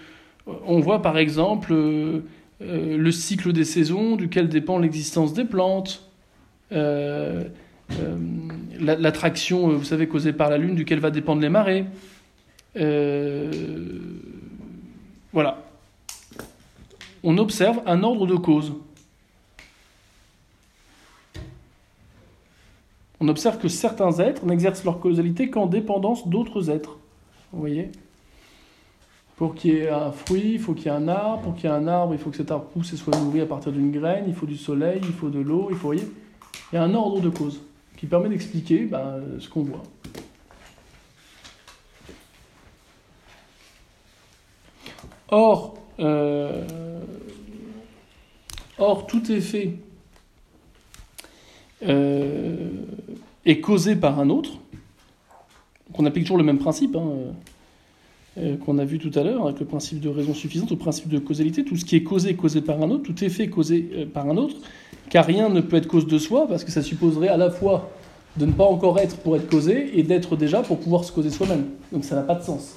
on 0.67 0.81
voit 0.81 1.01
par 1.01 1.17
exemple 1.17 1.73
euh, 1.73 2.21
euh, 2.61 2.99
le 2.99 3.13
cycle 3.13 3.53
des 3.53 3.65
saisons, 3.65 4.17
duquel 4.17 4.49
dépend 4.49 4.79
l'existence 4.79 5.33
des 5.33 5.45
plantes, 5.45 6.07
euh, 6.73 7.45
l'attraction, 8.79 9.69
vous 9.69 9.85
savez, 9.85 10.07
causée 10.07 10.33
par 10.33 10.51
la 10.51 10.59
Lune, 10.59 10.75
duquel 10.75 10.99
va 10.99 11.11
dépendre 11.11 11.43
les 11.43 11.51
marées. 11.51 11.85
voilà. 15.33 15.63
On 17.25 17.39
observe 17.39 17.81
un 17.87 18.03
ordre 18.03 18.27
de 18.27 18.35
cause. 18.35 18.73
On 23.23 23.29
observe 23.29 23.59
que 23.59 23.69
certains 23.69 24.19
êtres 24.19 24.45
n'exercent 24.45 24.83
leur 24.83 24.99
causalité 24.99 25.49
qu'en 25.49 25.67
dépendance 25.67 26.27
d'autres 26.27 26.71
êtres. 26.71 26.99
Vous 27.53 27.61
voyez? 27.61 27.93
Pour 29.37 29.55
qu'il 29.55 29.75
y 29.75 29.77
ait 29.77 29.91
un 29.91 30.11
fruit, 30.11 30.55
il 30.55 30.59
faut 30.59 30.75
qu'il 30.75 30.87
y 30.87 30.89
ait 30.89 30.91
un 30.91 31.07
arbre. 31.07 31.43
Pour 31.43 31.55
qu'il 31.55 31.71
y 31.71 31.73
ait 31.73 31.77
un 31.77 31.87
arbre, 31.87 32.15
il 32.15 32.19
faut 32.19 32.31
que 32.31 32.37
cet 32.37 32.51
arbre 32.51 32.65
pousse 32.65 32.93
et 32.93 32.97
soit 32.97 33.17
nourri 33.17 33.41
à 33.41 33.47
partir 33.47 33.71
d'une 33.71 33.93
graine. 33.93 34.25
Il 34.27 34.35
faut 34.35 34.47
du 34.47 34.57
soleil, 34.57 35.01
il 35.05 35.13
faut 35.13 35.31
de 35.31 35.39
l'eau. 35.39 35.69
Il 35.71 35.77
faut, 35.77 35.87
voyez? 35.87 36.03
Il 36.73 36.77
y 36.77 36.79
a 36.79 36.83
un 36.83 36.95
ordre 36.95 37.21
de 37.21 37.29
cause 37.29 37.63
qui 37.97 38.07
permet 38.07 38.29
d'expliquer 38.29 38.87
ben, 38.87 39.21
ce 39.39 39.49
qu'on 39.49 39.63
voit. 39.63 39.85
Or, 45.29 45.75
euh, 46.01 46.67
or, 48.79 49.07
tout 49.07 49.31
est 49.31 49.41
fait 49.41 49.77
euh, 51.85 52.69
est 53.45 53.61
causé 53.61 53.97
par 53.97 54.19
un 54.21 54.31
autre, 54.31 54.53
qu'on 55.93 56.07
applique 56.07 56.25
toujours 56.25 56.39
le 56.39 56.45
même 56.45 56.59
principe, 56.59 56.97
hein, 56.97 57.09
euh, 58.39 58.57
qu'on 58.57 58.79
a 58.79 58.85
vu 58.85 58.99
tout 58.99 59.17
à 59.19 59.23
l'heure, 59.23 59.47
avec 59.47 59.61
le 59.61 59.67
principe 59.67 60.01
de 60.01 60.09
raison 60.09 60.33
suffisante, 60.33 60.71
le 60.71 60.77
principe 60.77 61.09
de 61.09 61.19
causalité, 61.19 61.65
tout 61.65 61.77
ce 61.77 61.85
qui 61.85 61.97
est 61.97 62.03
causé 62.03 62.31
est 62.31 62.35
causé 62.35 62.63
par 62.63 62.81
un 62.81 62.91
autre, 62.91 63.03
tout 63.03 63.25
effet 63.25 63.49
causé 63.49 63.91
euh, 63.95 64.07
par 64.07 64.27
un 64.27 64.37
autre, 64.37 64.57
car 65.11 65.27
rien 65.27 65.49
ne 65.49 65.61
peut 65.61 65.77
être 65.77 65.89
cause 65.89 66.07
de 66.07 66.19
soi, 66.19 66.47
parce 66.49 66.65
que 66.65 66.71
ça 66.71 66.83
supposerait 66.83 67.29
à 67.29 67.37
la 67.37 67.51
fois 67.51 67.91
de 68.37 68.47
ne 68.47 68.53
pas 68.53 68.65
encore 68.65 68.99
être 68.99 69.19
pour 69.19 69.37
être 69.37 69.49
causé 69.49 69.99
et 69.99 70.03
d'être 70.03 70.37
déjà 70.37 70.63
pour 70.63 70.79
pouvoir 70.79 71.05
se 71.05 71.13
causer 71.13 71.31
soi-même. 71.31 71.67
Donc 71.93 72.05
ça 72.05 72.15
n'a 72.15 72.23
pas 72.23 72.35
de 72.35 72.43
sens. 72.43 72.77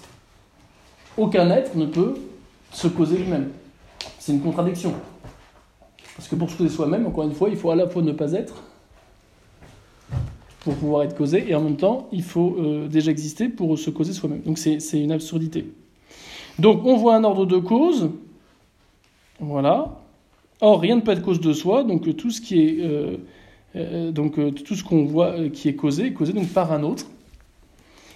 Aucun 1.17 1.49
être 1.51 1.75
ne 1.75 1.85
peut 1.85 2.15
se 2.73 2.87
causer 2.87 3.17
lui-même. 3.17 3.49
C'est 4.19 4.33
une 4.33 4.41
contradiction. 4.41 4.93
Parce 6.17 6.27
que 6.27 6.35
pour 6.35 6.49
se 6.49 6.57
causer 6.57 6.69
soi-même, 6.69 7.05
encore 7.05 7.23
une 7.23 7.33
fois, 7.33 7.49
il 7.49 7.55
faut 7.55 7.71
à 7.71 7.75
la 7.75 7.87
fois 7.87 8.01
ne 8.01 8.11
pas 8.11 8.33
être 8.33 8.63
pour 10.65 10.73
pouvoir 10.73 11.03
être 11.03 11.15
causé, 11.15 11.45
et 11.47 11.53
en 11.53 11.61
même 11.61 11.77
temps, 11.77 12.09
il 12.11 12.23
faut 12.23 12.57
euh, 12.57 12.87
déjà 12.87 13.11
exister 13.11 13.49
pour 13.49 13.77
se 13.77 13.91
causer 13.91 14.13
soi-même. 14.13 14.41
Donc 14.41 14.57
c'est 14.57 14.99
une 14.99 15.11
absurdité. 15.11 15.71
Donc 16.57 16.83
on 16.85 16.97
voit 16.97 17.15
un 17.15 17.23
ordre 17.23 17.45
de 17.45 17.57
cause, 17.59 18.09
voilà. 19.39 19.99
Or, 20.61 20.81
rien 20.81 20.95
ne 20.95 21.01
peut 21.01 21.11
être 21.11 21.21
cause 21.21 21.39
de 21.39 21.53
soi, 21.53 21.83
donc 21.83 22.17
tout 22.17 22.31
ce 22.31 22.41
qui 22.41 22.61
est... 22.61 22.77
Euh, 22.81 23.17
euh, 23.75 24.11
donc 24.11 24.39
tout 24.63 24.73
ce 24.73 24.83
qu'on 24.83 25.05
voit 25.05 25.49
qui 25.49 25.67
est 25.69 25.75
causé 25.75 26.07
est 26.07 26.13
causé 26.13 26.33
par 26.51 26.71
un 26.71 26.81
autre. 26.81 27.05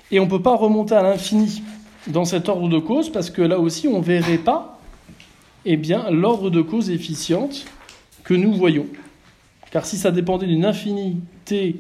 Et 0.09 0.19
on 0.19 0.25
ne 0.25 0.29
peut 0.29 0.41
pas 0.41 0.55
remonter 0.55 0.95
à 0.95 1.03
l'infini 1.03 1.61
dans 2.07 2.25
cet 2.25 2.49
ordre 2.49 2.67
de 2.67 2.79
cause 2.79 3.11
parce 3.11 3.29
que 3.29 3.41
là 3.43 3.59
aussi 3.59 3.87
on 3.87 3.99
ne 3.99 4.03
verrait 4.03 4.37
pas 4.37 4.79
eh 5.65 5.77
bien, 5.77 6.09
l'ordre 6.09 6.49
de 6.49 6.61
cause 6.61 6.89
efficiente 6.89 7.65
que 8.23 8.33
nous 8.33 8.53
voyons. 8.53 8.87
Car 9.69 9.85
si 9.85 9.97
ça 9.97 10.09
dépendait 10.11 10.47
d'une 10.47 10.65
infinité 10.65 11.75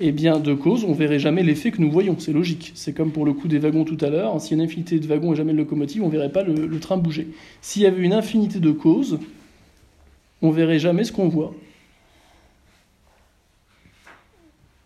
eh 0.00 0.12
bien, 0.12 0.38
de 0.38 0.54
causes, 0.54 0.84
on 0.84 0.90
ne 0.90 0.94
verrait 0.94 1.18
jamais 1.18 1.42
l'effet 1.42 1.70
que 1.72 1.80
nous 1.80 1.90
voyons. 1.90 2.16
C'est 2.18 2.32
logique. 2.32 2.72
C'est 2.74 2.92
comme 2.92 3.10
pour 3.10 3.24
le 3.24 3.32
coup 3.32 3.48
des 3.48 3.58
wagons 3.58 3.84
tout 3.84 3.98
à 4.00 4.10
l'heure. 4.10 4.40
S'il 4.40 4.56
y 4.56 4.60
a 4.60 4.62
une 4.62 4.68
infinité 4.68 5.00
de 5.00 5.06
wagons 5.06 5.32
et 5.32 5.36
jamais 5.36 5.52
de 5.52 5.58
locomotive, 5.58 6.02
on 6.02 6.06
ne 6.06 6.12
verrait 6.12 6.30
pas 6.30 6.44
le, 6.44 6.78
train 6.78 6.96
bouger. 6.96 7.28
S'il 7.60 7.82
y 7.82 7.86
avait 7.86 8.02
une 8.02 8.12
infinité 8.12 8.60
de 8.60 8.70
causes, 8.70 9.18
on 10.40 10.50
ne 10.50 10.54
verrait 10.54 10.78
jamais 10.78 11.02
ce 11.02 11.10
qu'on 11.10 11.28
voit. 11.28 11.52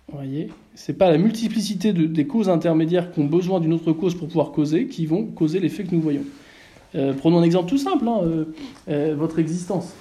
Vous 0.08 0.16
voyez? 0.16 0.48
C'est 0.74 0.96
pas 0.96 1.10
la 1.10 1.18
multiplicité 1.18 1.92
des 1.92 2.26
causes 2.26 2.48
intermédiaires 2.48 3.12
qui 3.12 3.20
ont 3.20 3.26
besoin 3.26 3.60
d'une 3.60 3.74
autre 3.74 3.92
cause 3.92 4.14
pour 4.14 4.28
pouvoir 4.28 4.52
causer 4.52 4.86
qui 4.86 5.04
vont 5.04 5.24
causer 5.24 5.60
l'effet 5.60 5.84
que 5.84 5.94
nous 5.94 6.00
voyons. 6.00 6.24
Euh, 6.94 7.12
prenons 7.14 7.38
un 7.38 7.42
exemple 7.42 7.68
tout 7.68 7.78
simple, 7.78 8.06
hein, 8.06 8.20
euh, 8.22 8.44
euh, 8.88 9.14
votre 9.16 9.38
existence. 9.38 9.94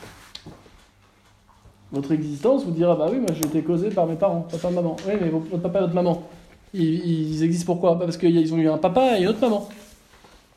Votre 1.92 2.14
existence 2.14 2.64
vous 2.64 2.72
dira, 2.72 2.96
bah 2.96 3.08
oui, 3.12 3.20
moi 3.20 3.30
j'ai 3.34 3.46
été 3.46 3.62
causé 3.62 3.90
par 3.90 4.08
mes 4.08 4.16
parents, 4.16 4.48
papa, 4.50 4.70
maman. 4.70 4.96
Oui, 5.08 5.14
mais 5.20 5.30
votre 5.30 5.58
papa 5.58 5.80
et 5.80 5.82
votre 5.82 5.94
maman, 5.94 6.24
ils, 6.74 7.44
existent 7.44 7.66
pourquoi? 7.66 8.00
Parce 8.00 8.18
qu'ils 8.18 8.54
ont 8.54 8.58
eu 8.58 8.70
un 8.70 8.78
papa 8.78 9.18
et 9.18 9.22
une 9.22 9.28
autre 9.28 9.42
maman. 9.42 9.68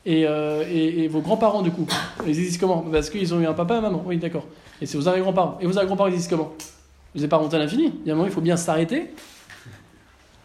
Et, 0.05 0.21
et, 0.21 1.07
vos 1.07 1.19
grands-parents, 1.19 1.61
du 1.61 1.71
coup, 1.71 1.87
ils 2.25 2.39
existent 2.39 2.67
comment? 2.67 2.85
Parce 2.91 3.09
qu'ils 3.09 3.33
ont 3.33 3.41
eu 3.41 3.45
un 3.45 3.53
papa 3.53 3.75
et 3.75 3.77
une 3.77 3.83
maman. 3.83 4.03
Oui, 4.05 4.17
d'accord. 4.17 4.45
Et 4.81 4.85
c'est 4.85 4.97
vos 4.97 5.07
arrière-grands-parents. 5.07 5.57
Et 5.59 5.65
vos 5.65 5.73
arrière-grands-parents 5.73 6.09
existent 6.09 6.37
comment? 6.37 6.53
Vous 7.13 7.21
n'êtes 7.21 7.29
pas 7.29 7.37
remonté 7.37 7.55
à 7.57 7.59
l'infini. 7.59 7.93
Il 8.03 8.07
y 8.07 8.11
a 8.11 8.13
un 8.13 8.15
moment, 8.15 8.27
il 8.27 8.33
faut 8.33 8.41
bien 8.41 8.55
s'arrêter 8.55 9.09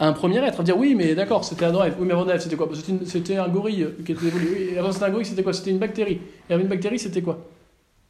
un 0.01 0.15
premier 0.15 0.39
être, 0.39 0.63
dire 0.63 0.79
oui, 0.79 0.95
mais 0.95 1.15
d'accord, 1.15 1.45
c'était 1.45 1.67
un 1.67 1.77
rêve. 1.77 1.95
Oui, 2.01 2.07
mais 2.07 2.15
avant 2.15 2.25
rêve, 2.25 2.41
c'était 2.41 2.57
quoi? 2.57 2.67
Bah, 2.67 2.75
C'était 3.05 3.37
un 3.37 3.49
gorille 3.49 3.87
qui 4.05 4.13
était 4.13 4.27
évolué. 4.27 4.71
Oui, 4.71 4.79
avant 4.79 4.93
c'était 4.93 5.05
un 5.05 5.11
gorille, 5.11 5.27
c'était 5.27 5.43
quoi? 5.43 5.53
C'était 5.53 5.71
une 5.71 5.79
bactérie. 5.79 6.21
Et 6.49 6.55
avant 6.55 6.63
une 6.63 6.71
bactérie, 6.71 6.99
c'était 6.99 7.21
quoi? 7.21 7.39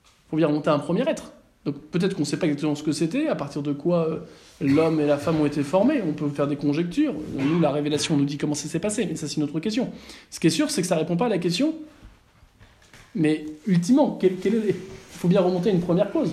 Il 0.05 0.31
faut 0.31 0.37
bien 0.37 0.47
remonter 0.47 0.71
à 0.71 0.75
un 0.75 0.79
premier 0.79 1.03
être. 1.09 1.33
Donc 1.65 1.77
peut-être 1.91 2.15
qu'on 2.15 2.23
ne 2.23 2.27
sait 2.27 2.39
pas 2.39 2.47
exactement 2.47 2.75
ce 2.75 2.83
que 2.83 2.93
c'était, 2.93 3.29
à 3.29 3.35
partir 3.35 3.63
de 3.63 3.73
quoi 3.73 4.09
euh, 4.09 4.19
l'homme 4.61 4.99
et 5.01 5.07
la 5.07 5.19
femme 5.19 5.41
ont 5.41 5.47
été 5.47 5.63
formés. 5.63 6.03
On 6.03 6.13
peut 6.13 6.29
faire 6.29 6.47
des 6.47 6.57
conjectures. 6.57 7.15
Nous, 7.37 7.61
la 7.61 7.71
révélation 7.71 8.17
nous 8.17 8.25
dit 8.25 8.39
comment 8.39 8.55
ça 8.55 8.69
s'est 8.69 8.79
passé, 8.79 9.07
mais 9.07 9.17
ça 9.17 9.29
c'est 9.29 9.37
une 9.37 9.43
autre 9.43 9.61
question. 9.61 9.91
Ce 10.31 10.41
qui 10.41 10.47
est 10.47 10.51
sûr, 10.51 10.71
c'est 10.71 10.81
que 10.81 10.89
ça 10.89 10.95
ne 10.95 11.01
répond 11.01 11.17
pas 11.17 11.27
à 11.27 11.31
la 11.31 11.39
question. 11.39 11.75
Mais 13.15 13.45
ultimement, 13.67 14.19
il 14.23 14.75
faut 15.11 15.29
bien 15.29 15.41
remonter 15.41 15.71
à 15.71 15.73
une 15.73 15.81
première 15.81 16.11
cause. 16.11 16.33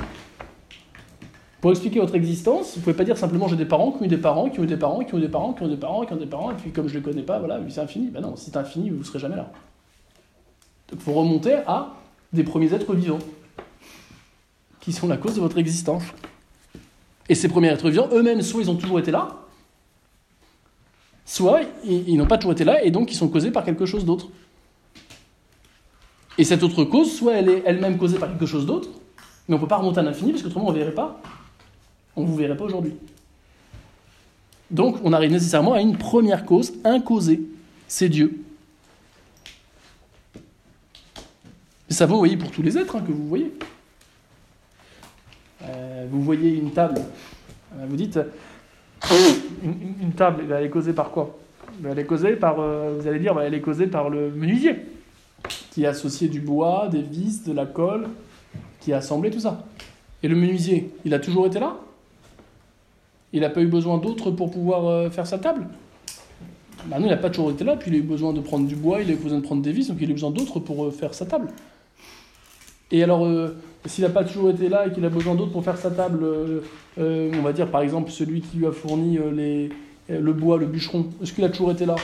Pour 1.60 1.72
expliquer 1.72 2.00
votre 2.00 2.16
existence, 2.16 2.74
vous 2.74 2.80
ne 2.80 2.84
pouvez 2.84 2.96
pas 2.96 3.04
dire 3.04 3.18
simplement 3.18 3.48
j'ai 3.48 3.56
des 3.56 3.66
parents 3.66 3.92
qui 3.92 4.04
ont 4.04 4.06
eu 4.06 4.08
des 4.08 4.18
parents, 4.18 4.48
qui 4.50 4.60
ont 4.60 4.64
eu 4.64 4.68
des 4.68 4.78
parents, 4.78 5.04
qui 5.04 5.14
ont 5.16 5.18
eu 5.18 5.22
des 5.22 5.28
parents, 5.28 5.54
qui 5.54 5.64
ont 5.64 5.68
eu 5.68 5.72
des 5.72 5.78
parents, 5.78 6.06
qui 6.06 6.14
ont 6.14 6.18
des 6.18 6.28
parents, 6.28 6.52
et 6.52 6.54
puis 6.54 6.72
comme 6.72 6.88
je 6.88 6.94
ne 6.94 7.00
les 7.00 7.04
connais 7.04 7.24
pas, 7.24 7.40
voilà, 7.40 7.60
c'est 7.68 7.82
infini. 7.82 8.10
Ben 8.10 8.22
non, 8.22 8.36
si 8.36 8.52
c'est 8.52 8.58
infini, 8.58 8.92
vous 8.92 9.00
ne 9.00 9.04
serez 9.04 9.20
jamais 9.20 9.36
là. 9.36 9.52
Donc 10.90 11.00
il 11.00 11.04
faut 11.04 11.14
remonter 11.14 11.56
à 11.66 11.96
des 12.32 12.44
premiers 12.44 12.74
êtres 12.74 12.94
vivants, 12.94 13.20
qui 14.88 14.94
sont 14.94 15.10
la 15.10 15.18
cause 15.18 15.36
de 15.36 15.42
votre 15.42 15.58
existence. 15.58 16.04
Et 17.28 17.36
ces 17.36 17.50
premiers 17.50 17.68
êtres 17.68 17.90
vivants, 17.90 18.08
eux-mêmes, 18.14 18.42
soit 18.42 18.62
ils 18.62 18.72
ont 18.72 18.78
toujours 18.78 19.00
été 19.00 19.12
là, 19.12 19.36
soit 21.26 21.64
ils, 21.84 22.16
n'ont 22.16 22.26
pas 22.26 22.38
toujours 22.38 22.54
été 22.54 22.64
là, 22.64 22.82
et 22.86 22.90
donc 22.90 23.12
ils 23.12 23.16
sont 23.16 23.28
causés 23.28 23.52
par 23.52 23.66
quelque 23.66 23.86
chose 23.86 24.06
d'autre. 24.06 24.30
Et 26.38 26.46
cette 26.46 26.64
autre 26.64 26.86
cause, 26.86 27.14
soit 27.14 27.34
elle 27.34 27.50
est 27.50 27.64
elle-même 27.66 27.98
causée 27.98 28.18
par 28.18 28.30
quelque 28.30 28.46
chose 28.46 28.66
d'autre, 28.66 28.88
mais 29.50 29.56
on 29.56 29.58
ne 29.58 29.62
peut 29.62 29.68
pas 29.68 29.76
remonter 29.76 30.00
à 30.00 30.04
l'infini, 30.04 30.32
parce 30.32 30.44
qu'autrement 30.44 30.70
on 30.70 30.72
ne 30.72 30.78
verrait 30.78 30.94
pas 30.94 31.22
on 32.16 32.22
ne 32.22 32.28
vous 32.28 32.38
verrait 32.38 32.56
pas 32.56 32.64
aujourd'hui. 32.64 32.94
Donc 34.72 35.00
on 35.04 35.12
arrive 35.12 35.32
nécessairement 35.32 35.74
à 35.74 35.82
une 35.82 35.98
première 35.98 36.46
cause, 36.46 36.76
incausée, 36.86 37.42
c'est 37.90 38.08
Dieu. 38.08 38.42
Et 41.90 41.94
ça 41.94 42.06
vaut, 42.06 42.14
vous 42.14 42.20
voyez, 42.20 42.38
pour 42.38 42.52
tous 42.52 42.62
les 42.62 42.78
êtres 42.78 42.96
hein, 42.96 43.04
que 43.06 43.12
vous 43.12 43.28
voyez. 43.28 43.52
Euh, 45.64 46.06
vous 46.10 46.22
voyez 46.22 46.56
une 46.56 46.72
table, 46.72 47.02
euh, 47.74 47.86
vous 47.90 47.96
dites, 47.96 48.20
une, 49.64 50.12
table, 50.14 50.44
elle 50.52 50.66
est 50.66 50.70
causée 50.70 50.94
par 50.94 51.12
quoi? 51.12 51.38
Elle 51.84 52.00
est 52.00 52.06
causée 52.06 52.36
par, 52.36 52.60
euh, 52.60 52.98
vous 53.00 53.08
allez 53.08 53.20
dire, 53.20 53.40
elle 53.40 53.54
est 53.54 53.62
causée 53.62 53.88
par 53.88 54.10
le 54.10 54.32
menuisier, 54.32 54.76
qui 55.72 55.86
a 55.86 55.90
associé 55.90 56.28
du 56.28 56.40
bois, 56.40 56.90
des 56.92 57.02
vis, 57.02 57.44
de 57.44 57.54
la 57.54 57.66
colle, 57.66 58.08
qui 58.80 58.94
a 58.94 58.98
assemblé 58.98 59.30
tout 59.30 59.40
ça. 59.40 59.66
Et 60.24 60.28
le 60.28 60.36
menuisier, 60.36 60.92
il 61.06 61.14
a 61.14 61.20
toujours 61.20 61.46
été 61.46 61.60
là? 61.60 61.78
Il 63.34 63.42
n'a 63.42 63.50
pas 63.50 63.62
eu 63.62 63.68
besoin 63.68 63.98
d'autres 63.98 64.32
pour 64.32 64.52
pouvoir 64.52 64.88
euh, 64.88 65.10
faire 65.10 65.28
sa 65.28 65.38
table? 65.38 65.68
Bah 66.86 67.00
non, 67.00 67.08
il 67.08 67.10
n'a 67.10 67.18
pas 67.18 67.30
toujours 67.30 67.52
été 67.52 67.64
là, 67.64 67.76
puis 67.76 67.92
il 67.92 67.96
a 67.96 67.98
eu 67.98 68.04
besoin 68.04 68.34
de 68.34 68.40
prendre 68.40 68.68
du 68.68 68.76
bois, 68.76 69.02
il 69.02 69.10
a 69.10 69.14
eu 69.14 69.18
besoin 69.18 69.40
de 69.40 69.44
prendre 69.44 69.62
des 69.62 69.72
vis, 69.72 69.90
donc 69.90 69.98
il 70.00 70.08
a 70.08 70.12
eu 70.12 70.14
besoin 70.14 70.32
d'autres 70.32 70.60
pour 70.60 70.86
euh, 70.86 70.92
faire 70.92 71.14
sa 71.14 71.26
table. 71.26 71.50
Et 72.92 73.04
alors, 73.04 73.26
euh, 73.26 73.58
s'il 73.88 74.04
n'a 74.04 74.10
pas 74.10 74.24
toujours 74.24 74.50
été 74.50 74.70
là 74.70 74.88
et 74.88 74.92
qu'il 74.92 75.04
a 75.06 75.10
besoin 75.10 75.36
d'autres 75.36 75.52
pour 75.52 75.64
faire 75.64 75.78
sa 75.78 75.92
table, 75.92 76.26
on 76.98 77.42
va 77.42 77.54
dire 77.54 77.70
par 77.72 77.82
exemple 77.82 78.12
celui 78.12 78.42
qui 78.42 78.58
lui 78.58 78.68
a 78.68 78.72
fourni 78.72 79.20
les, 79.34 79.70
le 80.10 80.34
bois, 80.34 80.58
le 80.58 80.66
bûcheron, 80.66 81.08
est-ce 81.22 81.34
qu'il 81.34 81.44
a 81.44 81.50
toujours 81.50 81.72
été 81.72 81.86
là? 81.86 81.96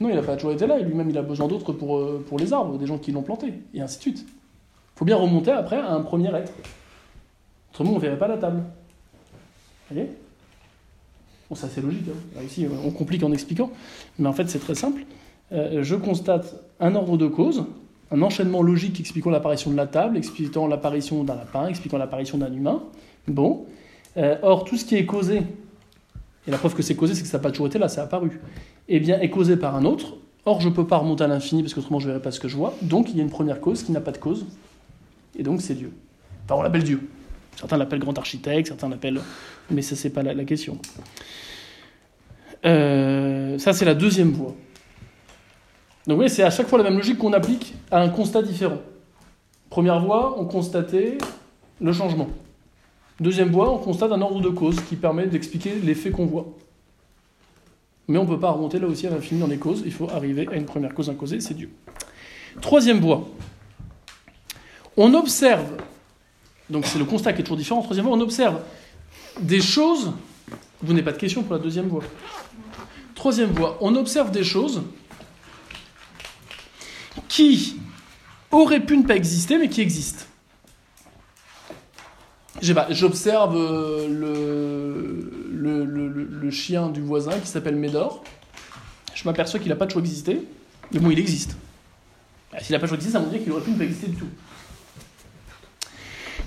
Non, 0.00 0.08
il 0.08 0.16
n'a 0.16 0.22
pas 0.22 0.36
toujours 0.36 0.52
été 0.52 0.66
là, 0.66 0.78
et 0.78 0.82
lui-même 0.82 1.08
il 1.10 1.18
a 1.18 1.22
besoin 1.22 1.46
d'autres 1.46 1.72
pour, 1.72 2.38
les 2.38 2.52
arbres, 2.52 2.78
des 2.78 2.86
gens 2.86 2.98
qui 2.98 3.12
l'ont 3.12 3.22
planté, 3.22 3.54
et 3.72 3.80
ainsi 3.80 3.98
de 3.98 4.02
suite. 4.02 4.26
Il 4.26 4.98
faut 4.98 5.04
bien 5.04 5.16
remonter 5.16 5.50
après 5.50 5.76
à 5.76 5.92
un 5.92 6.00
premier 6.00 6.34
être. 6.34 6.52
Autrement, 7.70 7.92
on 7.92 7.96
ne 7.96 8.00
verrait 8.00 8.18
pas 8.18 8.28
la 8.28 8.36
table. 8.36 8.58
Vous 8.58 9.94
voyez? 9.94 10.10
Bon, 11.48 11.56
ça 11.56 11.68
c'est 11.68 11.80
logique. 11.80 12.06
Hein. 12.08 12.42
ici, 12.44 12.66
on 12.84 12.90
complique 12.90 13.22
en 13.22 13.32
expliquant. 13.32 13.70
Mais 14.18 14.28
en 14.28 14.32
fait, 14.32 14.48
c'est 14.48 14.58
très 14.58 14.74
simple. 14.74 15.04
Euh, 15.52 15.82
je 15.82 15.94
constate 15.94 16.54
un 16.80 16.94
ordre 16.94 17.16
de 17.16 17.26
cause, 17.26 17.64
un 18.14 18.22
enchaînement 18.22 18.62
logique 18.62 19.00
expliquant 19.00 19.30
l'apparition 19.30 19.70
de 19.70 19.76
la 19.76 19.86
table, 19.86 20.16
expliquant 20.16 20.66
l'apparition 20.68 21.24
d'un 21.24 21.34
lapin, 21.34 21.66
expliquant 21.66 21.98
l'apparition 21.98 22.38
d'un 22.38 22.52
humain. 22.52 22.82
Bon. 23.26 23.66
Euh, 24.16 24.36
or, 24.42 24.64
tout 24.64 24.76
ce 24.76 24.84
qui 24.84 24.94
est 24.94 25.04
causé, 25.04 25.42
et 26.46 26.50
la 26.50 26.58
preuve 26.58 26.74
que 26.74 26.82
c'est 26.82 26.94
causé, 26.94 27.14
c'est 27.14 27.22
que 27.22 27.28
ça 27.28 27.38
n'a 27.38 27.42
pas 27.42 27.50
toujours 27.50 27.66
été 27.66 27.78
là, 27.78 27.88
c'est 27.88 28.00
apparu, 28.00 28.40
eh 28.88 29.00
bien, 29.00 29.18
est 29.18 29.30
causé 29.30 29.56
par 29.56 29.74
un 29.74 29.84
autre. 29.84 30.14
Or, 30.46 30.60
je 30.60 30.68
ne 30.68 30.74
peux 30.74 30.86
pas 30.86 30.98
remonter 30.98 31.24
à 31.24 31.26
l'infini 31.26 31.62
parce 31.62 31.74
qu'autrement 31.74 31.98
je 31.98 32.06
ne 32.06 32.12
verrai 32.12 32.22
pas 32.22 32.30
ce 32.30 32.38
que 32.38 32.48
je 32.48 32.56
vois. 32.56 32.74
Donc, 32.82 33.10
il 33.10 33.16
y 33.16 33.20
a 33.20 33.22
une 33.22 33.30
première 33.30 33.60
cause 33.60 33.82
qui 33.82 33.92
n'a 33.92 34.00
pas 34.00 34.12
de 34.12 34.18
cause. 34.18 34.46
Et 35.36 35.42
donc, 35.42 35.60
c'est 35.60 35.74
Dieu. 35.74 35.92
Enfin, 36.44 36.60
on 36.60 36.62
l'appelle 36.62 36.84
Dieu. 36.84 37.00
Certains 37.56 37.78
l'appellent 37.78 38.00
grand 38.00 38.16
architecte, 38.16 38.68
certains 38.68 38.88
l'appellent. 38.88 39.20
Mais 39.70 39.82
ça, 39.82 39.96
c'est 39.96 40.10
pas 40.10 40.22
la, 40.22 40.44
question. 40.44 40.78
Euh, 42.64 43.58
ça, 43.58 43.72
c'est 43.72 43.86
la 43.86 43.94
deuxième 43.94 44.30
voie. 44.30 44.54
Donc, 46.06 46.20
oui, 46.20 46.28
c'est 46.28 46.42
à 46.42 46.50
chaque 46.50 46.68
fois 46.68 46.78
la 46.78 46.84
même 46.84 46.96
logique 46.96 47.18
qu'on 47.18 47.32
applique 47.32 47.74
à 47.90 48.00
un 48.00 48.08
constat 48.08 48.42
différent. 48.42 48.78
Première 49.70 50.00
voie, 50.00 50.38
on 50.38 50.44
constatait 50.44 51.18
le 51.80 51.92
changement. 51.92 52.28
Deuxième 53.20 53.50
voie, 53.50 53.72
on 53.72 53.78
constate 53.78 54.12
un 54.12 54.20
ordre 54.20 54.40
de 54.40 54.48
cause 54.48 54.80
qui 54.82 54.96
permet 54.96 55.26
d'expliquer 55.26 55.74
l'effet 55.82 56.10
qu'on 56.10 56.26
voit. 56.26 56.46
Mais 58.06 58.18
on 58.18 58.24
ne 58.24 58.28
peut 58.28 58.38
pas 58.38 58.50
remonter 58.50 58.78
là 58.78 58.86
aussi 58.86 59.06
à 59.06 59.10
l'infini 59.10 59.40
dans 59.40 59.46
les 59.46 59.56
causes, 59.56 59.82
il 59.84 59.92
faut 59.92 60.10
arriver 60.10 60.46
à 60.48 60.56
une 60.56 60.66
première 60.66 60.92
cause 60.92 61.08
incausée, 61.08 61.40
c'est 61.40 61.54
Dieu. 61.54 61.70
Troisième 62.60 62.98
voie, 62.98 63.26
on 64.96 65.14
observe 65.14 65.64
donc 66.70 66.86
c'est 66.86 66.98
le 66.98 67.04
constat 67.04 67.32
qui 67.32 67.40
est 67.40 67.44
toujours 67.44 67.58
différent. 67.58 67.82
Troisièmement, 67.82 68.12
on 68.12 68.20
observe 68.20 68.60
des 69.40 69.60
choses. 69.60 70.12
Vous 70.82 70.92
n'avez 70.92 71.04
pas 71.04 71.12
de 71.12 71.18
question 71.18 71.42
pour 71.42 71.54
la 71.54 71.58
deuxième 71.58 71.88
voie. 71.88 72.02
Troisième 73.14 73.50
voie, 73.50 73.78
on 73.80 73.94
observe 73.96 74.30
des 74.30 74.44
choses 74.44 74.82
qui 77.28 77.76
auraient 78.50 78.84
pu 78.84 78.96
ne 78.96 79.02
pas 79.02 79.16
exister, 79.16 79.58
mais 79.58 79.68
qui 79.68 79.80
existent. 79.80 80.24
J'observe 82.90 83.56
euh, 83.56 84.08
le, 84.08 85.84
le, 86.24 86.50
chien 86.50 86.88
du 86.88 87.00
voisin 87.00 87.38
qui 87.40 87.48
s'appelle 87.48 87.76
Médor. 87.76 88.22
Je 89.14 89.24
m'aperçois 89.24 89.58
qu'il 89.58 89.68
n'a 89.68 89.76
pas 89.76 89.86
toujours 89.86 90.02
existé, 90.02 90.40
mais 90.92 91.00
bon, 91.00 91.10
il 91.10 91.18
existe. 91.18 91.56
S'il 92.60 92.72
n'a 92.72 92.78
pas 92.78 92.86
toujours 92.86 92.96
existé, 92.96 93.18
ça 93.18 93.24
veut 93.24 93.30
dire 93.30 93.42
qu'il 93.42 93.52
aurait 93.52 93.62
pu 93.62 93.72
ne 93.72 93.76
pas 93.76 93.84
exister 93.84 94.08
du 94.08 94.16
tout. 94.16 94.28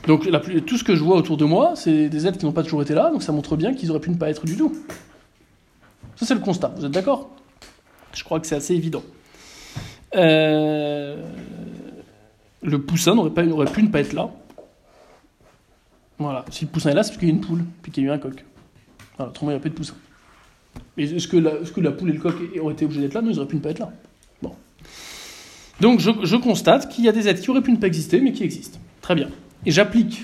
Donc 0.08 0.30
tout 0.66 0.78
ce 0.78 0.84
que 0.84 0.96
je 0.96 1.04
vois 1.04 1.18
autour 1.18 1.36
de 1.36 1.44
moi, 1.44 1.74
c'est 1.76 2.08
des 2.08 2.26
êtres 2.26 2.38
qui 2.38 2.46
n'ont 2.46 2.54
pas 2.54 2.64
toujours 2.64 2.82
été 2.82 2.94
là, 2.94 3.12
donc 3.12 3.22
ça 3.22 3.34
montre 3.34 3.58
bien 3.58 3.74
qu'ils 3.74 3.92
auraient 3.92 4.00
pu 4.00 4.10
ne 4.10 4.16
pas 4.16 4.30
être 4.30 4.46
du 4.46 4.56
tout. 4.56 4.74
Ça 6.16 6.26
c'est 6.26 6.34
le 6.34 6.40
constat, 6.40 6.74
vous 6.78 6.86
êtes 6.86 6.92
d'accord? 6.92 7.30
Je 8.14 8.24
crois 8.24 8.40
que 8.40 8.48
c'est 8.48 8.56
assez 8.56 8.74
évident. 8.74 9.04
Euh, 10.16 11.22
le 12.64 12.82
poussin 12.82 13.16
n'aurait 13.16 13.32
pas, 13.32 13.46
aurait 13.46 13.72
pu 13.72 13.84
ne 13.84 13.90
pas 13.90 14.00
être 14.00 14.14
là. 14.14 14.30
Voilà, 16.20 16.46
si 16.50 16.66
le 16.66 16.72
poussin 16.72 16.90
est 16.90 16.96
là, 16.96 17.04
c'est 17.04 17.10
parce 17.10 17.20
qu'il 17.20 17.28
y 17.28 17.32
a 17.32 17.34
une 17.36 17.42
poule, 17.42 17.64
puis 17.82 17.92
qu'il 17.92 18.04
y 18.04 18.08
a 18.08 18.10
eu 18.10 18.14
un 18.14 18.18
coq. 18.18 18.44
Voilà, 19.18 19.32
autrement, 19.32 19.52
il 19.52 19.56
n'y 19.56 19.60
a 19.60 19.64
pas 19.64 19.70
de 19.70 19.74
poussin. 19.74 19.94
Et 20.98 21.04
est-ce 21.04 21.28
que, 21.28 21.38
la, 21.38 21.52
que 21.52 21.82
la 21.82 21.92
poule 21.92 22.10
et 22.10 22.14
le 22.14 22.20
coq 22.20 22.36
auraient 22.60 22.74
été 22.74 22.86
obligés 22.86 23.02
d'être 23.02 23.14
là? 23.14 23.22
Non, 23.22 23.30
ils 23.30 23.38
auraient 23.38 23.48
pu 23.48 23.56
ne 23.56 23.62
pas 23.62 23.70
être 23.70 23.80
là. 23.80 23.92
Bon. 24.42 24.56
Donc 25.80 26.00
je, 26.00 26.10
je 26.24 26.36
constate 26.36 26.90
qu'il 26.90 27.06
y 27.06 27.10
a 27.10 27.12
des 27.12 27.28
êtres 27.28 27.42
qui 27.42 27.50
auraient 27.50 27.62
pu 27.62 27.72
ne 27.72 27.78
pas 27.78 27.88
exister, 27.88 28.20
mais 28.22 28.32
qui 28.32 28.44
existent. 28.44 28.80
Très 29.02 29.14
bien. 29.16 29.30
Et 29.66 29.72
j'applique 29.72 30.24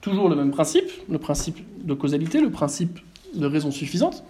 toujours 0.00 0.28
le 0.28 0.36
même 0.36 0.50
principe, 0.50 0.90
le 1.10 1.18
principe 1.18 1.58
de 1.84 1.94
causalité, 1.94 2.40
le 2.40 2.50
principe 2.50 3.00
de 3.34 3.46
raison 3.46 3.70
suffisante, 3.70 4.24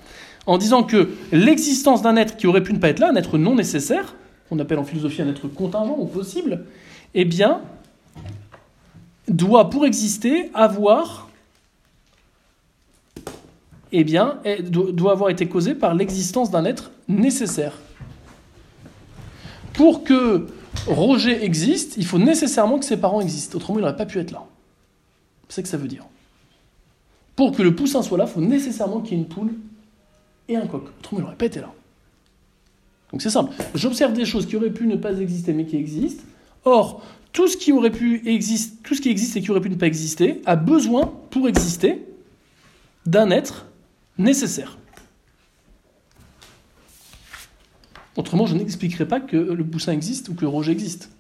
en 0.47 0.59
disant 0.59 0.83
que 0.83 1.11
l'existence 1.31 2.03
d'un 2.03 2.17
être 2.17 2.37
qui 2.37 2.47
aurait 2.47 2.63
pu 2.63 2.73
ne 2.73 2.79
pas 2.79 2.89
être 2.89 2.99
là, 2.99 3.11
un 3.11 3.17
être 3.17 3.39
non 3.39 3.55
nécessaire, 3.55 4.17
qu'on 4.49 4.59
appelle 4.59 4.79
en 4.79 4.85
philosophie 4.85 5.23
un 5.23 5.29
être 5.29 5.49
contingent 5.49 5.97
ou 5.99 6.07
possible, 6.07 6.65
eh 7.15 7.25
bien, 7.25 7.61
doit, 9.29 9.69
pour 9.71 9.85
exister, 9.87 10.51
avoir, 10.55 11.29
eh 13.93 14.05
bien, 14.05 14.39
eh, 14.45 14.63
do- 14.63 14.93
doit 14.93 15.13
avoir 15.13 15.31
été 15.31 15.49
causé 15.49 15.75
par 15.75 15.95
l'existence 15.95 16.51
d'un 16.51 16.65
être 16.65 16.91
nécessaire. 17.09 17.79
Pour 19.75 20.03
que 20.05 20.47
Roger 20.87 21.45
existe, 21.45 21.97
il 21.97 22.07
faut 22.07 22.19
nécessairement 22.19 22.79
que 22.79 22.85
ses 22.85 22.97
parents 22.97 23.21
existent. 23.21 23.57
Autrement, 23.57 23.79
il 23.79 23.83
n'aurait 23.83 23.97
pas 23.97 24.07
pu 24.07 24.19
être 24.19 24.31
là. 24.33 24.45
C'est 25.49 25.57
ce 25.57 25.61
que 25.63 25.69
ça 25.69 25.77
veut 25.77 25.89
dire. 25.89 26.05
Pour 27.37 27.53
que 27.53 27.63
le 27.63 27.75
poussin 27.75 28.03
soit 28.03 28.19
là, 28.19 28.25
il 28.27 28.33
faut 28.33 28.41
nécessairement 28.41 29.01
qu'il 29.01 29.17
y 29.17 29.21
ait 29.21 29.23
une 29.23 29.29
poule 29.29 29.53
et 30.49 30.57
un 30.57 30.67
coq. 30.67 30.85
Autrement, 30.99 31.21
il 31.21 31.23
n'aurait 31.25 31.37
pas 31.37 31.47
été 31.47 31.61
là. 31.61 31.73
Donc 33.13 33.23
c'est 33.23 33.31
simple. 33.31 33.53
J'observe 33.75 34.13
des 34.13 34.25
choses 34.25 34.47
qui 34.47 34.57
auraient 34.57 34.71
pu 34.71 34.87
ne 34.87 34.97
pas 34.97 35.19
exister 35.19 35.53
mais 35.53 35.65
qui 35.65 35.77
existent. 35.77 36.25
Or, 36.65 37.03
tout 37.33 37.49
ce 37.49 37.57
qui 37.57 37.73
aurait 37.73 37.91
pu 37.91 38.23
exister, 38.29 38.77
tout 38.83 38.95
ce 38.95 39.01
qui 39.01 39.11
existe 39.11 39.37
et 39.37 39.41
qui 39.41 39.51
aurait 39.51 39.61
pu 39.61 39.71
ne 39.71 39.77
pas 39.77 39.87
exister, 39.87 40.43
a 40.45 40.57
besoin, 40.57 41.13
pour 41.31 41.49
exister, 41.49 42.05
d'un 43.07 43.31
être 43.31 43.67
nécessaire. 44.19 44.79
Autrement, 48.17 48.47
je 48.47 48.57
n'expliquerai 48.57 49.07
pas 49.07 49.21
que 49.21 49.37
le 49.37 49.65
poussin 49.65 49.93
existe 49.93 50.29
ou 50.29 50.35
que 50.35 50.45
Roger 50.45 50.73
existe. 50.73 51.11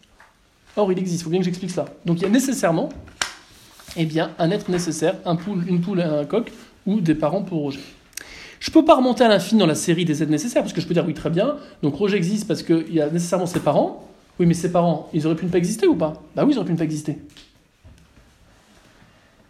Or, 0.77 0.91
il 0.93 0.99
existe, 0.99 1.21
il 1.21 1.25
faut 1.25 1.31
bien 1.31 1.39
que 1.39 1.45
j'explique 1.45 1.71
ça. 1.71 1.87
Donc 2.05 2.19
il 2.19 2.23
y 2.23 2.27
a 2.27 2.31
nécessairement 2.31 2.89
eh 3.97 4.05
bien, 4.05 4.33
un 4.39 4.51
être 4.51 4.69
nécessaire, 4.71 5.17
un 5.25 5.37
poule, 5.37 5.65
une 5.69 5.81
poule 5.81 6.01
et 6.01 6.05
un 6.05 6.25
coq, 6.25 6.53
ou 6.87 7.01
des 7.01 7.15
parents 7.15 7.43
pour 7.43 7.61
Roger. 7.61 7.81
Je 8.61 8.71
ne 8.71 8.75
peux 8.75 8.85
pas 8.85 8.97
remonter 8.97 9.25
à 9.25 9.29
l'infini 9.29 9.61
dans 9.61 9.67
la 9.67 9.75
série 9.75 10.05
des 10.05 10.23
êtres 10.23 10.31
nécessaires, 10.33 10.63
parce 10.63 10.73
que 10.73 10.81
je 10.81 10.87
peux 10.87 10.95
dire 10.95 11.05
oui, 11.07 11.15
très 11.15 11.31
bien, 11.31 11.57
donc 11.83 11.95
Roger 11.95 12.17
existe 12.17 12.49
parce 12.49 12.63
qu'il 12.63 12.93
y 12.93 13.01
a 13.01 13.09
nécessairement 13.09 13.47
ses 13.47 13.61
parents. 13.61 14.05
Oui, 14.41 14.47
mais 14.47 14.55
ses 14.55 14.71
parents, 14.71 15.09
ils 15.13 15.27
auraient 15.27 15.37
pu 15.37 15.47
ne 15.47 15.51
pas 15.51 15.59
exister 15.59 15.87
ou 15.87 15.95
pas? 15.97 16.15
Bah 16.37 16.45
oui, 16.45 16.53
ils 16.53 16.57
auraient 16.59 16.67
pu 16.67 16.73
ne 16.73 16.79
pas 16.79 16.85
exister. 16.85 17.19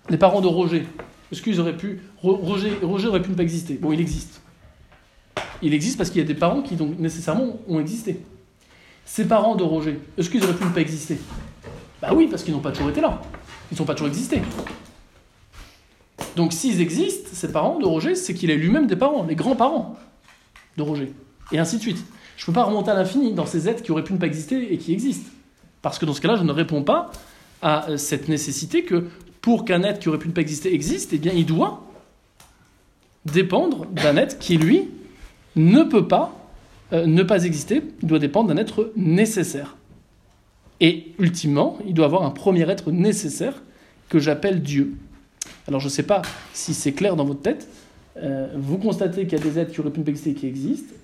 Les 0.08 0.16
parents 0.16 0.40
de 0.40 0.46
Roger, 0.46 0.86
est-ce 1.30 1.42
qu'ils 1.42 1.60
auraient 1.60 1.76
pu. 1.76 2.00
Ro- 2.22 2.36
Roger, 2.36 2.72
Roger 2.82 3.08
aurait 3.08 3.20
pu 3.22 3.30
ne 3.30 3.34
pas 3.34 3.42
exister? 3.42 3.74
Bon, 3.74 3.92
il 3.92 4.00
existe. 4.00 4.40
Il 5.60 5.74
existe 5.74 5.98
parce 5.98 6.08
qu'il 6.10 6.20
y 6.20 6.24
a 6.24 6.26
des 6.26 6.34
parents 6.34 6.62
qui 6.62 6.76
donc 6.76 6.98
nécessairement 6.98 7.58
ont 7.68 7.80
existé. 7.80 8.20
Ses 9.04 9.26
parents 9.26 9.56
de 9.56 9.62
Roger, 9.64 9.98
est-ce 10.16 10.30
qu'ils 10.30 10.42
auraient 10.44 10.54
pu 10.54 10.64
ne 10.64 10.70
pas 10.70 10.80
exister? 10.80 11.18
Bah 12.00 12.10
oui, 12.14 12.28
parce 12.30 12.42
qu'ils 12.42 12.54
n'ont 12.54 12.60
pas 12.60 12.72
toujours 12.72 12.90
été 12.90 13.00
là. 13.00 13.20
Ils 13.72 13.78
n'ont 13.78 13.84
pas 13.84 13.94
toujours 13.94 14.08
existé. 14.08 14.40
Donc 16.38 16.52
s'ils 16.52 16.80
existent, 16.80 17.30
ces 17.32 17.50
parents 17.50 17.80
de 17.80 17.84
Roger, 17.84 18.14
c'est 18.14 18.32
qu'il 18.32 18.52
a 18.52 18.54
lui-même 18.54 18.86
des 18.86 18.94
parents, 18.94 19.24
les 19.24 19.34
grands-parents 19.34 19.96
de 20.76 20.82
Roger. 20.84 21.12
Et 21.50 21.58
ainsi 21.58 21.78
de 21.78 21.82
suite. 21.82 21.98
Je 22.36 22.44
ne 22.44 22.46
peux 22.46 22.52
pas 22.52 22.62
remonter 22.62 22.92
à 22.92 22.94
l'infini 22.94 23.34
dans 23.34 23.44
ces 23.44 23.68
êtres 23.68 23.82
qui 23.82 23.90
auraient 23.90 24.04
pu 24.04 24.12
ne 24.12 24.18
pas 24.18 24.28
exister 24.28 24.72
et 24.72 24.78
qui 24.78 24.92
existent. 24.92 25.28
Parce 25.82 25.98
que 25.98 26.06
dans 26.06 26.12
ce 26.14 26.20
cas-là, 26.20 26.36
je 26.36 26.44
ne 26.44 26.52
réponds 26.52 26.84
pas 26.84 27.10
à 27.60 27.90
euh, 27.90 27.96
cette 27.96 28.28
nécessité 28.28 28.84
que 28.84 29.08
pour 29.40 29.64
qu'un 29.64 29.82
être 29.82 29.98
qui 29.98 30.08
aurait 30.08 30.20
pu 30.20 30.28
ne 30.28 30.32
pas 30.32 30.40
exister 30.42 30.72
existe, 30.72 31.12
eh 31.12 31.18
bien, 31.18 31.32
il 31.34 31.44
doit 31.44 31.82
dépendre 33.24 33.86
d'un 33.86 34.16
être 34.16 34.38
qui, 34.38 34.58
lui, 34.58 34.88
ne 35.56 35.82
peut 35.82 36.06
pas 36.06 36.38
euh, 36.92 37.04
ne 37.04 37.24
pas 37.24 37.46
exister. 37.46 37.82
Il 38.00 38.06
doit 38.06 38.20
dépendre 38.20 38.48
d'un 38.48 38.58
être 38.58 38.92
nécessaire. 38.94 39.76
Et 40.78 41.14
ultimement, 41.18 41.78
il 41.84 41.94
doit 41.94 42.06
avoir 42.06 42.22
un 42.22 42.30
premier 42.30 42.70
être 42.70 42.92
nécessaire 42.92 43.60
que 44.08 44.20
j'appelle 44.20 44.62
Dieu. 44.62 44.94
Alors 45.68 45.80
je 45.80 45.86
ne 45.86 45.90
sais 45.90 46.02
pas 46.02 46.22
si 46.54 46.72
c'est 46.72 46.92
clair 46.92 47.14
dans 47.14 47.26
votre 47.26 47.42
tête. 47.42 47.68
Euh, 48.16 48.48
vous 48.56 48.78
constatez 48.78 49.26
qu'il 49.26 49.38
y 49.38 49.40
a 49.40 49.44
des 49.44 49.58
êtres 49.58 49.70
qui 49.70 49.80
auraient 49.80 49.90
pu 49.90 50.00
ne 50.00 50.04
pas 50.04 50.10
exister 50.10 50.32
qui 50.32 50.46
existent. 50.46 50.94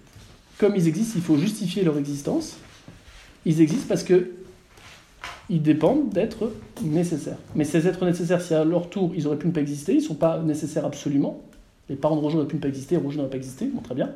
Comme 0.59 0.75
ils 0.75 0.89
existent, 0.89 1.13
il 1.17 1.23
faut 1.23 1.37
justifier 1.37 1.85
leur 1.85 1.99
existence. 1.99 2.57
Ils 3.45 3.61
existent 3.61 3.87
parce 3.89 4.03
que 4.03 4.31
ils 5.51 5.61
dépendent 5.61 6.09
d'êtres 6.09 6.51
nécessaires. 6.83 7.37
Mais 7.55 7.65
ces 7.65 7.87
êtres 7.87 8.07
nécessaires, 8.07 8.41
si 8.41 8.55
à 8.55 8.65
leur 8.65 8.89
tour 8.89 9.13
ils 9.15 9.27
auraient 9.27 9.37
pu 9.37 9.47
ne 9.49 9.53
pas 9.53 9.61
exister, 9.61 9.93
ils 9.93 9.99
ne 9.99 10.03
sont 10.03 10.15
pas 10.15 10.41
nécessaires 10.41 10.87
absolument. 10.87 11.43
Les 11.91 11.97
parents 11.97 12.17
de 12.17 12.23
Roger 12.23 12.39
auraient 12.39 12.47
pu 12.47 12.57
ne 12.57 12.61
pas 12.63 12.69
exister, 12.69 12.97
Roger 12.97 13.19
n'aurait 13.19 13.29
pas 13.29 13.37
existé, 13.37 13.67
bon 13.67 13.83
très 13.83 13.95
bien. 13.95 14.13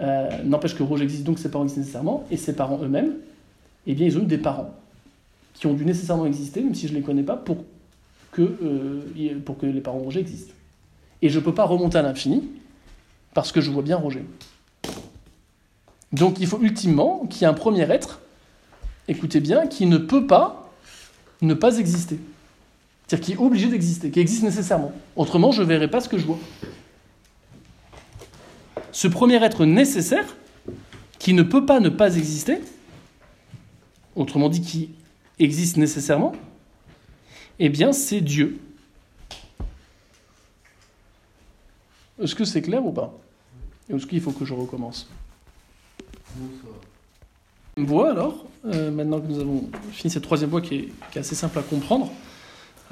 Euh, 0.00 0.28
N'empêche 0.44 0.74
que 0.76 0.82
Roger 0.82 1.04
existe 1.04 1.24
donc 1.24 1.38
ses 1.38 1.50
parents 1.50 1.64
existent 1.64 1.80
nécessairement, 1.80 2.26
et 2.30 2.36
ses 2.36 2.54
parents 2.54 2.78
eux-mêmes, 2.82 3.14
eh 3.86 3.94
bien 3.94 4.06
ils 4.06 4.18
ont 4.18 4.22
eu 4.22 4.26
des 4.26 4.36
parents 4.36 4.74
qui 5.54 5.66
ont 5.66 5.72
dû 5.72 5.86
nécessairement 5.86 6.26
exister, 6.26 6.60
même 6.60 6.74
si 6.74 6.88
je 6.88 6.92
ne 6.92 6.98
les 6.98 7.02
connais 7.02 7.22
pas, 7.22 7.36
pour 7.36 7.64
que, 8.32 8.42
euh, 8.42 9.40
pour 9.44 9.58
que 9.58 9.66
les 9.66 9.80
parents 9.80 10.00
de 10.00 10.04
Roger 10.04 10.20
existent. 10.20 10.54
Et 11.20 11.28
je 11.28 11.38
ne 11.38 11.44
peux 11.44 11.54
pas 11.54 11.64
remonter 11.64 11.98
à 11.98 12.02
l'infini, 12.02 12.48
parce 13.34 13.52
que 13.52 13.60
je 13.60 13.70
vois 13.70 13.82
bien 13.82 13.96
Roger. 13.96 14.24
Donc 16.12 16.40
il 16.40 16.46
faut 16.46 16.60
ultimement 16.60 17.26
qu'il 17.30 17.42
y 17.42 17.44
ait 17.44 17.48
un 17.48 17.54
premier 17.54 17.82
être, 17.82 18.20
écoutez 19.06 19.40
bien, 19.40 19.66
qui 19.66 19.86
ne 19.86 19.98
peut 19.98 20.26
pas 20.26 20.70
ne 21.40 21.54
pas 21.54 21.78
exister. 21.78 22.18
C'est-à-dire 23.06 23.26
qui 23.26 23.32
est 23.32 23.38
obligé 23.44 23.68
d'exister, 23.68 24.10
qui 24.10 24.20
existe 24.20 24.42
nécessairement. 24.42 24.92
Autrement, 25.16 25.52
je 25.52 25.62
ne 25.62 25.66
verrai 25.66 25.88
pas 25.88 26.00
ce 26.00 26.08
que 26.08 26.18
je 26.18 26.24
vois. 26.24 26.38
Ce 28.90 29.08
premier 29.08 29.42
être 29.42 29.64
nécessaire, 29.64 30.36
qui 31.18 31.34
ne 31.34 31.42
peut 31.42 31.66
pas 31.66 31.80
ne 31.80 31.88
pas 31.88 32.16
exister, 32.16 32.58
autrement 34.16 34.48
dit 34.48 34.60
qui 34.60 34.90
existe 35.38 35.76
nécessairement, 35.76 36.32
eh 37.58 37.68
bien 37.68 37.92
c'est 37.92 38.20
Dieu. 38.20 38.58
Est-ce 42.20 42.34
que 42.34 42.44
c'est 42.44 42.62
clair 42.62 42.84
ou 42.84 42.92
pas? 42.92 43.12
Est-ce 43.92 44.06
qu'il 44.06 44.20
faut 44.20 44.32
que 44.32 44.44
je 44.44 44.54
recommence? 44.54 45.08
Voie 47.76 48.10
alors, 48.10 48.44
euh, 48.66 48.90
maintenant 48.90 49.20
que 49.20 49.26
nous 49.26 49.40
avons 49.40 49.64
fini 49.92 50.10
cette 50.10 50.22
troisième 50.22 50.50
voie 50.50 50.60
qui 50.60 50.92
est, 51.14 51.18
assez 51.18 51.34
simple 51.34 51.58
à 51.58 51.62
comprendre, 51.62 52.10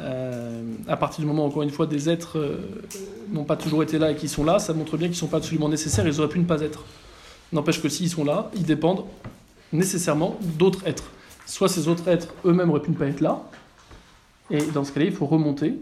euh, 0.01 0.63
à 0.89 0.97
partir 0.97 1.21
du 1.21 1.27
moment, 1.27 1.45
encore 1.45 1.63
une 1.63 1.71
fois, 1.71 1.87
des 1.87 2.09
êtres 2.09 2.39
euh, 2.39 2.83
n'ont 3.31 3.45
pas 3.45 3.57
toujours 3.57 3.83
été 3.83 3.99
là 3.99 4.11
et 4.11 4.17
qui 4.17 4.29
sont 4.29 4.43
là, 4.43 4.59
ça 4.59 4.73
montre 4.73 4.97
bien 4.97 5.09
qu'ils 5.09 5.17
ne 5.17 5.21
sont 5.21 5.27
pas 5.27 5.37
absolument 5.37 5.69
nécessaires, 5.69 6.07
ils 6.07 6.19
auraient 6.19 6.31
pu 6.31 6.39
ne 6.39 6.45
pas 6.45 6.63
être. 6.63 6.85
N'empêche 7.53 7.83
que 7.83 7.89
s'ils 7.89 8.09
sont 8.09 8.25
là, 8.25 8.51
ils 8.55 8.65
dépendent 8.65 9.05
nécessairement 9.73 10.39
d'autres 10.59 10.87
êtres. 10.87 11.11
Soit 11.47 11.69
ces 11.69 11.89
autres 11.89 12.09
êtres 12.09 12.29
eux-mêmes 12.45 12.71
auraient 12.71 12.81
pu 12.81 12.91
ne 12.91 12.97
pas 12.97 13.07
être 13.07 13.21
là, 13.21 13.43
et 14.51 14.63
dans 14.73 14.85
ce 14.85 14.93
cas-là, 14.93 15.07
il 15.07 15.13
faut 15.13 15.27
remonter 15.27 15.75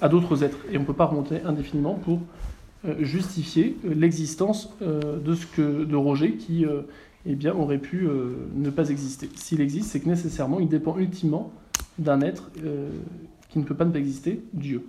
à 0.00 0.08
d'autres 0.08 0.44
êtres. 0.44 0.58
Et 0.70 0.76
on 0.76 0.80
ne 0.80 0.86
peut 0.86 0.92
pas 0.92 1.06
remonter 1.06 1.42
indéfiniment 1.42 1.94
pour 1.94 2.20
euh, 2.84 3.02
justifier 3.02 3.76
euh, 3.84 3.94
l'existence 3.94 4.70
euh, 4.82 5.18
de, 5.18 5.34
ce 5.34 5.46
que, 5.46 5.84
de 5.84 5.96
Roger 5.96 6.34
qui 6.34 6.66
eh 7.26 7.34
bien, 7.34 7.54
aurait 7.54 7.78
pu 7.78 8.06
ne 8.54 8.70
pas 8.70 8.90
exister. 8.90 9.30
S'il 9.34 9.60
existe, 9.60 9.90
c'est 9.90 10.00
que 10.00 10.08
nécessairement, 10.08 10.60
il 10.60 10.68
dépend 10.68 10.98
ultimement 10.98 11.52
d'un 11.98 12.20
être 12.20 12.50
qui 13.48 13.58
ne 13.58 13.64
peut 13.64 13.74
pas 13.74 13.86
ne 13.86 13.92
pas 13.92 13.98
exister, 13.98 14.42
Dieu. 14.52 14.84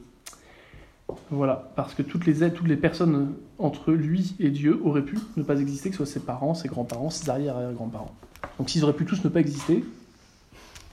Voilà, 1.30 1.72
parce 1.76 1.94
que 1.94 2.02
toutes 2.02 2.26
les 2.26 2.50
toutes 2.50 2.68
les 2.68 2.76
personnes 2.76 3.36
entre 3.60 3.94
lui 3.94 4.36
et 4.40 4.50
Dieu 4.50 4.82
auraient 4.84 5.06
pu 5.06 5.18
ne 5.38 5.44
pas 5.44 5.60
exister, 5.60 5.90
que 5.90 5.96
ce 5.96 6.04
soit 6.04 6.14
ses 6.14 6.26
parents, 6.26 6.56
ses 6.56 6.68
grands-parents, 6.68 7.10
ses 7.10 7.30
arrière-arrière-grands-parents. 7.30 8.14
Donc 8.58 8.70
s'ils 8.70 8.84
auraient 8.84 8.94
pu 8.94 9.06
tous 9.06 9.24
ne 9.24 9.30
pas 9.30 9.40
exister, 9.40 9.86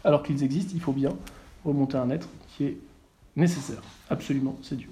alors 0.04 0.22
qu'ils 0.22 0.44
existent, 0.44 0.72
il 0.74 0.80
faut 0.80 0.92
bien 0.92 1.10
remonter 1.64 1.96
un 1.96 2.10
être 2.10 2.28
qui 2.56 2.64
est 2.64 2.76
nécessaire. 3.36 3.82
Absolument, 4.10 4.56
c'est 4.62 4.76
Dieu. 4.76 4.88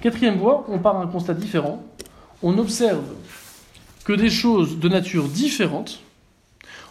Quatrième 0.00 0.36
voie, 0.36 0.64
on 0.68 0.78
part 0.78 0.96
à 0.96 1.02
un 1.02 1.06
constat 1.06 1.34
différent. 1.34 1.82
On 2.42 2.56
observe 2.58 3.04
que 4.04 4.12
des 4.12 4.30
choses 4.30 4.78
de 4.78 4.88
nature 4.88 5.28
différente 5.28 6.00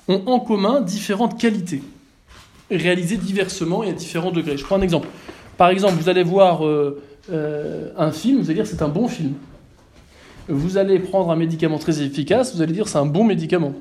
ont 0.07 0.23
en 0.25 0.39
commun 0.39 0.81
différentes 0.81 1.39
qualités, 1.39 1.81
réalisées 2.69 3.17
diversement 3.17 3.83
et 3.83 3.89
à 3.89 3.93
différents 3.93 4.31
degrés. 4.31 4.57
Je 4.57 4.63
prends 4.63 4.77
un 4.77 4.81
exemple. 4.81 5.07
Par 5.57 5.69
exemple, 5.69 5.95
vous 5.95 6.09
allez 6.09 6.23
voir 6.23 6.65
euh, 6.65 7.01
euh, 7.31 7.91
un 7.97 8.11
film, 8.11 8.39
vous 8.39 8.45
allez 8.45 8.55
dire 8.55 8.67
c'est 8.67 8.81
un 8.81 8.89
bon 8.89 9.07
film. 9.07 9.33
Vous 10.47 10.77
allez 10.77 10.99
prendre 10.99 11.31
un 11.31 11.35
médicament 11.35 11.77
très 11.77 12.01
efficace, 12.01 12.55
vous 12.55 12.61
allez 12.61 12.73
dire 12.73 12.87
c'est 12.87 12.97
un 12.97 13.05
bon 13.05 13.23
médicament. 13.23 13.73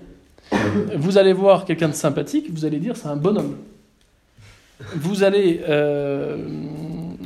Vous 0.96 1.18
allez 1.18 1.32
voir 1.32 1.64
quelqu'un 1.64 1.88
de 1.88 1.94
sympathique, 1.94 2.50
vous 2.50 2.64
allez 2.64 2.78
dire 2.78 2.96
c'est 2.96 3.08
un 3.08 3.16
bonhomme. 3.16 3.56
Vous 4.94 5.22
allez... 5.22 5.60
euh, 5.68 6.36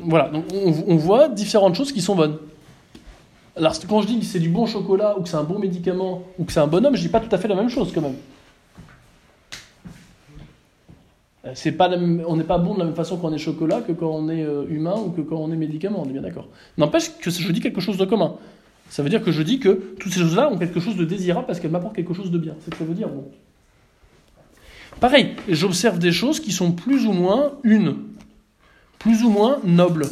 voilà, 0.05 0.29
donc 0.29 0.45
on, 0.53 0.97
voit 0.97 1.29
différentes 1.29 1.75
choses 1.75 1.93
qui 1.93 2.01
sont 2.01 2.17
bonnes. 2.17 2.39
Alors 3.57 3.75
quand 3.89 4.03
je 4.03 4.07
dis 4.07 4.19
que 4.19 4.25
c'est 4.25 4.41
du 4.41 4.49
bon 4.49 4.67
chocolat 4.67 5.17
ou 5.19 5.23
que 5.23 5.29
c'est 5.29 5.37
un 5.37 5.45
bon 5.45 5.59
médicament 5.59 6.23
ou 6.39 6.45
que 6.45 6.53
c'est 6.53 6.61
un 6.61 6.67
bonhomme, 6.67 6.97
je 6.97 7.03
dis 7.03 7.09
pas 7.09 7.21
tout 7.21 7.35
à 7.35 7.39
fait 7.39 7.49
la 7.49 7.55
même 7.55 7.69
chose 7.69 7.93
quand 7.95 8.01
même. 8.01 8.17
Euh, 11.45 11.73
pas 11.77 11.91
on 12.27 12.37
n'est 12.37 12.45
pas 12.45 12.59
bon 12.59 12.75
de 12.75 12.79
la 12.79 12.85
même 12.85 12.95
façon 12.95 13.17
quand 13.17 13.29
on 13.29 13.35
est 13.35 13.39
chocolat 13.39 13.81
que 13.81 13.93
quand 13.93 14.11
on 14.11 14.29
est 14.29 14.45
euh, 14.45 14.65
humain 14.69 14.95
ou 14.97 15.11
que 15.11 15.21
quand 15.21 15.37
on 15.37 15.53
est 15.53 15.57
médicament, 15.57 16.03
on 16.03 16.09
est 16.09 16.13
bien 16.13 16.23
d'accord. 16.23 16.49
N'empêche 16.79 17.17
que 17.19 17.31
je 17.31 17.53
dis 17.53 17.61
quelque 17.61 17.81
chose 17.81 17.97
de 17.97 18.05
commun. 18.05 18.37
Ça 18.89 19.03
veut 19.03 19.09
dire 19.09 19.23
que 19.23 19.33
je 19.33 19.43
dis 19.43 19.59
que 19.59 19.97
toutes 19.99 20.13
ces 20.13 20.21
choses-là 20.21 20.51
ont 20.51 20.59
quelque 20.59 20.81
chose 20.81 20.97
de 20.97 21.05
désirable 21.05 21.47
parce 21.47 21.61
qu'elles 21.61 21.71
m'apportent 21.71 21.97
quelque 21.97 22.15
chose 22.15 22.31
de 22.31 22.39
bien. 22.39 22.55
C'est 22.61 22.67
ce 22.67 22.71
que 22.71 22.77
ça 22.77 22.85
veut 22.85 22.95
dire. 22.95 23.09
Bon. 23.09 23.25
Pareil, 25.03 25.35
j'observe 25.49 25.99
des 25.99 26.13
choses 26.13 26.39
qui 26.39 26.53
sont 26.53 26.71
plus 26.71 27.07
ou 27.07 27.13
moins 27.13 27.55
une, 27.65 27.97
plus 29.01 29.25
ou 29.25 29.31
moins 29.31 29.59
nobles. 29.65 30.07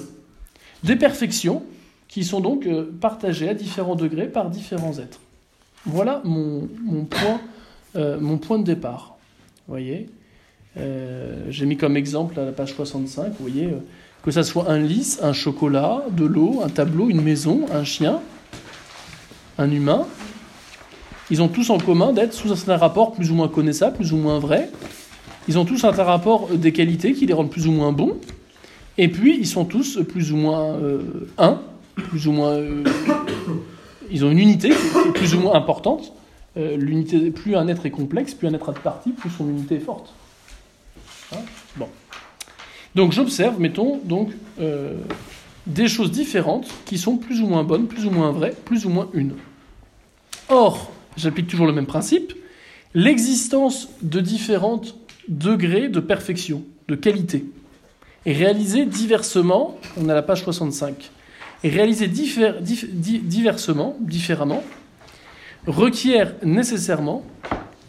Des 0.82 0.96
perfections 0.96 1.62
qui 2.08 2.24
sont 2.24 2.40
donc 2.40 2.66
euh, 2.66 2.90
partagées 3.00 3.48
à 3.48 3.54
différents 3.54 3.94
degrés 3.94 4.26
par 4.26 4.50
différents 4.50 4.98
êtres. 4.98 5.20
Voilà 5.86 6.20
mon, 6.24 6.66
point, 7.08 7.40
euh, 7.94 8.36
point 8.38 8.58
de 8.58 8.64
départ. 8.64 9.16
Vous 9.68 9.74
voyez 9.74 10.10
euh, 10.76 11.46
J'ai 11.50 11.66
mis 11.66 11.76
comme 11.76 11.96
exemple 11.96 12.40
à 12.40 12.44
la 12.44 12.50
page 12.50 12.74
65, 12.74 13.28
vous 13.28 13.34
voyez, 13.38 13.68
que 14.24 14.32
ça 14.32 14.42
soit 14.42 14.68
un 14.68 14.80
lys, 14.80 15.20
un 15.22 15.32
chocolat, 15.32 16.02
de 16.10 16.24
l'eau, 16.24 16.62
un 16.64 16.68
tableau, 16.68 17.10
une 17.10 17.22
maison, 17.22 17.66
un 17.72 17.84
chien, 17.84 18.18
un 19.56 19.70
humain, 19.70 20.08
ils 21.30 21.42
ont 21.42 21.48
tous 21.48 21.70
en 21.70 21.78
commun 21.78 22.12
d'être 22.12 22.34
sous 22.34 22.52
un 22.70 22.76
rapport 22.76 23.12
plus 23.12 23.30
ou 23.30 23.34
moins 23.34 23.48
connaissable, 23.48 23.96
plus 23.96 24.12
ou 24.12 24.16
moins 24.16 24.38
vrai. 24.38 24.70
Ils 25.48 25.58
ont 25.58 25.64
tous 25.64 25.84
un 25.84 25.90
rapport 25.90 26.48
des 26.48 26.72
qualités 26.72 27.12
qui 27.12 27.26
les 27.26 27.32
rendent 27.32 27.50
plus 27.50 27.66
ou 27.66 27.72
moins 27.72 27.92
bons. 27.92 28.16
Et 28.98 29.08
puis, 29.08 29.36
ils 29.38 29.46
sont 29.46 29.64
tous 29.64 29.98
plus 30.08 30.32
ou 30.32 30.36
moins 30.36 30.74
euh, 30.74 31.28
un, 31.38 31.60
plus 31.94 32.26
ou 32.26 32.32
moins. 32.32 32.50
Euh, 32.50 32.84
ils 34.10 34.24
ont 34.24 34.30
une 34.30 34.38
unité 34.38 34.70
plus 35.14 35.34
ou 35.34 35.40
moins 35.40 35.54
importante. 35.54 36.12
Euh, 36.56 36.76
l'unité, 36.76 37.30
plus 37.30 37.54
un 37.54 37.68
être 37.68 37.86
est 37.86 37.90
complexe, 37.90 38.34
plus 38.34 38.48
un 38.48 38.54
être 38.54 38.70
est 38.70 38.80
parti, 38.80 39.12
plus 39.12 39.30
son 39.30 39.48
unité 39.48 39.76
est 39.76 39.80
forte. 39.80 40.12
Hein? 41.32 41.40
Bon. 41.76 41.88
Donc 42.96 43.12
j'observe, 43.12 43.60
mettons, 43.60 44.00
donc, 44.04 44.30
des 45.66 45.86
choses 45.86 46.10
différentes 46.10 46.66
qui 46.86 46.98
sont 46.98 47.16
plus 47.16 47.40
ou 47.40 47.46
moins 47.46 47.62
bonnes, 47.62 47.86
plus 47.86 48.04
ou 48.04 48.10
moins 48.10 48.32
vraies, 48.32 48.54
plus 48.64 48.84
ou 48.84 48.90
moins 48.90 49.08
une. 49.14 49.34
Or, 50.48 50.90
j'applique 51.20 51.46
toujours 51.46 51.66
le 51.66 51.72
même 51.72 51.86
principe, 51.86 52.32
l'existence 52.94 53.88
de 54.02 54.20
différents 54.20 54.80
degrés 55.28 55.88
de 55.88 56.00
perfection, 56.00 56.64
de 56.88 56.94
qualité, 56.94 57.44
est 58.26 58.32
réalisée 58.32 58.84
diversement, 58.84 59.78
on 59.96 60.08
a 60.08 60.14
la 60.14 60.22
page 60.22 60.42
65, 60.42 61.10
est 61.62 61.68
réalisée 61.68 62.08
diversement, 62.08 63.96
différemment, 64.00 64.62
requiert 65.66 66.34
nécessairement 66.42 67.24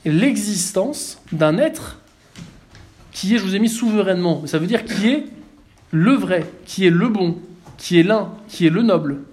l'existence 0.05 1.21
d'un 1.31 1.57
être 1.57 1.99
qui 3.11 3.35
est, 3.35 3.37
je 3.37 3.43
vous 3.43 3.55
ai 3.55 3.59
mis 3.59 3.69
souverainement, 3.69 4.45
ça 4.45 4.57
veut 4.57 4.67
dire 4.67 4.85
qui 4.85 5.09
est 5.09 5.25
le 5.91 6.13
vrai, 6.13 6.45
qui 6.65 6.85
est 6.85 6.89
le 6.89 7.09
bon, 7.09 7.37
qui 7.77 7.99
est 7.99 8.03
l'un, 8.03 8.33
qui 8.47 8.65
est 8.65 8.69
le 8.69 8.81
noble. 8.81 9.23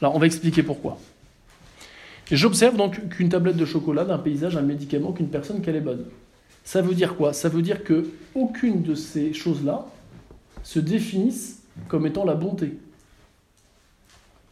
Alors 0.00 0.16
on 0.16 0.18
va 0.18 0.26
expliquer 0.26 0.62
pourquoi. 0.62 0.98
J'observe 2.30 2.76
donc 2.76 3.08
qu'une 3.08 3.30
tablette 3.30 3.56
de 3.56 3.64
chocolat 3.64 4.04
d'un 4.04 4.18
paysage, 4.18 4.56
un 4.56 4.62
médicament, 4.62 5.12
qu'une 5.12 5.28
personne, 5.28 5.62
qu'elle 5.62 5.76
est 5.76 5.80
bonne. 5.80 6.04
Ça 6.62 6.82
veut 6.82 6.94
dire 6.94 7.16
quoi? 7.16 7.32
Ça 7.32 7.48
veut 7.48 7.62
dire 7.62 7.84
que 7.84 8.10
aucune 8.34 8.82
de 8.82 8.94
ces 8.94 9.32
choses-là 9.32 9.86
se 10.62 10.78
définissent 10.78 11.62
comme 11.88 12.06
étant 12.06 12.24
la 12.24 12.34
bonté. 12.34 12.76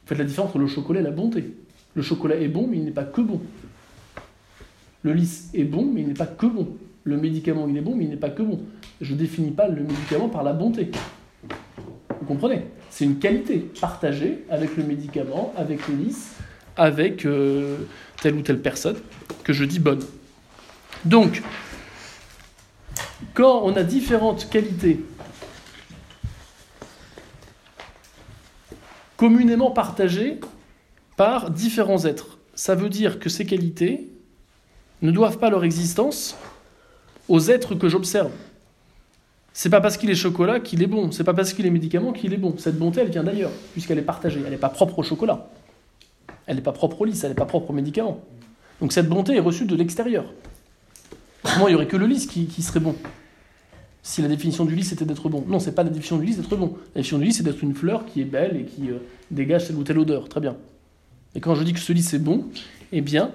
Faites 0.06 0.16
la 0.16 0.24
différence 0.24 0.50
entre 0.50 0.58
le 0.58 0.66
chocolat 0.66 1.00
et 1.00 1.02
la 1.02 1.10
bonté. 1.10 1.52
Le 1.94 2.02
chocolat 2.02 2.36
est 2.36 2.48
bon, 2.48 2.66
mais 2.66 2.78
il 2.78 2.84
n'est 2.84 2.92
pas 2.92 3.04
que 3.04 3.20
bon. 3.20 3.40
Le 5.02 5.12
lys 5.12 5.50
est 5.52 5.64
bon, 5.64 5.84
mais 5.92 6.00
il 6.00 6.08
n'est 6.08 6.14
pas 6.14 6.26
que 6.26 6.46
bon. 6.46 6.68
Le 7.04 7.16
médicament, 7.16 7.66
il 7.68 7.76
est 7.76 7.82
bon, 7.82 7.94
mais 7.94 8.04
il 8.04 8.10
n'est 8.10 8.16
pas 8.16 8.30
que 8.30 8.42
bon. 8.42 8.60
Je 9.00 9.12
ne 9.12 9.18
définis 9.18 9.50
pas 9.50 9.68
le 9.68 9.82
médicament 9.82 10.28
par 10.28 10.42
la 10.42 10.52
bonté. 10.52 10.90
Vous 12.20 12.26
comprenez? 12.26 12.62
C'est 12.88 13.04
une 13.04 13.18
qualité 13.18 13.58
partagée 13.80 14.44
avec 14.48 14.76
le 14.76 14.84
médicament, 14.84 15.52
avec 15.56 15.86
le 15.88 15.96
lys, 15.96 16.35
avec 16.76 17.24
euh, 17.24 17.76
telle 18.20 18.34
ou 18.34 18.42
telle 18.42 18.60
personne 18.60 18.96
que 19.44 19.52
je 19.52 19.64
dis 19.64 19.78
bonne. 19.78 20.02
Donc, 21.04 21.42
quand 23.34 23.62
on 23.64 23.74
a 23.76 23.82
différentes 23.82 24.48
qualités 24.50 25.00
communément 29.16 29.70
partagées 29.70 30.40
par 31.16 31.50
différents 31.50 32.04
êtres, 32.04 32.38
ça 32.54 32.74
veut 32.74 32.88
dire 32.88 33.18
que 33.18 33.28
ces 33.28 33.46
qualités 33.46 34.08
ne 35.02 35.10
doivent 35.10 35.38
pas 35.38 35.50
leur 35.50 35.64
existence 35.64 36.36
aux 37.28 37.40
êtres 37.50 37.74
que 37.74 37.88
j'observe. 37.88 38.30
C'est 39.52 39.70
pas 39.70 39.80
parce 39.80 39.96
qu'il 39.96 40.10
est 40.10 40.14
chocolat 40.14 40.60
qu'il 40.60 40.82
est 40.82 40.86
bon, 40.86 41.10
c'est 41.12 41.24
pas 41.24 41.32
parce 41.32 41.54
qu'il 41.54 41.64
est 41.64 41.70
médicament 41.70 42.12
qu'il 42.12 42.34
est 42.34 42.38
bon. 42.38 42.54
Cette 42.58 42.78
bonté, 42.78 43.00
elle 43.00 43.08
vient 43.08 43.24
d'ailleurs, 43.24 43.52
puisqu'elle 43.72 43.98
est 43.98 44.02
partagée, 44.02 44.42
elle 44.44 44.50
n'est 44.50 44.58
pas 44.58 44.68
propre 44.68 44.98
au 44.98 45.02
chocolat. 45.02 45.48
Elle 46.46 46.56
n'est 46.56 46.62
pas 46.62 46.72
propre 46.72 47.00
au 47.00 47.04
lys, 47.04 47.22
elle 47.24 47.30
n'est 47.30 47.34
pas 47.34 47.46
propre 47.46 47.70
au 47.70 47.72
médicament. 47.72 48.20
Donc 48.80 48.92
cette 48.92 49.08
bonté 49.08 49.34
est 49.34 49.40
reçue 49.40 49.64
de 49.64 49.74
l'extérieur. 49.74 50.24
Comment 51.42 51.68
il 51.68 51.72
n'y 51.72 51.76
aurait 51.76 51.86
que 51.86 51.96
le 51.96 52.06
lys 52.06 52.26
qui, 52.26 52.62
serait 52.62 52.80
bon 52.80 52.94
Si 54.02 54.22
la 54.22 54.28
définition 54.28 54.64
du 54.64 54.74
lys 54.74 54.88
c'était 54.88 55.04
d'être 55.04 55.28
bon. 55.28 55.44
Non, 55.46 55.58
c'est 55.58 55.74
pas 55.74 55.82
la 55.82 55.90
définition 55.90 56.18
du 56.18 56.26
lys 56.26 56.36
d'être 56.36 56.56
bon. 56.56 56.76
La 56.94 57.02
définition 57.02 57.18
du 57.18 57.24
lys 57.24 57.36
c'est 57.36 57.42
d'être 57.42 57.62
une 57.62 57.74
fleur 57.74 58.06
qui 58.06 58.20
est 58.20 58.24
belle 58.24 58.56
et 58.56 58.64
qui 58.64 58.90
euh, 58.90 58.98
dégage 59.30 59.66
telle 59.66 59.76
ou 59.76 59.84
telle 59.84 59.98
odeur. 59.98 60.28
Très 60.28 60.40
bien. 60.40 60.56
Et 61.34 61.40
quand 61.40 61.54
je 61.54 61.64
dis 61.64 61.72
que 61.72 61.80
ce 61.80 61.92
lys 61.92 62.14
est 62.14 62.18
bon, 62.18 62.46
eh 62.92 63.00
bien, 63.00 63.30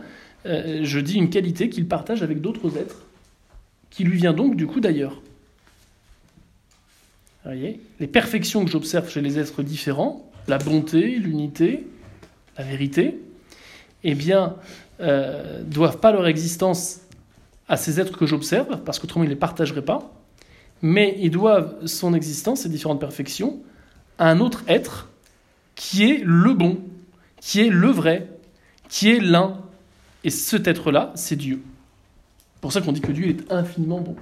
euh, 0.46 0.82
je 0.84 1.00
dis 1.00 1.16
une 1.16 1.30
qualité 1.30 1.70
qu'il 1.70 1.88
partage 1.88 2.24
avec 2.24 2.42
d'autres 2.42 2.78
êtres, 2.78 3.04
qui 3.90 4.04
lui 4.04 4.18
vient 4.18 4.34
donc 4.34 4.56
du 4.56 4.68
coup 4.68 4.80
d'ailleurs. 4.80 5.22
Voyez? 7.44 7.80
Les 8.00 8.08
perfections 8.08 8.64
que 8.66 8.72
j'observe 8.72 9.10
chez 9.10 9.22
les 9.22 9.40
êtres 9.40 9.64
différents, 9.64 10.30
la 10.48 10.58
bonté, 10.58 11.18
l'unité, 11.18 11.88
la 12.58 12.64
vérité, 12.64 13.20
eh 14.04 14.16
bien, 14.16 14.56
euh, 15.00 15.62
doivent 15.64 16.00
pas 16.00 16.12
leur 16.12 16.28
existence 16.28 17.02
à 17.68 17.78
ces 17.78 18.00
êtres 18.00 18.18
que 18.18 18.26
j'observe, 18.26 18.82
parce 18.84 19.00
qu'autrement 19.00 19.24
ils 19.24 19.28
ne 19.28 19.34
les 19.34 19.40
partageraient 19.40 19.82
pas, 19.82 20.12
mais 20.82 21.16
ils 21.20 21.32
doivent 21.32 21.86
son 21.86 22.14
existence, 22.14 22.62
ces 22.62 22.70
différentes 22.70 23.00
perfections, 23.00 23.60
à 24.18 24.30
un 24.30 24.40
autre 24.40 24.64
être 24.68 25.10
qui 25.76 26.04
est 26.10 26.22
le 26.24 26.54
bon, 26.54 26.80
qui 27.40 27.62
est 27.62 27.70
le 27.70 27.88
vrai, 27.88 28.28
qui 28.90 29.10
est 29.10 29.20
l'un. 29.20 29.58
Et 30.24 30.30
cet 30.30 30.68
être-là, 30.68 31.12
c'est 31.16 31.36
Dieu. 31.36 31.64
C'est 32.56 32.62
pour 32.62 32.74
ça 32.74 32.82
qu'on 32.82 32.92
dit 32.92 33.02
que 33.02 33.12
Dieu 33.12 33.30
est 33.30 33.52
infiniment 33.52 34.00
bon. 34.00 34.16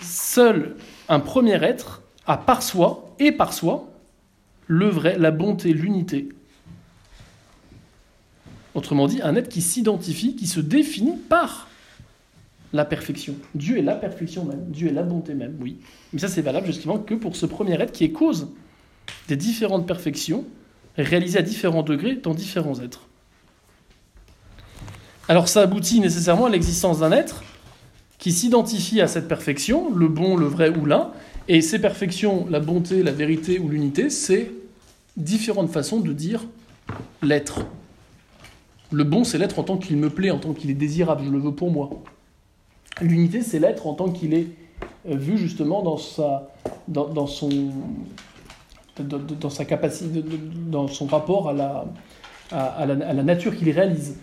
Seul 0.00 0.76
un 1.08 1.20
premier 1.20 1.62
être 1.62 2.02
a 2.26 2.36
par 2.36 2.62
soi 2.62 3.10
et 3.18 3.32
par 3.32 3.52
soi 3.52 3.88
le 4.66 4.88
vrai, 4.88 5.16
la 5.18 5.30
bonté, 5.30 5.72
l'unité. 5.72 6.28
Autrement 8.74 9.06
dit, 9.06 9.22
un 9.22 9.36
être 9.36 9.48
qui 9.48 9.62
s'identifie, 9.62 10.36
qui 10.36 10.46
se 10.46 10.60
définit 10.60 11.16
par 11.16 11.68
la 12.72 12.84
perfection. 12.84 13.36
Dieu 13.54 13.78
est 13.78 13.82
la 13.82 13.94
perfection 13.94 14.44
même, 14.44 14.66
Dieu 14.68 14.88
est 14.88 14.92
la 14.92 15.02
bonté 15.02 15.34
même, 15.34 15.56
oui. 15.60 15.78
Mais 16.12 16.18
ça, 16.18 16.28
c'est 16.28 16.42
valable 16.42 16.66
justement 16.66 16.98
que 16.98 17.14
pour 17.14 17.36
ce 17.36 17.46
premier 17.46 17.80
être 17.80 17.92
qui 17.92 18.04
est 18.04 18.10
cause 18.10 18.48
des 19.28 19.36
différentes 19.36 19.86
perfections 19.86 20.44
réalisées 20.96 21.38
à 21.38 21.42
différents 21.42 21.82
degrés 21.82 22.16
dans 22.16 22.34
différents 22.34 22.80
êtres. 22.80 23.06
Alors 25.28 25.48
ça 25.48 25.62
aboutit 25.62 26.00
nécessairement 26.00 26.46
à 26.46 26.50
l'existence 26.50 27.00
d'un 27.00 27.12
être 27.12 27.42
qui 28.18 28.32
s'identifie 28.32 29.00
à 29.00 29.08
cette 29.08 29.28
perfection, 29.28 29.94
le 29.94 30.08
bon, 30.08 30.36
le 30.36 30.46
vrai 30.46 30.70
ou 30.70 30.86
l'un, 30.86 31.10
et 31.48 31.60
ces 31.60 31.78
perfections, 31.78 32.46
la 32.48 32.60
bonté, 32.60 33.02
la 33.02 33.12
vérité 33.12 33.58
ou 33.58 33.68
l'unité, 33.68 34.10
c'est 34.10 34.50
différentes 35.16 35.70
façons 35.70 36.00
de 36.00 36.12
dire 36.12 36.46
l'être. 37.22 37.66
Le 38.92 39.04
bon, 39.04 39.24
c'est 39.24 39.38
l'être 39.38 39.58
en 39.58 39.64
tant 39.64 39.78
qu'il 39.78 39.96
me 39.96 40.10
plaît, 40.10 40.30
en 40.30 40.38
tant 40.38 40.52
qu'il 40.52 40.70
est 40.70 40.74
désirable, 40.74 41.24
je 41.24 41.30
le 41.30 41.38
veux 41.38 41.54
pour 41.54 41.70
moi. 41.70 41.90
L'unité, 43.00 43.42
c'est 43.42 43.58
l'être 43.58 43.86
en 43.86 43.94
tant 43.94 44.10
qu'il 44.10 44.34
est 44.34 44.46
euh, 45.08 45.16
vu 45.16 45.36
justement 45.36 45.82
dans 45.82 45.96
sa, 45.96 46.48
dans, 46.88 47.26
son, 47.26 47.70
dans, 48.98 49.50
sa 49.50 49.64
capacité, 49.64 50.24
dans 50.68 50.88
son 50.88 51.06
rapport 51.06 51.48
à 51.48 51.52
la, 51.52 51.84
à, 52.52 52.86
la, 52.86 53.06
à 53.06 53.12
la 53.12 53.22
nature 53.22 53.56
qu'il 53.56 53.70
réalise. 53.70 54.16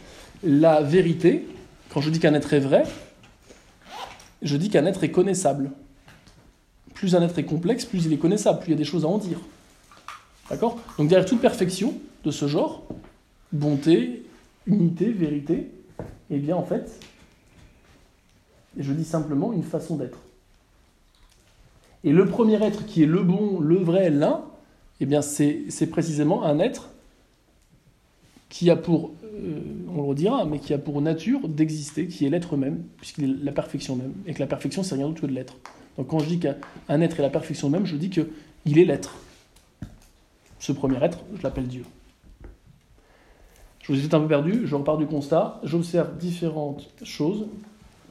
La 0.44 0.82
vérité, 0.82 1.48
quand 1.90 2.02
je 2.02 2.10
dis 2.10 2.20
qu'un 2.20 2.34
être 2.34 2.54
est 2.54 2.60
vrai, 2.60 2.84
je 4.42 4.58
dis 4.58 4.70
qu'un 4.70 4.86
être 4.86 5.04
est 5.04 5.12
connaissable 5.12 5.72
plus 7.04 7.16
un 7.16 7.22
être 7.22 7.38
est 7.38 7.44
complexe, 7.44 7.84
plus 7.84 8.06
il 8.06 8.14
est 8.14 8.18
connaissable, 8.18 8.60
plus 8.60 8.70
il 8.70 8.72
y 8.72 8.76
a 8.76 8.78
des 8.78 8.86
choses 8.86 9.04
à 9.04 9.10
en 9.10 9.18
dire. 9.18 9.38
D'accord? 10.50 10.80
Donc 10.98 11.08
derrière 11.08 11.28
toute 11.28 11.42
perfection 11.42 11.96
de 12.24 12.32
ce 12.32 12.48
genre, 12.48 12.86
bonté, 13.52 14.24
unité, 14.68 15.12
vérité, 15.12 15.72
eh 16.30 16.38
bien 16.38 16.56
en 16.56 16.64
fait, 16.64 17.00
je 18.78 18.92
dis 18.92 19.06
simplement 19.06 19.54
une 19.54 19.64
façon 19.64 19.96
d'être. 19.98 20.20
Et 22.04 22.12
le 22.12 22.26
premier 22.26 22.62
être 22.62 22.86
qui 22.86 23.04
est 23.04 23.08
le 23.08 23.24
bon, 23.24 23.60
le 23.60 23.78
vrai, 23.78 24.10
l'un, 24.10 24.44
eh 25.00 25.06
bien 25.06 25.22
c'est 25.22 25.90
précisément 25.90 26.44
un 26.44 26.60
être 26.60 26.90
qui 28.50 28.70
a 28.70 28.76
pour, 28.76 29.12
euh, 29.24 29.60
on 29.90 29.96
le 29.96 30.04
redira, 30.04 30.46
mais 30.46 30.60
qui 30.60 30.74
a 30.74 30.78
pour 30.78 31.02
nature 31.02 31.48
d'exister, 31.48 32.08
qui 32.08 32.26
est 32.26 32.30
l'être 32.30 32.56
même, 32.56 32.84
puisqu'il 32.98 33.24
est 33.24 33.44
la 33.44 33.52
perfection 33.52 33.96
même, 33.96 34.14
et 34.28 34.34
que 34.34 34.40
la 34.40 34.48
perfection 34.48 34.84
c'est 34.84 34.96
rien 34.96 35.08
d'autre 35.08 35.22
que 35.22 35.26
de 35.26 35.32
l'être. 35.32 35.56
Donc 35.98 36.08
quand 36.08 36.20
je 36.20 36.28
dis 36.28 36.40
qu'un 36.40 37.02
être 37.02 37.20
est 37.20 37.24
la 37.24 37.30
perfection 37.30 37.70
même, 37.70 37.86
je 37.86 37.96
dis 37.96 38.10
qu'il 38.10 38.78
est 38.78 38.86
l'être. 38.86 39.16
Ce 40.64 40.72
premier 40.72 40.96
être, 41.04 41.18
je 41.36 41.44
l'appelle 41.44 41.68
Dieu. 41.68 41.84
Je 43.82 43.92
vous 43.92 44.00
ai 44.00 44.16
un 44.16 44.20
peu 44.22 44.28
perdu, 44.30 44.62
je 44.64 44.74
repars 44.74 44.98
du 44.98 45.06
constat. 45.06 45.60
J'observe 45.66 46.16
différentes 46.18 46.88
choses 47.04 47.48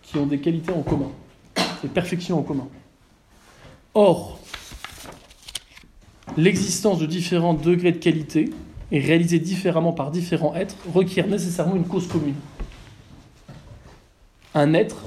qui 0.02 0.18
ont 0.18 0.26
des 0.26 0.38
qualités 0.38 0.70
en 0.70 0.82
commun, 0.82 1.08
des 1.82 1.88
perfections 1.88 2.38
en 2.38 2.42
commun. 2.42 2.68
Or, 3.94 4.38
l'existence 6.36 6.98
de 6.98 7.06
différents 7.06 7.54
degrés 7.54 7.92
de 7.92 7.96
qualité 7.96 8.50
et 8.90 9.00
réalisée 9.00 9.38
différemment 9.38 9.94
par 9.94 10.10
différents 10.10 10.54
êtres 10.54 10.76
requiert 10.92 11.28
nécessairement 11.28 11.76
une 11.76 11.86
cause 11.86 12.06
commune. 12.06 12.36
Un 14.54 14.74
être 14.74 15.04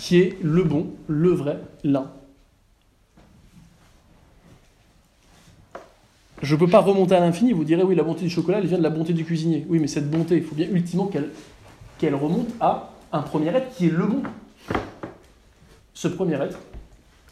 qui 0.00 0.18
est 0.18 0.38
le 0.42 0.64
bon, 0.64 0.88
le 1.06 1.30
vrai, 1.30 1.60
l'un. 1.84 2.10
Je 6.44 6.54
ne 6.54 6.60
peux 6.60 6.68
pas 6.68 6.80
remonter 6.80 7.14
à 7.14 7.20
l'infini, 7.20 7.54
vous 7.54 7.64
direz 7.64 7.82
oui, 7.82 7.94
la 7.94 8.02
bonté 8.02 8.20
du 8.20 8.28
chocolat, 8.28 8.58
elle 8.58 8.66
vient 8.66 8.76
de 8.76 8.82
la 8.82 8.90
bonté 8.90 9.14
du 9.14 9.24
cuisinier. 9.24 9.64
Oui, 9.70 9.78
mais 9.78 9.86
cette 9.86 10.10
bonté, 10.10 10.36
il 10.36 10.42
faut 10.42 10.54
bien 10.54 10.68
ultimement 10.68 11.10
qu'elle 11.98 12.14
remonte 12.14 12.48
à 12.60 12.90
un 13.12 13.22
premier 13.22 13.48
être 13.48 13.74
qui 13.74 13.86
est 13.86 13.90
le 13.90 14.06
bon. 14.06 14.22
Ce 15.94 16.06
premier 16.06 16.34
être, 16.34 16.58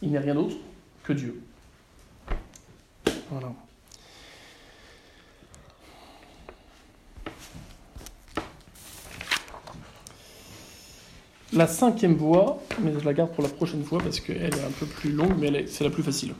il 0.01 0.13
n'est 0.13 0.19
rien 0.19 0.35
d'autre 0.35 0.57
que 1.05 1.13
Dieu. 1.13 1.43
Voilà. 3.31 3.53
La 11.53 11.67
cinquième 11.67 12.15
voie, 12.15 12.63
mais 12.81 12.95
je 12.99 13.05
la 13.05 13.13
garde 13.13 13.31
pour 13.33 13.43
la 13.43 13.51
prochaine 13.51 13.85
fois 13.85 13.99
parce 13.99 14.21
qu'elle 14.21 14.55
est 14.55 14.65
un 14.65 14.73
peu 14.81 14.87
plus 14.87 15.13
longue, 15.13 15.35
mais 15.39 15.67
c'est 15.67 15.85
la 15.85 15.91
plus 15.91 16.03
facile. 16.03 16.33